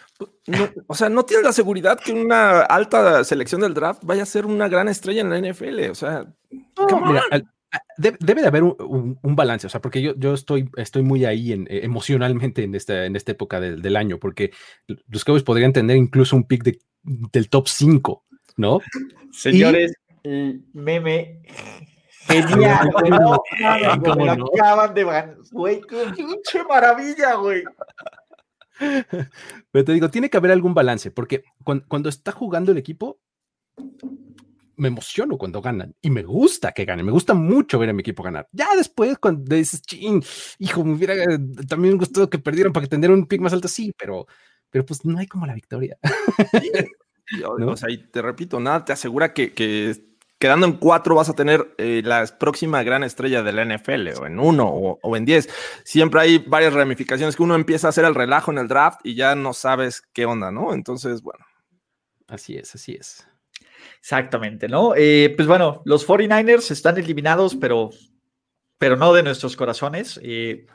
o 0.88 0.96
sea, 0.96 1.10
no 1.10 1.24
tienes 1.24 1.46
la 1.46 1.54
seguridad 1.54 2.00
que 2.00 2.12
una 2.12 2.62
alta 2.62 3.24
selección 3.24 3.62
del 3.62 3.76
draft 3.76 4.04
vaya 4.04 4.24
a 4.24 4.26
ser 4.26 4.46
una 4.48 4.68
gran 4.68 4.88
estrella 4.88 5.22
en 5.22 5.30
la 5.30 5.40
NFL. 5.40 5.92
O 5.92 5.96
sea, 5.96 6.26
mira, 7.06 7.24
Ah, 7.32 7.40
debe, 7.98 8.42
de 8.42 8.48
haber 8.48 8.64
un, 8.64 9.18
balance, 9.36 9.68
o 9.68 9.70
sea, 9.70 9.82
porque 9.82 10.02
yo, 10.02 10.14
yo 10.18 10.34
estoy, 10.34 10.70
estoy 10.76 11.04
muy 11.04 11.26
ahí 11.26 11.54
en, 11.54 11.68
eh, 11.70 11.82
emocionalmente 11.84 12.64
en 12.64 12.76
esta, 12.76 13.06
en 13.06 13.16
esta 13.16 13.32
época 13.32 13.60
del, 13.60 13.96
año, 13.96 14.20
porque 14.20 14.52
los 15.08 15.24
Cowboys 15.24 15.44
podrían 15.44 15.74
tener 15.74 15.98
incluso 15.98 16.36
un 16.36 16.46
pick 16.46 16.64
del 17.04 17.50
top 17.50 17.68
5, 17.68 18.26
¿no? 18.58 18.80
Señores, 19.32 19.94
el 20.24 20.64
meme 20.74 21.42
genial, 22.28 22.92
güey. 22.94 24.30
acaban 24.30 24.94
de 24.94 25.04
güey, 25.52 25.82
qué 25.82 26.06
pinche 26.16 26.64
maravilla, 26.68 27.36
güey. 27.36 27.64
Pero 29.72 29.86
te 29.86 29.94
digo, 29.94 30.10
tiene 30.10 30.30
que 30.30 30.38
haber 30.38 30.52
algún 30.52 30.74
balance, 30.74 31.12
porque 31.12 31.44
cuando, 31.64 32.10
está 32.10 32.32
jugando 32.32 32.72
el 32.72 32.78
equipo, 32.78 33.20
me 34.82 34.88
emociono 34.88 35.38
cuando 35.38 35.62
ganan 35.62 35.96
y 36.02 36.10
me 36.10 36.24
gusta 36.24 36.72
que 36.72 36.86
ganen, 36.86 37.06
me 37.06 37.12
gusta 37.12 37.36
mucho 37.36 37.78
ver 37.78 37.90
a 37.90 37.94
mi 37.94 38.00
equipo 38.02 38.24
ganar. 38.24 38.50
Ya 38.52 38.76
después, 38.76 39.16
cuando 39.20 39.56
dices, 39.56 39.84
ching, 39.84 40.24
hijo, 40.58 40.84
me 40.84 40.94
hubiera 40.94 41.14
también 41.70 42.00
gustado 42.00 42.32
que 42.32 42.40
perdieran 42.40 42.74
para 42.74 42.86
que 42.86 42.90
tener 42.90 43.12
un 43.12 43.28
pick 43.28 43.42
más 43.42 43.54
alto, 43.54 43.68
sí, 43.68 43.94
pero, 43.96 44.26
pero 44.72 44.84
pues 44.84 45.06
no 45.06 45.20
hay 45.20 45.28
como 45.28 45.46
la 45.46 45.54
victoria. 45.54 45.98
O 47.48 47.78
sea, 47.78 47.90
y 47.90 47.98
te 47.98 48.22
repito, 48.22 48.60
nada 48.60 48.84
te 48.84 48.92
asegura 48.92 49.34
que, 49.34 49.54
quedando 50.38 50.66
en 50.66 50.74
cuatro 50.74 51.16
vas 51.16 51.30
a 51.30 51.34
tener 51.34 51.74
eh, 51.78 52.02
la 52.04 52.26
próxima 52.38 52.84
gran 52.84 53.06
estrella 53.06 53.42
de 53.42 53.54
la 53.54 53.64
NFL, 53.64 54.20
o 54.20 54.26
en 54.26 54.38
uno, 54.38 54.68
o, 54.68 55.16
en 55.16 55.24
diez. 55.24 55.48
Siempre 55.86 56.20
hay 56.20 56.40
varias 56.40 56.74
ramificaciones 56.74 57.38
que 57.38 57.44
uno 57.44 57.56
empieza 57.56 57.88
a 57.88 57.92
hacer 57.92 58.04
el 58.04 58.16
relajo 58.16 58.52
en 58.52 58.58
el 58.58 58.68
draft 58.68 59.00
y 59.06 59.16
ya 59.16 59.34
no 59.36 59.54
sabes 59.54 60.02
qué 60.12 60.26
onda, 60.26 60.52
¿no? 60.52 60.74
Entonces, 60.74 61.22
bueno. 61.22 61.46
Así 62.28 62.58
es, 62.58 62.76
así 62.76 62.98
es. 63.00 63.31
Exactamente, 64.00 64.68
¿no? 64.68 64.94
Eh, 64.96 65.34
pues 65.36 65.48
bueno, 65.48 65.82
los 65.86 66.08
49ers 66.08 66.72
están 66.72 66.98
eliminados, 66.98 67.56
pero, 67.56 67.92
pero 68.78 68.98
no 68.98 69.14
de 69.14 69.24
nuestros 69.24 69.56
corazones. 69.56 70.20
Eh, 70.24 70.66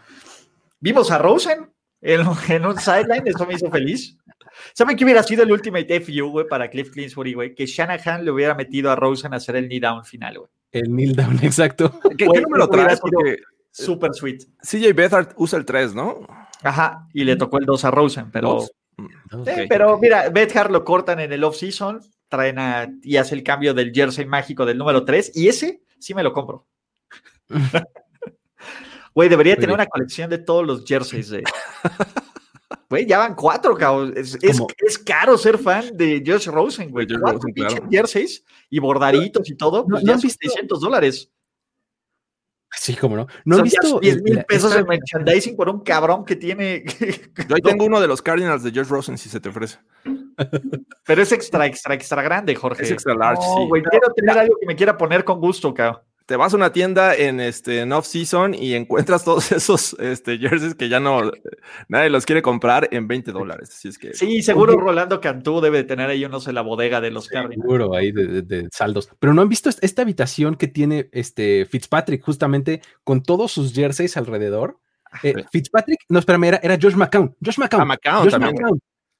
vimos 0.80 1.10
a 1.10 1.18
Rosen 1.18 1.70
en, 2.00 2.20
en 2.48 2.66
un 2.66 2.78
sideline, 2.78 3.26
eso 3.26 3.46
me 3.46 3.54
hizo 3.54 3.70
feliz. 3.70 4.16
¿Saben 4.72 4.96
qué 4.96 5.04
hubiera 5.04 5.22
sido 5.22 5.42
el 5.42 5.52
Ultimate 5.52 6.00
FU, 6.00 6.30
güey, 6.30 6.46
para 6.48 6.70
Cliff 6.70 6.90
Clinsbury, 6.90 7.34
güey? 7.34 7.54
Que 7.54 7.66
Shanahan 7.66 8.24
le 8.24 8.30
hubiera 8.30 8.54
metido 8.54 8.90
a 8.90 8.96
Rosen 8.96 9.34
a 9.34 9.36
hacer 9.36 9.56
el 9.56 9.68
knee 9.68 9.80
down 9.80 10.04
final, 10.04 10.38
güey. 10.38 10.50
El 10.72 10.88
kneel 10.88 11.14
down, 11.14 11.38
exacto. 11.42 12.00
¿Qué, 12.16 12.26
¿qué 12.26 12.40
número 12.40 12.68
traes? 12.68 13.00
Porque 13.00 13.38
super 13.70 14.14
sweet. 14.14 14.44
CJ 14.62 14.94
Beathard 14.94 15.34
usa 15.36 15.58
el 15.58 15.64
3, 15.64 15.94
¿no? 15.94 16.26
Ajá, 16.62 17.06
y 17.12 17.24
le 17.24 17.36
tocó 17.36 17.58
el 17.58 17.66
2 17.66 17.84
a 17.84 17.90
Rosen, 17.90 18.30
pero... 18.30 18.64
pero 19.68 19.98
mira, 19.98 20.30
Beathard 20.30 20.70
lo 20.70 20.84
cortan 20.84 21.20
en 21.20 21.32
el 21.32 21.44
off-season, 21.44 22.00
traen 22.28 22.58
a, 22.58 22.88
y 23.02 23.16
hace 23.16 23.34
el 23.34 23.42
cambio 23.42 23.74
del 23.74 23.92
jersey 23.92 24.26
mágico 24.26 24.64
del 24.66 24.78
número 24.78 25.04
3, 25.04 25.32
y 25.34 25.48
ese 25.48 25.82
sí 25.98 26.14
me 26.14 26.22
lo 26.22 26.32
compro. 26.32 26.66
Güey, 29.14 29.30
debería 29.30 29.56
tener 29.56 29.72
una 29.72 29.86
colección 29.86 30.28
de 30.28 30.36
todos 30.36 30.66
los 30.66 30.84
jerseys 30.84 31.30
de... 31.30 31.42
Güey, 32.90 33.06
ya 33.06 33.18
van 33.18 33.34
cuatro, 33.34 33.74
cabrón. 33.74 34.12
Es, 34.16 34.36
es, 34.42 34.98
caro 34.98 35.36
ser 35.38 35.58
fan 35.58 35.96
de 35.96 36.22
Josh 36.24 36.46
Rosen, 36.46 36.90
güey. 36.90 37.06
Cuatro 37.06 37.48
Rosen, 37.50 37.90
jerseys 37.90 38.44
y 38.70 38.78
bordaditos 38.78 39.48
y 39.50 39.56
todo. 39.56 39.86
Pues 39.86 40.04
no, 40.04 40.12
ya 40.12 40.18
600 40.18 40.80
dólares. 40.80 41.30
Sí, 42.78 42.94
como 42.94 43.16
no. 43.16 43.26
No 43.44 43.58
he 43.58 43.62
visto. 43.62 43.98
10 44.00 44.22
mil 44.22 44.44
pesos 44.44 44.74
de 44.74 44.84
merchandising 44.84 45.56
por 45.56 45.68
un 45.68 45.80
cabrón 45.80 46.24
que 46.24 46.36
tiene. 46.36 46.84
Yo 47.48 47.56
ahí 47.56 47.62
tengo 47.62 47.84
uno 47.86 48.00
de 48.00 48.06
los 48.06 48.22
Cardinals 48.22 48.62
de 48.62 48.70
Josh 48.70 48.88
Rosen, 48.88 49.18
si 49.18 49.28
se 49.28 49.40
te 49.40 49.48
ofrece. 49.48 49.78
Pero 51.06 51.22
es 51.22 51.32
extra, 51.32 51.66
extra, 51.66 51.94
extra 51.94 52.22
grande, 52.22 52.54
Jorge. 52.54 52.82
Es 52.82 52.90
extra 52.90 53.14
large, 53.14 53.42
sí. 53.42 53.66
Güey, 53.68 53.82
quiero 53.82 54.12
tener 54.14 54.38
algo 54.38 54.56
que 54.60 54.66
me 54.66 54.76
quiera 54.76 54.96
poner 54.96 55.24
con 55.24 55.40
gusto, 55.40 55.72
cabrón 55.72 56.02
te 56.26 56.34
vas 56.34 56.52
a 56.52 56.56
una 56.56 56.72
tienda 56.72 57.14
en 57.14 57.40
este 57.40 57.82
off-season 57.84 58.52
y 58.52 58.74
encuentras 58.74 59.24
todos 59.24 59.52
esos 59.52 59.96
este, 60.00 60.38
jerseys 60.38 60.74
que 60.74 60.88
ya 60.88 61.00
no 61.00 61.30
nadie 61.88 62.10
los 62.10 62.26
quiere 62.26 62.42
comprar 62.42 62.88
en 62.90 63.06
20 63.06 63.32
dólares. 63.32 63.84
es 63.84 63.96
que... 63.96 64.12
Sí, 64.12 64.42
seguro 64.42 64.76
Rolando 64.76 65.20
Cantú 65.20 65.60
debe 65.60 65.78
de 65.78 65.84
tener 65.84 66.10
ahí, 66.10 66.28
no 66.28 66.40
sé, 66.40 66.52
la 66.52 66.62
bodega 66.62 67.00
de 67.00 67.12
los 67.12 67.28
Cardinals. 67.28 67.62
Seguro 67.62 67.94
ahí 67.94 68.10
de, 68.12 68.68
saldos. 68.72 69.08
Pero 69.20 69.32
no 69.32 69.42
han 69.42 69.48
visto 69.48 69.70
esta 69.70 70.02
habitación 70.02 70.56
que 70.56 70.66
tiene 70.66 71.08
este 71.12 71.64
Fitzpatrick 71.66 72.22
justamente 72.22 72.82
con 73.04 73.22
todos 73.22 73.52
sus 73.52 73.72
jerseys 73.72 74.16
alrededor. 74.16 74.80
Eh, 75.22 75.44
Fitzpatrick, 75.50 76.00
no, 76.08 76.18
espérame, 76.18 76.44
era, 76.44 76.60
era 76.62 76.78
Josh 76.80 76.94
McCown. 76.94 77.36
Josh 77.42 77.58
McCown. 77.58 77.82
Ah, 77.82 77.84
McCown 77.84 78.28
también. 78.28 78.56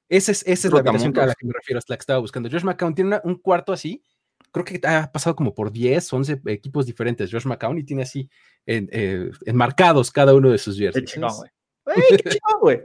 Esa 0.09 0.32
es, 0.32 0.42
esa 0.46 0.68
es 0.68 0.72
la 0.72 0.80
habitación 0.80 1.18
a 1.18 1.26
la 1.26 1.34
que 1.34 1.46
me 1.46 1.52
refiero, 1.52 1.78
es 1.78 1.88
la 1.88 1.96
que 1.96 2.00
estaba 2.00 2.20
buscando. 2.20 2.48
Josh 2.48 2.62
McCown 2.62 2.94
tiene 2.94 3.20
un 3.24 3.36
cuarto 3.36 3.72
así 3.72 4.02
creo 4.52 4.64
que 4.64 4.86
ha 4.86 5.11
pasado 5.11 5.36
como 5.36 5.54
por 5.54 5.70
10, 5.70 6.12
11 6.12 6.40
equipos 6.46 6.86
diferentes. 6.86 7.30
Josh 7.30 7.44
McCown 7.44 7.78
y 7.78 7.84
tiene 7.84 8.02
así 8.02 8.28
eh, 8.64 9.30
enmarcados 9.44 10.11
cada 10.11 10.34
uno 10.34 10.50
de 10.50 10.59
sus 10.59 10.78
jerseys. 10.78 11.04
Qué 11.04 11.12
chingón, 11.12 11.32
güey. 11.84 12.02
qué 12.11 12.30
chingón, 12.30 12.61
güey. 12.61 12.82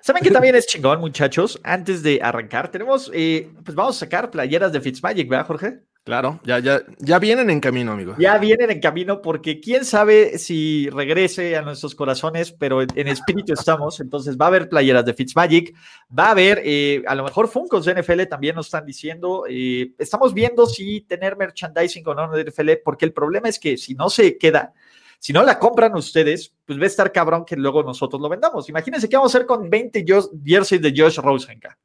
¿Saben 0.00 0.22
qué 0.22 0.30
también 0.30 0.54
es 0.54 0.66
chingón, 0.66 1.00
muchachos? 1.00 1.60
Antes 1.62 2.02
de 2.02 2.20
arrancar, 2.22 2.70
tenemos, 2.70 3.10
eh, 3.14 3.50
pues 3.64 3.74
vamos 3.74 3.96
a 3.96 4.00
sacar 4.00 4.30
playeras 4.30 4.72
de 4.72 4.80
Fitzmagic, 4.80 5.28
¿verdad, 5.28 5.46
Jorge? 5.46 5.80
Claro, 6.08 6.40
ya, 6.42 6.58
ya, 6.58 6.80
ya 7.00 7.18
vienen 7.18 7.50
en 7.50 7.60
camino, 7.60 7.92
amigo. 7.92 8.14
Ya 8.18 8.38
vienen 8.38 8.70
en 8.70 8.80
camino 8.80 9.20
porque 9.20 9.60
quién 9.60 9.84
sabe 9.84 10.38
si 10.38 10.88
regrese 10.88 11.54
a 11.54 11.60
nuestros 11.60 11.94
corazones, 11.94 12.50
pero 12.50 12.80
en, 12.80 13.08
espíritu 13.08 13.52
estamos. 13.52 14.00
Entonces 14.00 14.38
va 14.38 14.46
a 14.46 14.48
haber 14.48 14.70
playeras 14.70 15.04
de 15.04 15.12
Fitzmagic, 15.12 15.76
va 16.18 16.28
a 16.28 16.30
haber, 16.30 16.62
eh, 16.64 17.02
a 17.06 17.14
lo 17.14 17.24
mejor 17.24 17.46
Funkos 17.46 17.84
de 17.84 18.00
NFL 18.00 18.22
también 18.22 18.56
nos 18.56 18.68
están 18.68 18.86
diciendo. 18.86 19.44
Eh, 19.50 19.92
estamos 19.98 20.32
viendo 20.32 20.64
si 20.64 21.02
tener 21.02 21.36
merchandising 21.36 22.08
o 22.08 22.14
no 22.14 22.30
de 22.30 22.44
NFL, 22.44 22.70
porque 22.82 23.04
el 23.04 23.12
problema 23.12 23.50
es 23.50 23.58
que 23.58 23.76
si 23.76 23.92
no 23.92 24.08
se 24.08 24.38
queda, 24.38 24.72
si 25.18 25.34
no 25.34 25.42
la 25.42 25.58
compran 25.58 25.94
ustedes, 25.94 26.54
pues 26.64 26.78
va 26.78 26.84
a 26.84 26.86
estar 26.86 27.12
cabrón 27.12 27.44
que 27.44 27.54
luego 27.54 27.82
nosotros 27.82 28.22
lo 28.22 28.30
vendamos. 28.30 28.66
Imagínense 28.70 29.10
qué 29.10 29.16
vamos 29.16 29.34
a 29.34 29.36
hacer 29.36 29.46
con 29.46 29.68
20 29.68 30.06
jerseys 30.42 30.80
de 30.80 30.94
Josh 30.96 31.18
Rosenka. 31.18 31.76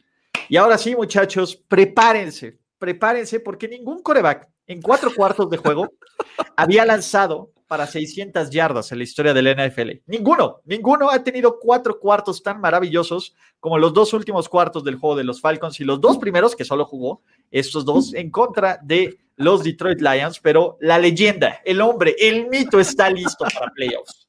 Y 0.49 0.57
ahora 0.57 0.79
sí, 0.79 0.97
muchachos, 0.97 1.57
prepárense, 1.57 2.59
prepárense 2.79 3.41
porque 3.41 3.69
ningún 3.69 4.03
coreback 4.03 4.49
en 4.67 4.83
cuatro 4.83 5.13
cuartos 5.15 5.49
de 5.51 5.59
juego 5.59 5.93
había 6.57 6.85
lanzado 6.85 7.53
para 7.71 7.87
600 7.87 8.51
yardas 8.51 8.91
en 8.91 8.99
la 8.99 9.05
historia 9.05 9.33
del 9.33 9.55
NFL. 9.55 10.03
Ninguno, 10.09 10.61
ninguno 10.65 11.09
ha 11.09 11.23
tenido 11.23 11.61
cuatro 11.61 12.01
cuartos 12.01 12.43
tan 12.43 12.61
maravillosos 12.61 13.37
como 13.61 13.79
los 13.79 13.95
dos 13.95 14.13
últimos 14.13 14.49
cuartos 14.49 14.83
del 14.83 14.97
juego 14.97 15.15
de 15.15 15.23
los 15.23 15.41
Falcons 15.41 15.79
y 15.79 15.85
los 15.85 16.01
dos 16.01 16.19
primeros 16.19 16.57
que 16.57 16.65
solo 16.65 16.85
jugó, 16.85 17.23
estos 17.49 17.85
dos 17.85 18.13
en 18.13 18.29
contra 18.33 18.81
de 18.83 19.21
los 19.37 19.63
Detroit 19.63 20.01
Lions, 20.01 20.41
pero 20.41 20.79
la 20.81 20.99
leyenda, 20.99 21.61
el 21.65 21.81
hombre, 21.81 22.17
el 22.19 22.49
mito 22.49 22.81
está 22.81 23.09
listo 23.09 23.45
para 23.55 23.71
playoffs. 23.71 24.27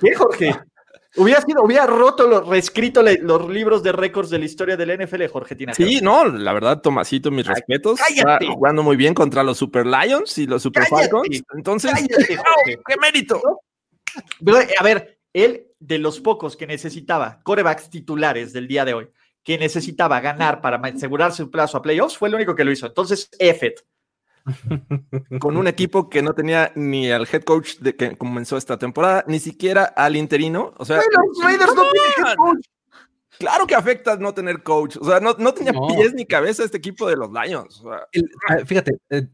¿Qué, 0.00 0.16
Jorge? 0.16 0.52
Hubiera 1.16 1.40
sido, 1.40 1.62
hubiera 1.62 1.86
roto, 1.86 2.26
lo, 2.26 2.42
reescrito 2.42 3.02
los 3.02 3.48
libros 3.48 3.82
de 3.82 3.92
récords 3.92 4.30
de 4.30 4.38
la 4.38 4.44
historia 4.44 4.76
del 4.76 5.02
NFL, 5.02 5.26
Jorge 5.26 5.56
Tina. 5.56 5.74
Sí, 5.74 6.00
no, 6.02 6.26
la 6.26 6.52
verdad, 6.52 6.80
Tomasito, 6.80 7.30
mis 7.30 7.46
respetos. 7.46 7.98
Está 8.08 8.38
jugando 8.46 8.82
muy 8.82 8.96
bien 8.96 9.14
contra 9.14 9.42
los 9.42 9.56
Super 9.56 9.86
Lions 9.86 10.36
y 10.38 10.46
los 10.46 10.62
Super 10.62 10.86
Falcons. 10.86 11.42
Entonces, 11.54 11.92
¡qué 12.86 12.96
mérito! 13.00 13.40
a 14.78 14.82
ver, 14.82 15.18
él 15.32 15.66
de 15.78 15.98
los 15.98 16.20
pocos 16.20 16.56
que 16.56 16.66
necesitaba, 16.66 17.40
corebacks 17.42 17.90
titulares 17.90 18.52
del 18.52 18.68
día 18.68 18.84
de 18.84 18.94
hoy, 18.94 19.08
que 19.42 19.58
necesitaba 19.58 20.20
ganar 20.20 20.60
para 20.60 20.76
asegurarse 20.78 21.42
un 21.42 21.50
plazo 21.50 21.78
a 21.78 21.82
playoffs, 21.82 22.16
fue 22.16 22.28
el 22.28 22.34
único 22.34 22.54
que 22.54 22.64
lo 22.64 22.72
hizo. 22.72 22.86
Entonces, 22.86 23.28
Effet 23.38 23.84
con 25.40 25.56
un 25.56 25.66
equipo 25.66 26.08
que 26.08 26.22
no 26.22 26.34
tenía 26.34 26.72
ni 26.74 27.10
al 27.10 27.26
head 27.30 27.42
coach 27.42 27.78
de 27.78 27.96
que 27.96 28.16
comenzó 28.16 28.56
esta 28.56 28.78
temporada, 28.78 29.24
ni 29.26 29.38
siquiera 29.38 29.84
al 29.84 30.16
interino. 30.16 30.74
O 30.78 30.84
sea, 30.84 31.00
Claro 33.38 33.66
que 33.66 33.74
afecta 33.74 34.16
no 34.16 34.32
tener 34.32 34.62
coach. 34.62 34.96
O 34.98 35.04
sea, 35.04 35.20
no, 35.20 35.34
tenía 35.52 35.72
pies 35.72 36.14
ni 36.14 36.24
cabeza 36.24 36.64
este 36.64 36.78
equipo 36.78 37.06
de 37.08 37.16
los 37.16 37.30
Lions. 37.30 37.82
Ah, 38.48 38.56
fíjate, 38.64 38.98
eh, 39.10 39.26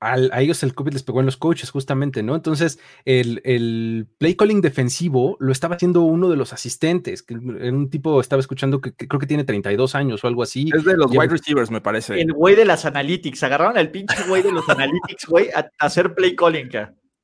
a 0.00 0.40
ellos 0.40 0.62
el 0.62 0.74
COVID 0.74 0.92
les 0.92 1.02
pegó 1.02 1.20
en 1.20 1.26
los 1.26 1.36
coaches, 1.36 1.70
justamente, 1.70 2.22
¿no? 2.22 2.36
Entonces, 2.36 2.78
el, 3.04 4.06
play 4.18 4.36
calling 4.36 4.60
defensivo 4.60 5.36
lo 5.40 5.50
estaba 5.50 5.74
haciendo 5.74 6.02
uno 6.02 6.28
de 6.28 6.36
los 6.36 6.52
asistentes, 6.52 7.22
que 7.22 7.34
en 7.34 7.74
un 7.74 7.90
tipo 7.90 8.20
estaba 8.20 8.40
escuchando 8.40 8.80
que, 8.80 8.92
creo 8.94 9.18
que 9.18 9.26
tiene 9.26 9.44
32 9.44 9.94
años 9.94 10.22
o 10.22 10.28
algo 10.28 10.42
así. 10.42 10.70
Es 10.74 10.84
de 10.84 10.96
los 10.96 11.10
wide 11.10 11.28
receivers, 11.28 11.70
me 11.70 11.80
parece. 11.80 12.20
El 12.20 12.32
güey 12.32 12.54
de 12.54 12.64
las 12.64 12.84
analytics, 12.84 13.42
agarraron 13.42 13.76
al 13.76 13.90
pinche 13.90 14.16
güey 14.28 14.42
de 14.42 14.52
los 14.52 14.68
analytics, 14.68 15.26
güey, 15.26 15.48
a, 15.50 15.68
hacer 15.78 16.14
play 16.14 16.36
calling, 16.36 16.68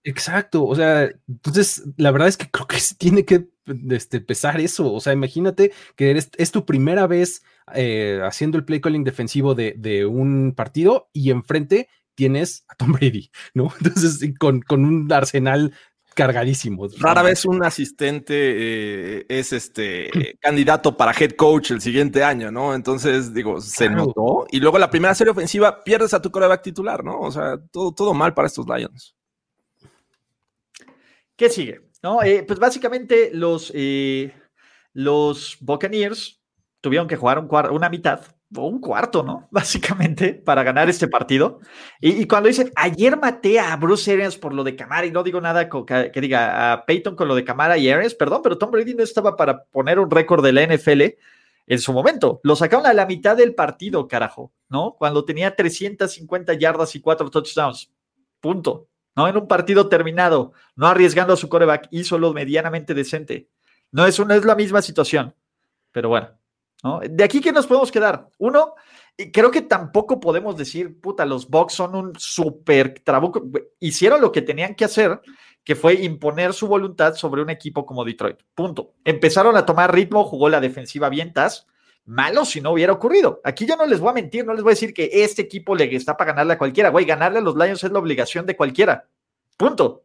Exacto, 0.06 0.66
o 0.66 0.74
sea, 0.74 1.08
entonces 1.26 1.82
la 1.96 2.10
verdad 2.10 2.28
es 2.28 2.36
que 2.36 2.50
creo 2.50 2.66
que 2.66 2.76
tiene 2.98 3.24
que 3.24 3.46
este, 3.90 4.20
pesar 4.20 4.60
eso, 4.60 4.92
o 4.92 5.00
sea, 5.00 5.14
imagínate 5.14 5.72
que 5.96 6.10
eres, 6.10 6.30
es 6.36 6.52
tu 6.52 6.66
primera 6.66 7.06
vez 7.06 7.42
eh, 7.74 8.20
haciendo 8.22 8.58
el 8.58 8.66
play 8.66 8.82
calling 8.82 9.02
defensivo 9.02 9.54
de, 9.54 9.74
de 9.78 10.04
un 10.04 10.52
partido 10.54 11.08
y 11.14 11.30
enfrente 11.30 11.88
tienes 12.14 12.64
a 12.68 12.74
Tom 12.74 12.92
Brady, 12.92 13.30
¿no? 13.54 13.72
Entonces, 13.80 14.20
con, 14.38 14.62
con 14.62 14.84
un 14.84 15.12
arsenal 15.12 15.72
cargadísimo. 16.14 16.86
Rara 16.98 17.22
vez 17.22 17.44
un 17.44 17.62
asistente 17.64 18.34
eh, 18.34 19.26
es 19.28 19.52
este 19.52 20.10
candidato 20.40 20.96
para 20.96 21.12
head 21.12 21.32
coach 21.32 21.72
el 21.72 21.80
siguiente 21.80 22.22
año, 22.24 22.50
¿no? 22.50 22.74
Entonces, 22.74 23.34
digo, 23.34 23.60
se 23.60 23.90
notó. 23.90 24.46
Y 24.50 24.60
luego 24.60 24.78
la 24.78 24.90
primera 24.90 25.14
serie 25.14 25.32
ofensiva 25.32 25.82
pierdes 25.82 26.14
a 26.14 26.22
tu 26.22 26.30
coreback 26.30 26.62
titular, 26.62 27.04
¿no? 27.04 27.20
O 27.20 27.30
sea, 27.30 27.58
todo, 27.70 27.92
todo 27.92 28.14
mal 28.14 28.32
para 28.32 28.46
estos 28.46 28.66
Lions. 28.66 29.14
¿Qué 31.36 31.50
sigue? 31.50 31.80
No, 32.02 32.22
eh, 32.22 32.44
pues 32.46 32.58
básicamente 32.58 33.30
los, 33.32 33.72
eh, 33.74 34.32
los 34.92 35.56
Buccaneers 35.60 36.40
tuvieron 36.80 37.08
que 37.08 37.16
jugar 37.16 37.38
un 37.38 37.48
una 37.74 37.88
mitad 37.88 38.33
un 38.50 38.80
cuarto, 38.80 39.22
¿no? 39.22 39.48
Básicamente, 39.50 40.34
para 40.34 40.62
ganar 40.62 40.88
este 40.88 41.08
partido. 41.08 41.60
Y, 42.00 42.26
cuando 42.26 42.48
dicen, 42.48 42.72
ayer 42.76 43.16
maté 43.18 43.58
a 43.58 43.76
Bruce 43.76 44.12
Arians 44.12 44.36
por 44.36 44.54
lo 44.54 44.64
de 44.64 44.76
Camara, 44.76 45.06
y 45.06 45.10
no 45.10 45.22
digo 45.22 45.40
nada 45.40 45.68
que, 45.68 46.20
diga 46.20 46.72
a 46.72 46.84
Peyton 46.86 47.16
con 47.16 47.28
lo 47.28 47.34
de 47.34 47.44
Camara 47.44 47.78
y 47.78 47.90
Arians, 47.90 48.14
perdón, 48.14 48.40
pero 48.42 48.58
Tom 48.58 48.70
Brady 48.70 48.94
no 48.94 49.02
estaba 49.02 49.36
para 49.36 49.64
poner 49.64 49.98
un 49.98 50.10
récord 50.10 50.44
de 50.44 50.52
la 50.52 50.66
NFL 50.66 51.02
en 51.66 51.78
su 51.78 51.92
momento. 51.92 52.40
Lo 52.42 52.56
sacaron 52.56 52.86
a 52.86 52.92
la 52.92 53.06
mitad 53.06 53.36
del 53.36 53.54
partido, 53.54 54.06
carajo, 54.08 54.52
¿no? 54.68 54.94
Cuando 54.98 55.24
tenía 55.24 55.56
350 55.56 56.54
yardas 56.54 56.94
y 56.94 57.00
cuatro 57.00 57.30
touchdowns. 57.30 57.90
Punto. 58.40 58.88
¿no? 59.16 59.28
En 59.28 59.36
un 59.36 59.48
partido 59.48 59.88
terminado, 59.88 60.52
no 60.76 60.86
arriesgando 60.86 61.32
a 61.32 61.36
su 61.36 61.48
coreback, 61.48 61.88
hizo 61.90 62.18
lo 62.18 62.32
medianamente 62.32 62.94
decente. 62.94 63.48
No 63.90 64.06
es, 64.06 64.18
una, 64.18 64.34
es 64.34 64.44
la 64.44 64.56
misma 64.56 64.82
situación, 64.82 65.34
pero 65.92 66.08
bueno, 66.08 66.30
De 67.08 67.24
aquí 67.24 67.40
que 67.40 67.52
nos 67.52 67.66
podemos 67.66 67.90
quedar. 67.90 68.28
Uno, 68.38 68.74
creo 69.32 69.50
que 69.50 69.62
tampoco 69.62 70.20
podemos 70.20 70.56
decir, 70.56 71.00
puta, 71.00 71.24
los 71.24 71.48
Bucks 71.48 71.72
son 71.72 71.94
un 71.94 72.12
súper 72.18 73.00
trabuco. 73.00 73.42
Hicieron 73.80 74.20
lo 74.20 74.30
que 74.30 74.42
tenían 74.42 74.74
que 74.74 74.84
hacer, 74.84 75.20
que 75.62 75.76
fue 75.76 75.94
imponer 75.94 76.52
su 76.52 76.68
voluntad 76.68 77.14
sobre 77.14 77.40
un 77.40 77.48
equipo 77.48 77.86
como 77.86 78.04
Detroit. 78.04 78.38
Punto. 78.54 78.92
Empezaron 79.02 79.56
a 79.56 79.64
tomar 79.64 79.94
ritmo, 79.94 80.24
jugó 80.24 80.48
la 80.50 80.60
defensiva 80.60 81.08
vientas. 81.08 81.66
Malo 82.06 82.44
si 82.44 82.60
no 82.60 82.72
hubiera 82.72 82.92
ocurrido. 82.92 83.40
Aquí 83.44 83.64
yo 83.64 83.76
no 83.76 83.86
les 83.86 83.98
voy 83.98 84.10
a 84.10 84.14
mentir, 84.14 84.44
no 84.44 84.52
les 84.52 84.62
voy 84.62 84.72
a 84.72 84.74
decir 84.74 84.92
que 84.92 85.08
este 85.10 85.40
equipo 85.40 85.74
le 85.74 85.94
está 85.96 86.18
para 86.18 86.32
ganarle 86.32 86.52
a 86.52 86.58
cualquiera. 86.58 86.90
Güey, 86.90 87.06
ganarle 87.06 87.38
a 87.38 87.42
los 87.42 87.56
Lions 87.56 87.82
es 87.82 87.90
la 87.90 87.98
obligación 87.98 88.44
de 88.44 88.56
cualquiera. 88.56 89.08
Punto. 89.56 90.04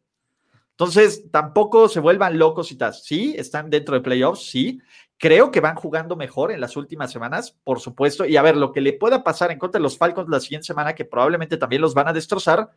Entonces, 0.72 1.30
tampoco 1.30 1.90
se 1.90 2.00
vuelvan 2.00 2.40
locos 2.40 2.72
y 2.72 2.78
tal. 2.78 2.94
Sí, 2.94 3.36
están 3.38 3.70
dentro 3.70 3.96
de 3.96 4.02
playoffs, 4.02 4.50
sí. 4.50 4.80
Creo 5.20 5.52
que 5.52 5.60
van 5.60 5.76
jugando 5.76 6.16
mejor 6.16 6.50
en 6.50 6.62
las 6.62 6.78
últimas 6.78 7.12
semanas, 7.12 7.58
por 7.66 7.82
supuesto. 7.82 8.26
Y 8.26 8.38
a 8.38 8.42
ver, 8.42 8.56
lo 8.56 8.72
que 8.72 8.80
le 8.80 8.94
pueda 8.94 9.22
pasar 9.22 9.52
en 9.52 9.60
contra 9.60 9.78
de 9.78 9.84
los 9.84 9.98
Falcons 9.98 10.30
la 10.30 10.40
siguiente 10.40 10.68
semana, 10.68 10.96
que 10.96 11.04
probablemente 11.04 11.58
también 11.58 11.82
los 11.82 11.94
van 11.94 12.08
a 12.08 12.14
destrozar, 12.14 12.72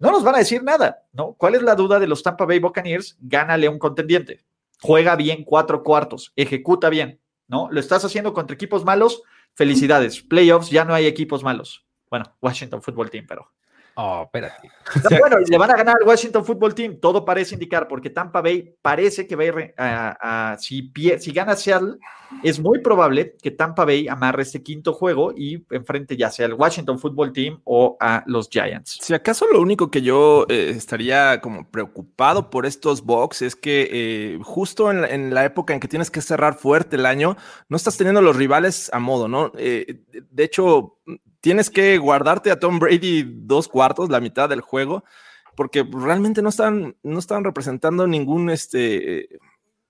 no 0.00 0.10
nos 0.10 0.24
van 0.24 0.34
a 0.34 0.38
decir 0.38 0.64
nada, 0.64 1.04
¿no? 1.12 1.34
¿Cuál 1.34 1.54
es 1.54 1.62
la 1.62 1.76
duda 1.76 2.00
de 2.00 2.08
los 2.08 2.24
Tampa 2.24 2.46
Bay 2.46 2.58
Buccaneers? 2.58 3.16
Gánale 3.20 3.68
un 3.68 3.78
contendiente. 3.78 4.44
Juega 4.82 5.14
bien 5.14 5.44
cuatro 5.44 5.84
cuartos, 5.84 6.32
ejecuta 6.34 6.90
bien, 6.90 7.20
¿no? 7.46 7.68
Lo 7.70 7.78
estás 7.78 8.04
haciendo 8.04 8.34
contra 8.34 8.54
equipos 8.54 8.84
malos, 8.84 9.22
felicidades. 9.54 10.20
Playoffs, 10.20 10.70
ya 10.70 10.84
no 10.84 10.94
hay 10.94 11.06
equipos 11.06 11.44
malos. 11.44 11.86
Bueno, 12.10 12.26
Washington 12.40 12.82
Football 12.82 13.10
Team, 13.10 13.26
pero 13.28 13.53
Oh, 13.96 14.22
espérate. 14.24 14.70
bueno, 15.20 15.38
le 15.38 15.58
van 15.58 15.70
a 15.70 15.76
ganar 15.76 15.96
al 16.00 16.06
Washington 16.06 16.44
Football 16.44 16.74
Team, 16.74 16.98
todo 17.00 17.24
parece 17.24 17.54
indicar, 17.54 17.86
porque 17.86 18.10
Tampa 18.10 18.40
Bay 18.40 18.74
parece 18.82 19.26
que 19.26 19.36
va 19.36 19.42
a 19.44 19.46
ir 19.46 19.74
a, 19.76 20.56
si, 20.58 20.92
si 21.18 21.32
gana 21.32 21.54
Seattle, 21.54 21.98
es 22.42 22.58
muy 22.58 22.80
probable 22.80 23.36
que 23.40 23.52
Tampa 23.52 23.84
Bay 23.84 24.08
amarre 24.08 24.42
este 24.42 24.62
quinto 24.62 24.92
juego 24.92 25.32
y 25.36 25.64
enfrente 25.70 26.16
ya 26.16 26.30
sea 26.30 26.46
al 26.46 26.54
Washington 26.54 26.98
Football 26.98 27.32
Team 27.32 27.60
o 27.64 27.96
a 28.00 28.24
los 28.26 28.48
Giants. 28.48 28.98
Si 29.00 29.14
acaso 29.14 29.46
lo 29.52 29.60
único 29.60 29.90
que 29.90 30.02
yo 30.02 30.46
eh, 30.48 30.72
estaría 30.74 31.40
como 31.40 31.70
preocupado 31.70 32.50
por 32.50 32.66
estos 32.66 33.04
Bucks 33.04 33.42
es 33.42 33.54
que 33.54 33.88
eh, 33.92 34.38
justo 34.42 34.90
en 34.90 35.32
la, 35.32 35.44
época 35.44 35.74
en 35.74 35.80
que 35.80 35.88
tienes 35.88 36.10
que 36.10 36.20
cerrar 36.20 36.54
fuerte 36.54 36.96
el 36.96 37.06
año, 37.06 37.36
no 37.68 37.76
estás 37.76 37.96
teniendo 37.96 38.22
los 38.22 38.36
rivales 38.36 38.90
a 38.92 38.98
modo, 38.98 39.28
¿no? 39.28 39.52
Eh, 39.56 40.00
de 40.30 40.44
hecho, 40.44 40.98
tienes 41.44 41.68
que 41.68 41.98
guardarte 41.98 42.50
a 42.50 42.58
Tom 42.58 42.78
Brady 42.78 43.22
dos 43.22 43.68
cuartos, 43.68 44.08
la 44.08 44.18
mitad 44.18 44.48
del 44.48 44.62
juego, 44.62 45.04
porque 45.54 45.86
realmente 45.86 46.40
no 46.40 46.48
están, 46.48 46.96
no 47.02 47.18
están 47.18 47.44
representando 47.44 48.06
ningún 48.06 48.48
este. 48.48 49.28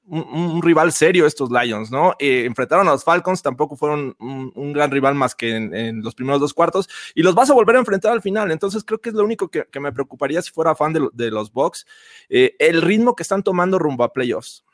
Un, 0.07 0.61
rival 0.61 0.93
serio 0.93 1.27
estos 1.27 1.51
Lions, 1.51 1.91
¿no? 1.91 2.15
Eh, 2.19 2.45
enfrentaron 2.45 2.89
a 2.89 2.91
los 2.91 3.05
Falcons, 3.05 3.41
tampoco 3.41 3.77
fueron 3.77 4.17
un, 4.19 4.73
gran 4.73 4.91
rival 4.91 5.15
más 5.15 5.35
que 5.35 5.55
en, 5.55 6.03
los 6.03 6.15
primeros 6.15 6.41
dos 6.41 6.53
cuartos, 6.53 6.91
y 7.15 7.23
los 7.23 7.37
vas 7.37 7.49
a 7.49 7.55
volver 7.55 7.77
a 7.77 7.79
enfrentar 7.79 8.13
al 8.13 8.21
final, 8.21 8.51
entonces 8.51 8.85
creo 8.85 9.01
que 9.01 9.11
es 9.11 9.15
lo 9.15 9.25
único 9.25 9.49
que, 9.49 9.65
me 9.81 9.93
preocuparía 9.93 10.43
si 10.43 10.51
fuera 10.51 10.75
fan 10.75 10.93
de, 10.93 11.31
los 11.31 11.53
Bucks, 11.53 11.87
eh, 12.29 12.55
el 12.59 12.83
ritmo 12.83 13.15
que 13.15 13.23
están 13.23 13.43
tomando 13.43 13.79
rumbo 13.79 14.05
a 14.05 14.13
playoffs. 14.13 14.65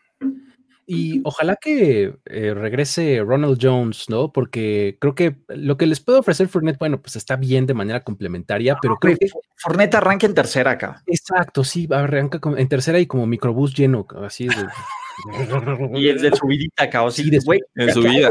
Y 0.86 1.20
ojalá 1.24 1.56
que 1.56 2.14
eh, 2.26 2.54
regrese 2.54 3.22
Ronald 3.24 3.58
Jones, 3.60 4.06
¿no? 4.08 4.32
Porque 4.32 4.96
creo 5.00 5.14
que 5.14 5.36
lo 5.48 5.76
que 5.76 5.86
les 5.86 6.00
puede 6.00 6.18
ofrecer 6.18 6.48
Fournette, 6.48 6.78
bueno, 6.78 7.00
pues 7.00 7.16
está 7.16 7.36
bien 7.36 7.66
de 7.66 7.74
manera 7.74 8.02
complementaria, 8.02 8.76
pero 8.82 8.96
creo 8.96 9.16
que. 9.16 9.28
Fournette 9.56 9.94
arranca 9.94 10.26
en 10.26 10.34
tercera 10.34 10.72
acá. 10.72 11.02
Exacto, 11.06 11.62
sí, 11.62 11.88
arranca 11.90 12.40
en 12.56 12.68
tercera 12.68 12.98
y 12.98 13.06
como 13.06 13.26
microbús 13.26 13.74
lleno, 13.74 14.06
así 14.22 14.48
de. 14.48 14.66
y 15.94 16.08
es 16.08 16.22
de 16.22 16.34
subidita 16.34 16.84
acá, 16.84 17.02
o 17.04 17.10
sí, 17.10 17.30
de, 17.30 17.38
en 17.76 17.92
subida. 17.92 18.30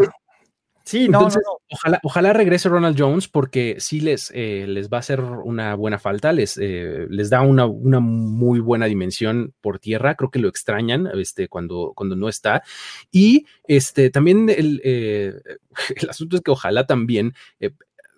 Sí, 0.90 1.08
no, 1.08 1.28
Ojalá, 1.70 2.00
ojalá 2.02 2.34
regrese 2.34 2.68
Ronald 2.68 3.00
Jones 3.00 3.28
porque 3.28 3.76
sí 3.78 4.02
les, 4.02 4.32
eh, 4.34 4.66
les 4.68 4.90
va 4.90 4.98
a 4.98 5.02
hacer 5.02 5.22
una 5.22 5.76
buena 5.76 6.00
falta, 6.00 6.34
les, 6.34 6.58
eh, 6.58 7.06
les 7.12 7.30
da 7.30 7.42
una, 7.42 7.68
una, 7.68 8.00
muy 8.00 8.60
buena 8.60 8.88
dimensión 8.88 9.54
por 9.62 9.78
tierra, 9.78 10.16
creo 10.16 10.32
que 10.32 10.40
lo 10.40 10.48
extrañan 10.48 11.08
este, 11.14 11.48
cuando, 11.48 11.94
cuando 11.96 12.16
no 12.16 12.28
está. 12.28 12.64
Y 13.12 13.46
este, 13.68 14.10
también 14.10 14.50
el, 14.50 14.82
eh, 14.84 15.36
el 15.96 16.10
asunto 16.10 16.38
es 16.38 16.42
que 16.42 16.50
ojalá 16.50 16.88
también 16.88 17.36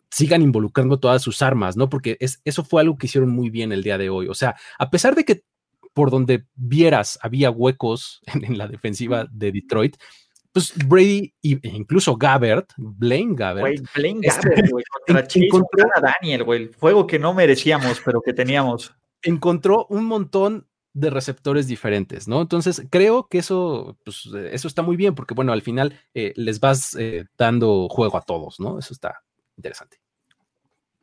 sigan 0.10 0.42
involucrando 0.42 0.98
todas 0.98 1.22
sus 1.22 1.42
armas, 1.42 1.76
¿no? 1.76 1.90
Porque 1.90 2.16
es, 2.22 2.40
eso 2.46 2.64
fue 2.64 2.84
algo 2.84 2.98
que 2.98 3.08
hicieron 3.08 3.32
muy 3.32 3.50
bien 3.50 3.74
el 3.74 3.84
día 3.84 3.98
de 3.98 4.10
hoy. 4.10 4.30
O 4.30 4.34
sea, 4.34 4.56
a 4.80 4.90
pesar 4.90 5.16
de 5.16 5.26
que 5.26 5.44
por 5.94 6.10
donde 6.10 6.46
vieras 6.56 7.20
había 7.22 7.52
huecos 7.52 8.22
en 8.34 8.58
la 8.58 8.70
defensiva 8.70 9.28
de 9.30 9.52
Detroit, 9.52 9.98
pues 10.52 10.74
Brady 10.88 11.34
e 11.44 11.60
incluso 11.64 12.16
Gabbert, 12.16 12.74
Blaine 12.78 13.36
Gabbert. 13.36 13.62
Güey, 13.62 13.82
Blaine 13.96 14.20
este, 14.24 14.50
Gabbert, 14.50 14.72
güey, 14.72 14.84
contra 15.06 15.28
Chase, 15.28 15.46
encontró 15.46 15.88
a 15.96 16.02
Daniel, 16.02 16.44
güey, 16.44 16.64
el 16.64 16.76
juego 16.76 17.08
que 17.08 17.20
no 17.20 17.34
merecíamos, 17.34 18.02
pero 18.04 18.22
que 18.22 18.34
teníamos. 18.34 18.94
Encontró 19.22 19.86
un 19.90 20.06
montón 20.06 20.68
de 20.94 21.10
receptores 21.10 21.68
diferentes, 21.68 22.28
¿no? 22.28 22.42
Entonces, 22.42 22.86
creo 22.90 23.28
que 23.30 23.38
eso, 23.38 23.98
pues, 24.04 24.30
eso 24.52 24.68
está 24.68 24.82
muy 24.82 24.98
bien, 24.98 25.16
porque 25.16 25.34
bueno, 25.34 25.54
al 25.54 25.62
final 25.62 25.98
eh, 26.14 26.34
les 26.36 26.60
vas 26.60 26.96
eh, 27.00 27.26
dando 27.38 27.88
juego 27.90 28.18
a 28.18 28.22
todos, 28.22 28.60
¿no? 28.60 28.78
Eso 28.78 28.94
está 28.94 29.22
interesante. 29.56 29.98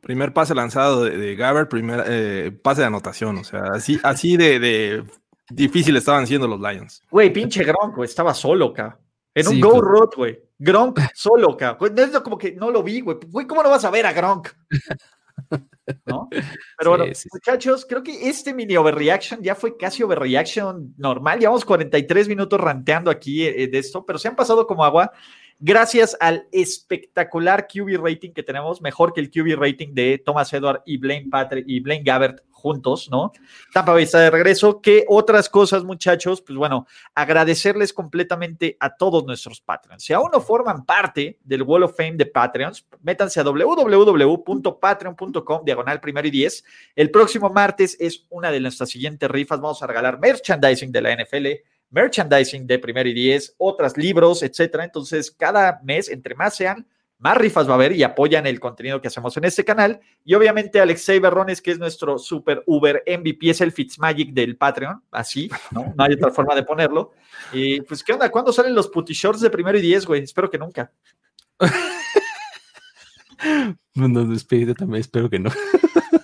Primer 0.01 0.31
pase 0.31 0.53
lanzado 0.53 1.03
de, 1.03 1.35
Gabbert, 1.35 1.69
primer 1.69 2.03
eh, 2.07 2.51
pase 2.51 2.81
de 2.81 2.87
anotación, 2.87 3.37
o 3.39 3.43
sea, 3.43 3.63
así, 3.73 3.99
así 4.03 4.37
de, 4.37 4.59
de 4.59 5.03
difícil 5.49 5.97
estaban 5.97 6.27
siendo 6.27 6.47
los 6.47 6.59
Lions. 6.59 7.01
Güey, 7.09 7.33
pinche 7.33 7.63
Gronk, 7.63 7.97
estaba 8.03 8.33
solo, 8.33 8.67
acá. 8.67 8.99
En 9.33 9.47
un 9.47 9.59
Go 9.59 9.81
Road, 9.81 10.09
güey. 10.15 10.39
Gronk 10.57 10.99
solo, 11.15 11.55
cabrón. 11.55 11.97
Es 11.97 12.19
como 12.19 12.37
que 12.37 12.51
no 12.53 12.71
lo 12.71 12.83
vi, 12.83 13.01
güey. 13.01 13.17
Güey, 13.27 13.47
¿cómo 13.47 13.63
no 13.63 13.69
vas 13.69 13.85
a 13.85 13.91
ver 13.91 14.05
a 14.05 14.13
Gronk? 14.13 14.49
¿No? 16.05 16.27
Pero 16.77 16.91
bueno, 16.91 17.05
muchachos, 17.33 17.85
creo 17.87 18.03
que 18.03 18.29
este 18.29 18.53
mini 18.53 18.75
overreaction 18.75 19.41
ya 19.41 19.55
fue 19.55 19.77
casi 19.77 20.03
overreaction 20.03 20.93
normal. 20.97 21.39
Llevamos 21.39 21.65
43 21.65 22.27
minutos 22.27 22.59
ranteando 22.59 23.09
aquí 23.09 23.45
eh, 23.45 23.67
de 23.67 23.77
esto, 23.77 24.05
pero 24.05 24.19
se 24.19 24.27
han 24.27 24.35
pasado 24.35 24.67
como 24.67 24.83
agua 24.83 25.11
gracias 25.59 26.17
al 26.19 26.47
espectacular 26.51 27.67
QB 27.67 28.03
rating 28.03 28.31
que 28.31 28.43
tenemos, 28.43 28.81
mejor 28.81 29.13
que 29.13 29.21
el 29.21 29.29
QB 29.29 29.59
rating 29.59 29.93
de 29.93 30.17
Thomas 30.17 30.51
Edward 30.53 30.81
y 30.85 30.97
Blaine 30.97 31.29
Patrick 31.29 31.65
y 31.67 31.79
Blaine 31.79 32.03
Gabbert 32.03 32.41
juntos, 32.59 33.09
¿no? 33.09 33.31
Tampa 33.73 33.93
Bay 33.93 34.05
de 34.05 34.29
regreso. 34.29 34.79
¿Qué 34.81 35.05
otras 35.07 35.49
cosas, 35.49 35.83
muchachos? 35.83 36.41
Pues 36.41 36.55
bueno, 36.57 36.85
agradecerles 37.15 37.93
completamente 37.93 38.75
a 38.79 38.95
todos 38.95 39.25
nuestros 39.25 39.61
Patreons. 39.61 40.03
Si 40.03 40.13
aún 40.13 40.29
no 40.31 40.41
forman 40.41 40.85
parte 40.85 41.39
del 41.43 41.63
Wall 41.63 41.81
of 41.83 41.95
Fame 41.95 42.17
de 42.17 42.25
Patreons, 42.25 42.85
métanse 43.01 43.39
a 43.39 43.43
www.patreon.com, 43.43 45.65
diagonal 45.65 46.01
primero 46.01 46.27
y 46.27 46.31
diez. 46.31 46.65
El 46.95 47.11
próximo 47.11 47.49
martes 47.49 47.95
es 47.99 48.25
una 48.29 48.51
de 48.51 48.59
nuestras 48.59 48.89
siguientes 48.89 49.31
rifas. 49.31 49.61
Vamos 49.61 49.81
a 49.81 49.87
regalar 49.87 50.19
merchandising 50.19 50.91
de 50.91 51.01
la 51.01 51.15
NFL 51.15 51.47
merchandising 51.89 52.67
de 52.67 52.79
primero 52.79 53.09
y 53.09 53.13
diez, 53.13 53.55
otros 53.57 53.97
libros, 53.97 54.43
etcétera. 54.43 54.83
Entonces, 54.83 55.31
cada 55.31 55.79
mes, 55.83 56.09
entre 56.09 56.35
más 56.35 56.55
sean, 56.55 56.87
más 57.19 57.37
rifas 57.37 57.67
va 57.67 57.73
a 57.73 57.75
haber 57.75 57.91
y 57.91 58.03
apoyan 58.03 58.47
el 58.47 58.59
contenido 58.59 59.01
que 59.01 59.09
hacemos 59.09 59.35
en 59.35 59.43
este 59.43 59.65
canal. 59.65 59.99
Y 60.23 60.33
obviamente 60.35 60.79
Alexei 60.79 61.19
Berrones, 61.19 61.61
que 61.61 61.71
es 61.71 61.79
nuestro 61.79 62.17
super 62.17 62.63
Uber 62.65 63.03
MVP, 63.05 63.49
es 63.49 63.61
el 63.61 63.73
Fitzmagic 63.73 64.31
del 64.33 64.55
Patreon, 64.55 65.03
así, 65.11 65.49
¿no? 65.71 65.93
Hay 65.97 66.13
otra 66.13 66.31
forma 66.31 66.55
de 66.55 66.63
ponerlo. 66.63 67.11
Y 67.51 67.81
pues, 67.81 68.03
¿qué 68.03 68.13
onda? 68.13 68.29
¿Cuándo 68.31 68.53
salen 68.53 68.73
los 68.73 68.87
putty 68.87 69.13
shorts 69.13 69.41
de 69.41 69.49
primero 69.49 69.77
y 69.77 69.81
diez, 69.81 70.05
güey? 70.05 70.23
Espero 70.23 70.49
que 70.49 70.57
nunca. 70.57 70.91
Bueno, 73.95 74.25
despedido 74.25 74.73
también, 74.73 75.01
espero 75.01 75.29
que 75.29 75.39
no. 75.39 75.49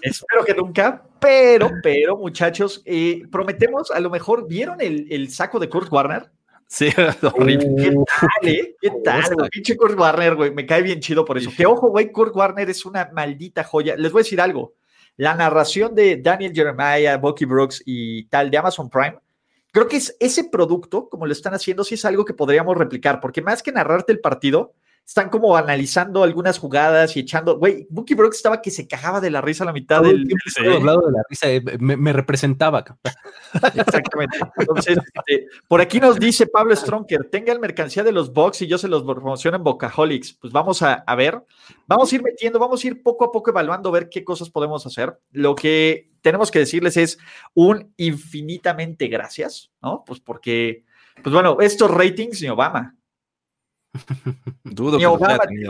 Espero 0.01 0.45
que 0.45 0.53
nunca, 0.53 1.03
pero, 1.19 1.71
pero, 1.81 2.17
muchachos, 2.17 2.81
eh, 2.85 3.23
prometemos, 3.31 3.91
a 3.91 3.99
lo 3.99 4.09
mejor, 4.09 4.47
¿vieron 4.47 4.81
el, 4.81 5.07
el 5.09 5.31
saco 5.31 5.59
de 5.59 5.69
Kurt 5.69 5.91
Warner? 5.91 6.29
Sí, 6.67 6.89
horrible. 7.33 7.75
¿Qué 7.77 7.91
tal, 7.91 8.49
eh? 8.49 8.75
¿Qué 8.81 8.91
tal, 9.03 9.35
güey? 9.35 9.49
Pinche 9.49 9.77
Kurt 9.77 9.97
Warner, 9.99 10.35
güey. 10.35 10.53
Me 10.53 10.65
cae 10.65 10.81
bien 10.81 10.99
chido 10.99 11.23
por 11.23 11.37
eso. 11.37 11.51
Que 11.55 11.65
ojo, 11.65 11.89
güey, 11.89 12.11
Kurt 12.11 12.35
Warner 12.35 12.69
es 12.69 12.85
una 12.85 13.09
maldita 13.13 13.63
joya. 13.63 13.95
Les 13.95 14.11
voy 14.11 14.21
a 14.21 14.23
decir 14.23 14.41
algo. 14.41 14.73
La 15.17 15.35
narración 15.35 15.95
de 15.95 16.17
Daniel 16.17 16.53
Jeremiah, 16.53 17.17
Bucky 17.17 17.45
Brooks 17.45 17.81
y 17.85 18.25
tal 18.25 18.51
de 18.51 18.57
Amazon 18.57 18.89
Prime, 18.89 19.17
creo 19.71 19.87
que 19.87 19.97
es 19.97 20.15
ese 20.19 20.45
producto, 20.45 21.07
como 21.07 21.25
lo 21.25 21.31
están 21.31 21.53
haciendo, 21.53 21.83
sí 21.83 21.95
es 21.95 22.03
algo 22.03 22.25
que 22.25 22.33
podríamos 22.33 22.77
replicar, 22.77 23.21
porque 23.21 23.41
más 23.41 23.63
que 23.63 23.71
narrarte 23.71 24.11
el 24.11 24.19
partido, 24.19 24.73
están 25.05 25.29
como 25.29 25.55
analizando 25.55 26.23
algunas 26.23 26.57
jugadas 26.57 27.15
y 27.15 27.19
echando. 27.19 27.59
Güey, 27.59 27.85
Bucky 27.89 28.15
Brooks 28.15 28.37
estaba 28.37 28.61
que 28.61 28.71
se 28.71 28.87
cagaba 28.87 29.21
de 29.21 29.29
la 29.29 29.39
risa 29.39 29.63
a 29.63 29.67
la 29.67 29.73
mitad 29.73 30.01
del. 30.01 30.23
de 30.57 30.79
la 30.81 31.23
risa, 31.29 31.49
eh, 31.49 31.61
me, 31.79 32.11
representaba. 32.11 32.83
Exactamente. 33.53 34.39
Entonces, 34.57 34.97
este, 35.13 35.47
por 35.67 35.79
aquí 35.79 35.99
nos 35.99 36.19
dice 36.19 36.47
Pablo 36.47 36.75
Stronker: 36.75 37.29
tenga 37.29 37.53
el 37.53 37.59
mercancía 37.59 38.03
de 38.03 38.11
los 38.11 38.33
box 38.33 38.63
y 38.63 38.67
yo 38.67 38.79
se 38.79 38.87
los 38.87 39.03
promociono 39.03 39.57
en 39.57 39.63
Bocaholics. 39.63 40.33
Pues 40.33 40.51
vamos 40.51 40.81
a, 40.81 40.95
a 40.95 41.15
ver, 41.15 41.43
vamos 41.85 42.11
a 42.11 42.15
ir 42.15 42.23
metiendo, 42.23 42.57
vamos 42.57 42.83
a 42.83 42.87
ir 42.87 43.03
poco 43.03 43.25
a 43.25 43.31
poco 43.31 43.51
evaluando, 43.51 43.91
ver 43.91 44.09
qué 44.09 44.23
cosas 44.23 44.49
podemos 44.49 44.85
hacer. 44.87 45.19
Lo 45.31 45.53
que 45.53 46.09
tenemos 46.21 46.49
que 46.49 46.57
decirles 46.59 46.97
es 46.97 47.19
un 47.53 47.93
infinitamente 47.97 49.07
gracias, 49.07 49.71
¿no? 49.83 50.03
Pues 50.03 50.19
porque, 50.19 50.83
pues 51.21 51.31
bueno, 51.31 51.57
estos 51.61 51.91
ratings 51.91 52.41
ni 52.41 52.49
Obama, 52.49 52.95
Dudo 54.63 54.97
que 54.97 55.69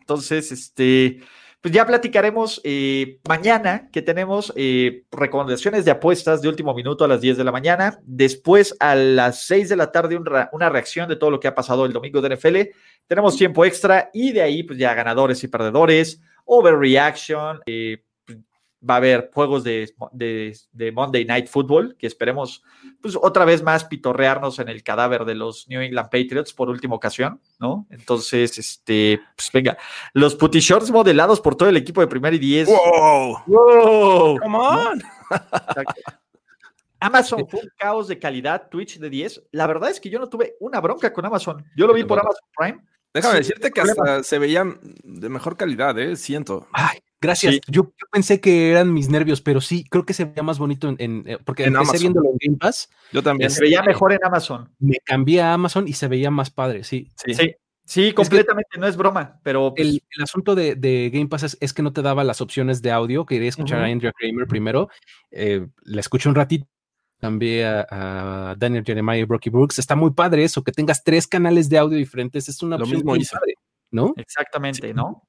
Entonces, 0.00 0.52
este, 0.52 1.20
pues 1.64 1.72
ya 1.72 1.86
platicaremos 1.86 2.60
eh, 2.62 3.20
mañana 3.26 3.88
que 3.90 4.02
tenemos 4.02 4.52
eh, 4.54 5.04
recomendaciones 5.10 5.86
de 5.86 5.92
apuestas 5.92 6.42
de 6.42 6.48
último 6.48 6.74
minuto 6.74 7.06
a 7.06 7.08
las 7.08 7.22
10 7.22 7.38
de 7.38 7.44
la 7.44 7.52
mañana. 7.52 7.98
Después 8.02 8.76
a 8.80 8.94
las 8.94 9.46
6 9.46 9.70
de 9.70 9.76
la 9.76 9.90
tarde 9.90 10.20
una 10.52 10.68
reacción 10.68 11.08
de 11.08 11.16
todo 11.16 11.30
lo 11.30 11.40
que 11.40 11.48
ha 11.48 11.54
pasado 11.54 11.86
el 11.86 11.94
domingo 11.94 12.20
de 12.20 12.36
NFL. 12.36 12.56
Tenemos 13.06 13.38
tiempo 13.38 13.64
extra 13.64 14.10
y 14.12 14.32
de 14.32 14.42
ahí 14.42 14.62
pues 14.62 14.78
ya 14.78 14.92
ganadores 14.92 15.42
y 15.42 15.48
perdedores, 15.48 16.20
overreaction, 16.44 17.60
eh, 17.64 18.04
va 18.88 18.94
a 18.94 18.96
haber 18.98 19.30
juegos 19.32 19.64
de, 19.64 19.92
Monday 20.92 21.24
Night 21.24 21.48
Football, 21.48 21.96
que 21.98 22.06
esperemos, 22.06 22.62
pues 23.00 23.16
otra 23.20 23.44
vez 23.44 23.62
más 23.62 23.84
pitorrearnos 23.84 24.58
en 24.58 24.68
el 24.68 24.82
cadáver 24.82 25.24
de 25.24 25.34
los 25.34 25.68
New 25.68 25.80
England 25.80 26.10
Patriots 26.10 26.52
por 26.52 26.68
última 26.68 26.94
ocasión, 26.94 27.40
¿no? 27.58 27.86
Entonces, 27.90 28.58
este, 28.58 29.20
pues 29.36 29.50
venga, 29.52 29.76
los 30.12 30.34
putty 30.34 30.60
shorts 30.60 30.90
modelados 30.90 31.40
por 31.40 31.56
todo 31.56 31.68
el 31.68 31.76
equipo 31.76 32.00
de 32.00 32.06
primer 32.06 32.34
y 32.34 32.38
diez. 32.38 32.68
¡Wow! 32.68 33.38
¡Wow! 33.46 34.38
¡Come 34.40 34.58
on! 34.58 35.02
Amazon 37.00 37.46
fue 37.48 37.60
un 37.60 37.70
caos 37.76 38.08
de 38.08 38.18
calidad, 38.18 38.68
Twitch 38.70 38.98
de 38.98 39.10
10. 39.10 39.48
La 39.52 39.66
verdad 39.66 39.90
es 39.90 40.00
que 40.00 40.08
yo 40.08 40.18
no 40.18 40.28
tuve 40.28 40.56
una 40.60 40.80
bronca 40.80 41.12
con 41.12 41.26
Amazon. 41.26 41.64
Yo 41.76 41.86
lo 41.86 41.92
vi 41.92 42.04
por 42.04 42.18
Amazon 42.18 42.48
Prime. 42.56 42.82
Déjame 43.12 43.36
decirte 43.36 43.70
que 43.70 43.80
hasta 43.80 44.22
se 44.22 44.38
veían 44.38 44.80
de 45.04 45.28
mejor 45.28 45.56
calidad, 45.56 45.96
¿eh? 45.98 46.16
Siento. 46.16 46.66
Ay, 46.72 46.98
Gracias. 47.24 47.60
Yo, 47.68 47.92
pensé 48.12 48.40
que 48.40 48.70
eran 48.70 48.92
mis 48.92 49.08
nervios, 49.08 49.40
pero 49.40 49.60
sí, 49.60 49.84
creo 49.88 50.04
que 50.04 50.12
se 50.12 50.26
veía 50.26 50.42
más 50.42 50.58
bonito 50.58 50.94
en, 50.98 51.24
eh, 51.26 51.38
porque 51.42 51.64
en 51.64 51.74
empecé 51.74 51.98
viendo 51.98 52.22
en 52.22 52.36
Game 52.38 52.58
Pass. 52.58 52.90
Yo 53.12 53.22
también. 53.22 53.50
Se 53.50 53.62
veía 53.62 53.82
mejor 53.82 54.12
en 54.12 54.18
Amazon. 54.22 54.70
Me 54.78 54.98
cambié 55.04 55.40
a 55.40 55.54
Amazon 55.54 55.88
y 55.88 55.94
se 55.94 56.06
veía 56.06 56.30
más 56.30 56.50
padre, 56.50 56.84
sí. 56.84 57.10
Sí, 57.16 57.34
sí, 57.86 58.12
completamente, 58.12 58.78
no 58.78 58.86
es 58.86 58.96
broma, 58.96 59.40
pero... 59.42 59.72
Pues 59.74 59.88
el, 59.88 60.22
asunto 60.22 60.54
de, 60.54 61.10
Game 61.12 61.28
Pass 61.28 61.56
es, 61.58 61.72
que 61.72 61.82
no 61.82 61.92
te 61.92 62.02
daba 62.02 62.24
las 62.24 62.40
opciones 62.40 62.82
de 62.82 62.90
audio, 62.90 63.24
quería 63.24 63.48
escuchar 63.48 63.80
a 63.80 63.86
Andrea 63.86 64.12
Kramer 64.12 64.46
primero, 64.46 64.88
eh, 65.30 65.66
la 65.82 66.00
escuché 66.00 66.28
un 66.28 66.34
ratito, 66.34 66.66
cambié 67.20 67.64
a, 67.66 68.54
Daniel 68.58 68.84
Jeremiah 68.84 69.20
y 69.20 69.24
Brocky 69.24 69.50
Brooks, 69.50 69.78
está 69.78 69.96
muy 69.96 70.10
padre 70.12 70.44
eso, 70.44 70.62
que 70.62 70.72
tengas 70.72 71.02
tres 71.02 71.26
canales 71.26 71.68
de 71.68 71.78
audio 71.78 71.96
diferentes, 71.96 72.48
es 72.48 72.62
una 72.62 72.76
Lo 72.76 72.84
opción 72.84 72.98
mismo 72.98 73.14
muy 73.14 73.24
padre, 73.24 73.54
¿no? 73.90 74.12
Exactamente, 74.16 74.92
¿no? 74.92 75.22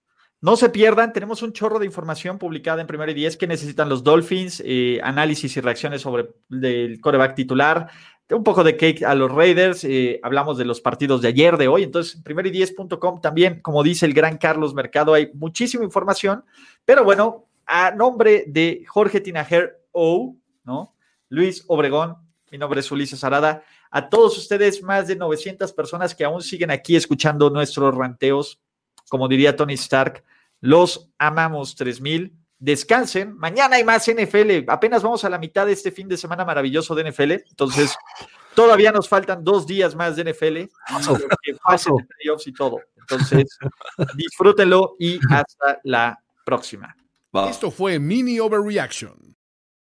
No 0.46 0.56
se 0.56 0.70
pierdan, 0.70 1.12
tenemos 1.12 1.42
un 1.42 1.54
chorro 1.54 1.80
de 1.80 1.88
información 1.88 2.38
publicada 2.38 2.80
en 2.80 2.86
Primero 2.86 3.10
y 3.10 3.16
Diez 3.16 3.36
que 3.36 3.48
necesitan 3.48 3.90
los 3.90 4.04
Dolphins, 4.04 4.62
eh, 4.64 5.00
análisis 5.02 5.58
y 5.58 5.60
reacciones 5.60 6.04
sobre 6.04 6.36
el 6.52 7.02
coreback 7.02 7.34
titular, 7.34 7.90
un 8.30 8.44
poco 8.44 8.64
de 8.64 8.78
cake 8.78 9.02
a 9.02 9.16
los 9.16 9.32
Raiders, 9.32 9.84
eh, 9.86 10.20
hablamos 10.22 10.60
de 10.60 10.66
los 10.66 10.82
partidos 10.82 11.24
de 11.24 11.30
ayer, 11.30 11.58
de 11.58 11.68
hoy, 11.68 11.82
entonces 11.82 12.22
primero 12.22 12.48
y 12.48 12.52
diez.com 12.52 13.22
también, 13.22 13.60
como 13.64 13.82
dice 13.82 14.06
el 14.06 14.14
gran 14.14 14.38
Carlos 14.38 14.76
Mercado, 14.76 15.16
hay 15.16 15.32
muchísima 15.34 15.84
información, 15.84 16.46
pero 16.86 17.04
bueno, 17.04 17.48
a 17.66 17.90
nombre 17.90 18.44
de 18.46 18.84
Jorge 18.88 19.22
Tinajer 19.22 19.82
O, 19.94 20.36
¿no? 20.64 20.94
Luis 21.28 21.64
Obregón, 21.66 22.18
mi 22.52 22.60
nombre 22.60 22.82
es 22.82 22.92
Ulises 22.92 23.24
Arada, 23.24 23.64
a 23.90 24.10
todos 24.10 24.38
ustedes, 24.38 24.84
más 24.84 25.08
de 25.08 25.16
900 25.16 25.74
personas 25.74 26.14
que 26.14 26.24
aún 26.24 26.44
siguen 26.44 26.70
aquí 26.70 26.96
escuchando 26.96 27.50
nuestros 27.50 27.96
ranteos, 27.96 28.62
como 29.10 29.28
diría 29.28 29.56
Tony 29.56 29.74
Stark, 29.74 30.24
los 30.62 31.12
amamos 31.18 31.76
3000. 31.76 32.38
Descansen. 32.58 33.38
Mañana 33.38 33.76
hay 33.76 33.84
más 33.84 34.10
NFL. 34.10 34.70
Apenas 34.70 35.04
vamos 35.04 35.24
a 35.26 35.30
la 35.30 35.38
mitad 35.38 35.66
de 35.66 35.74
este 35.74 35.92
fin 35.92 36.08
de 36.08 36.18
semana 36.18 36.46
maravilloso 36.46 36.96
de 36.96 37.12
NFL. 37.12 37.32
Entonces, 37.50 37.96
todavía 38.56 38.92
nos 38.92 39.10
faltan 39.10 39.44
dos 39.44 39.68
días 39.68 39.96
más 39.96 40.16
de 40.16 40.32
NFL. 40.32 40.58
y 42.46 42.54
todo. 42.54 42.80
Entonces, 42.98 43.58
disfrútenlo 44.18 44.96
y 45.00 45.20
hasta 45.30 45.80
la 45.84 46.20
próxima. 46.46 46.96
Esto 47.50 47.70
fue 47.70 48.00
Mini 48.00 48.40
Overreaction. 48.40 49.36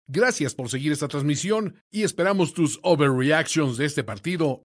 Gracias 0.07 0.53
por 0.53 0.69
seguir 0.69 0.91
esta 0.91 1.07
transmisión 1.07 1.81
y 1.89 2.03
esperamos 2.03 2.53
tus 2.53 2.79
overreactions 2.83 3.77
de 3.77 3.85
este 3.85 4.03
partido 4.03 4.63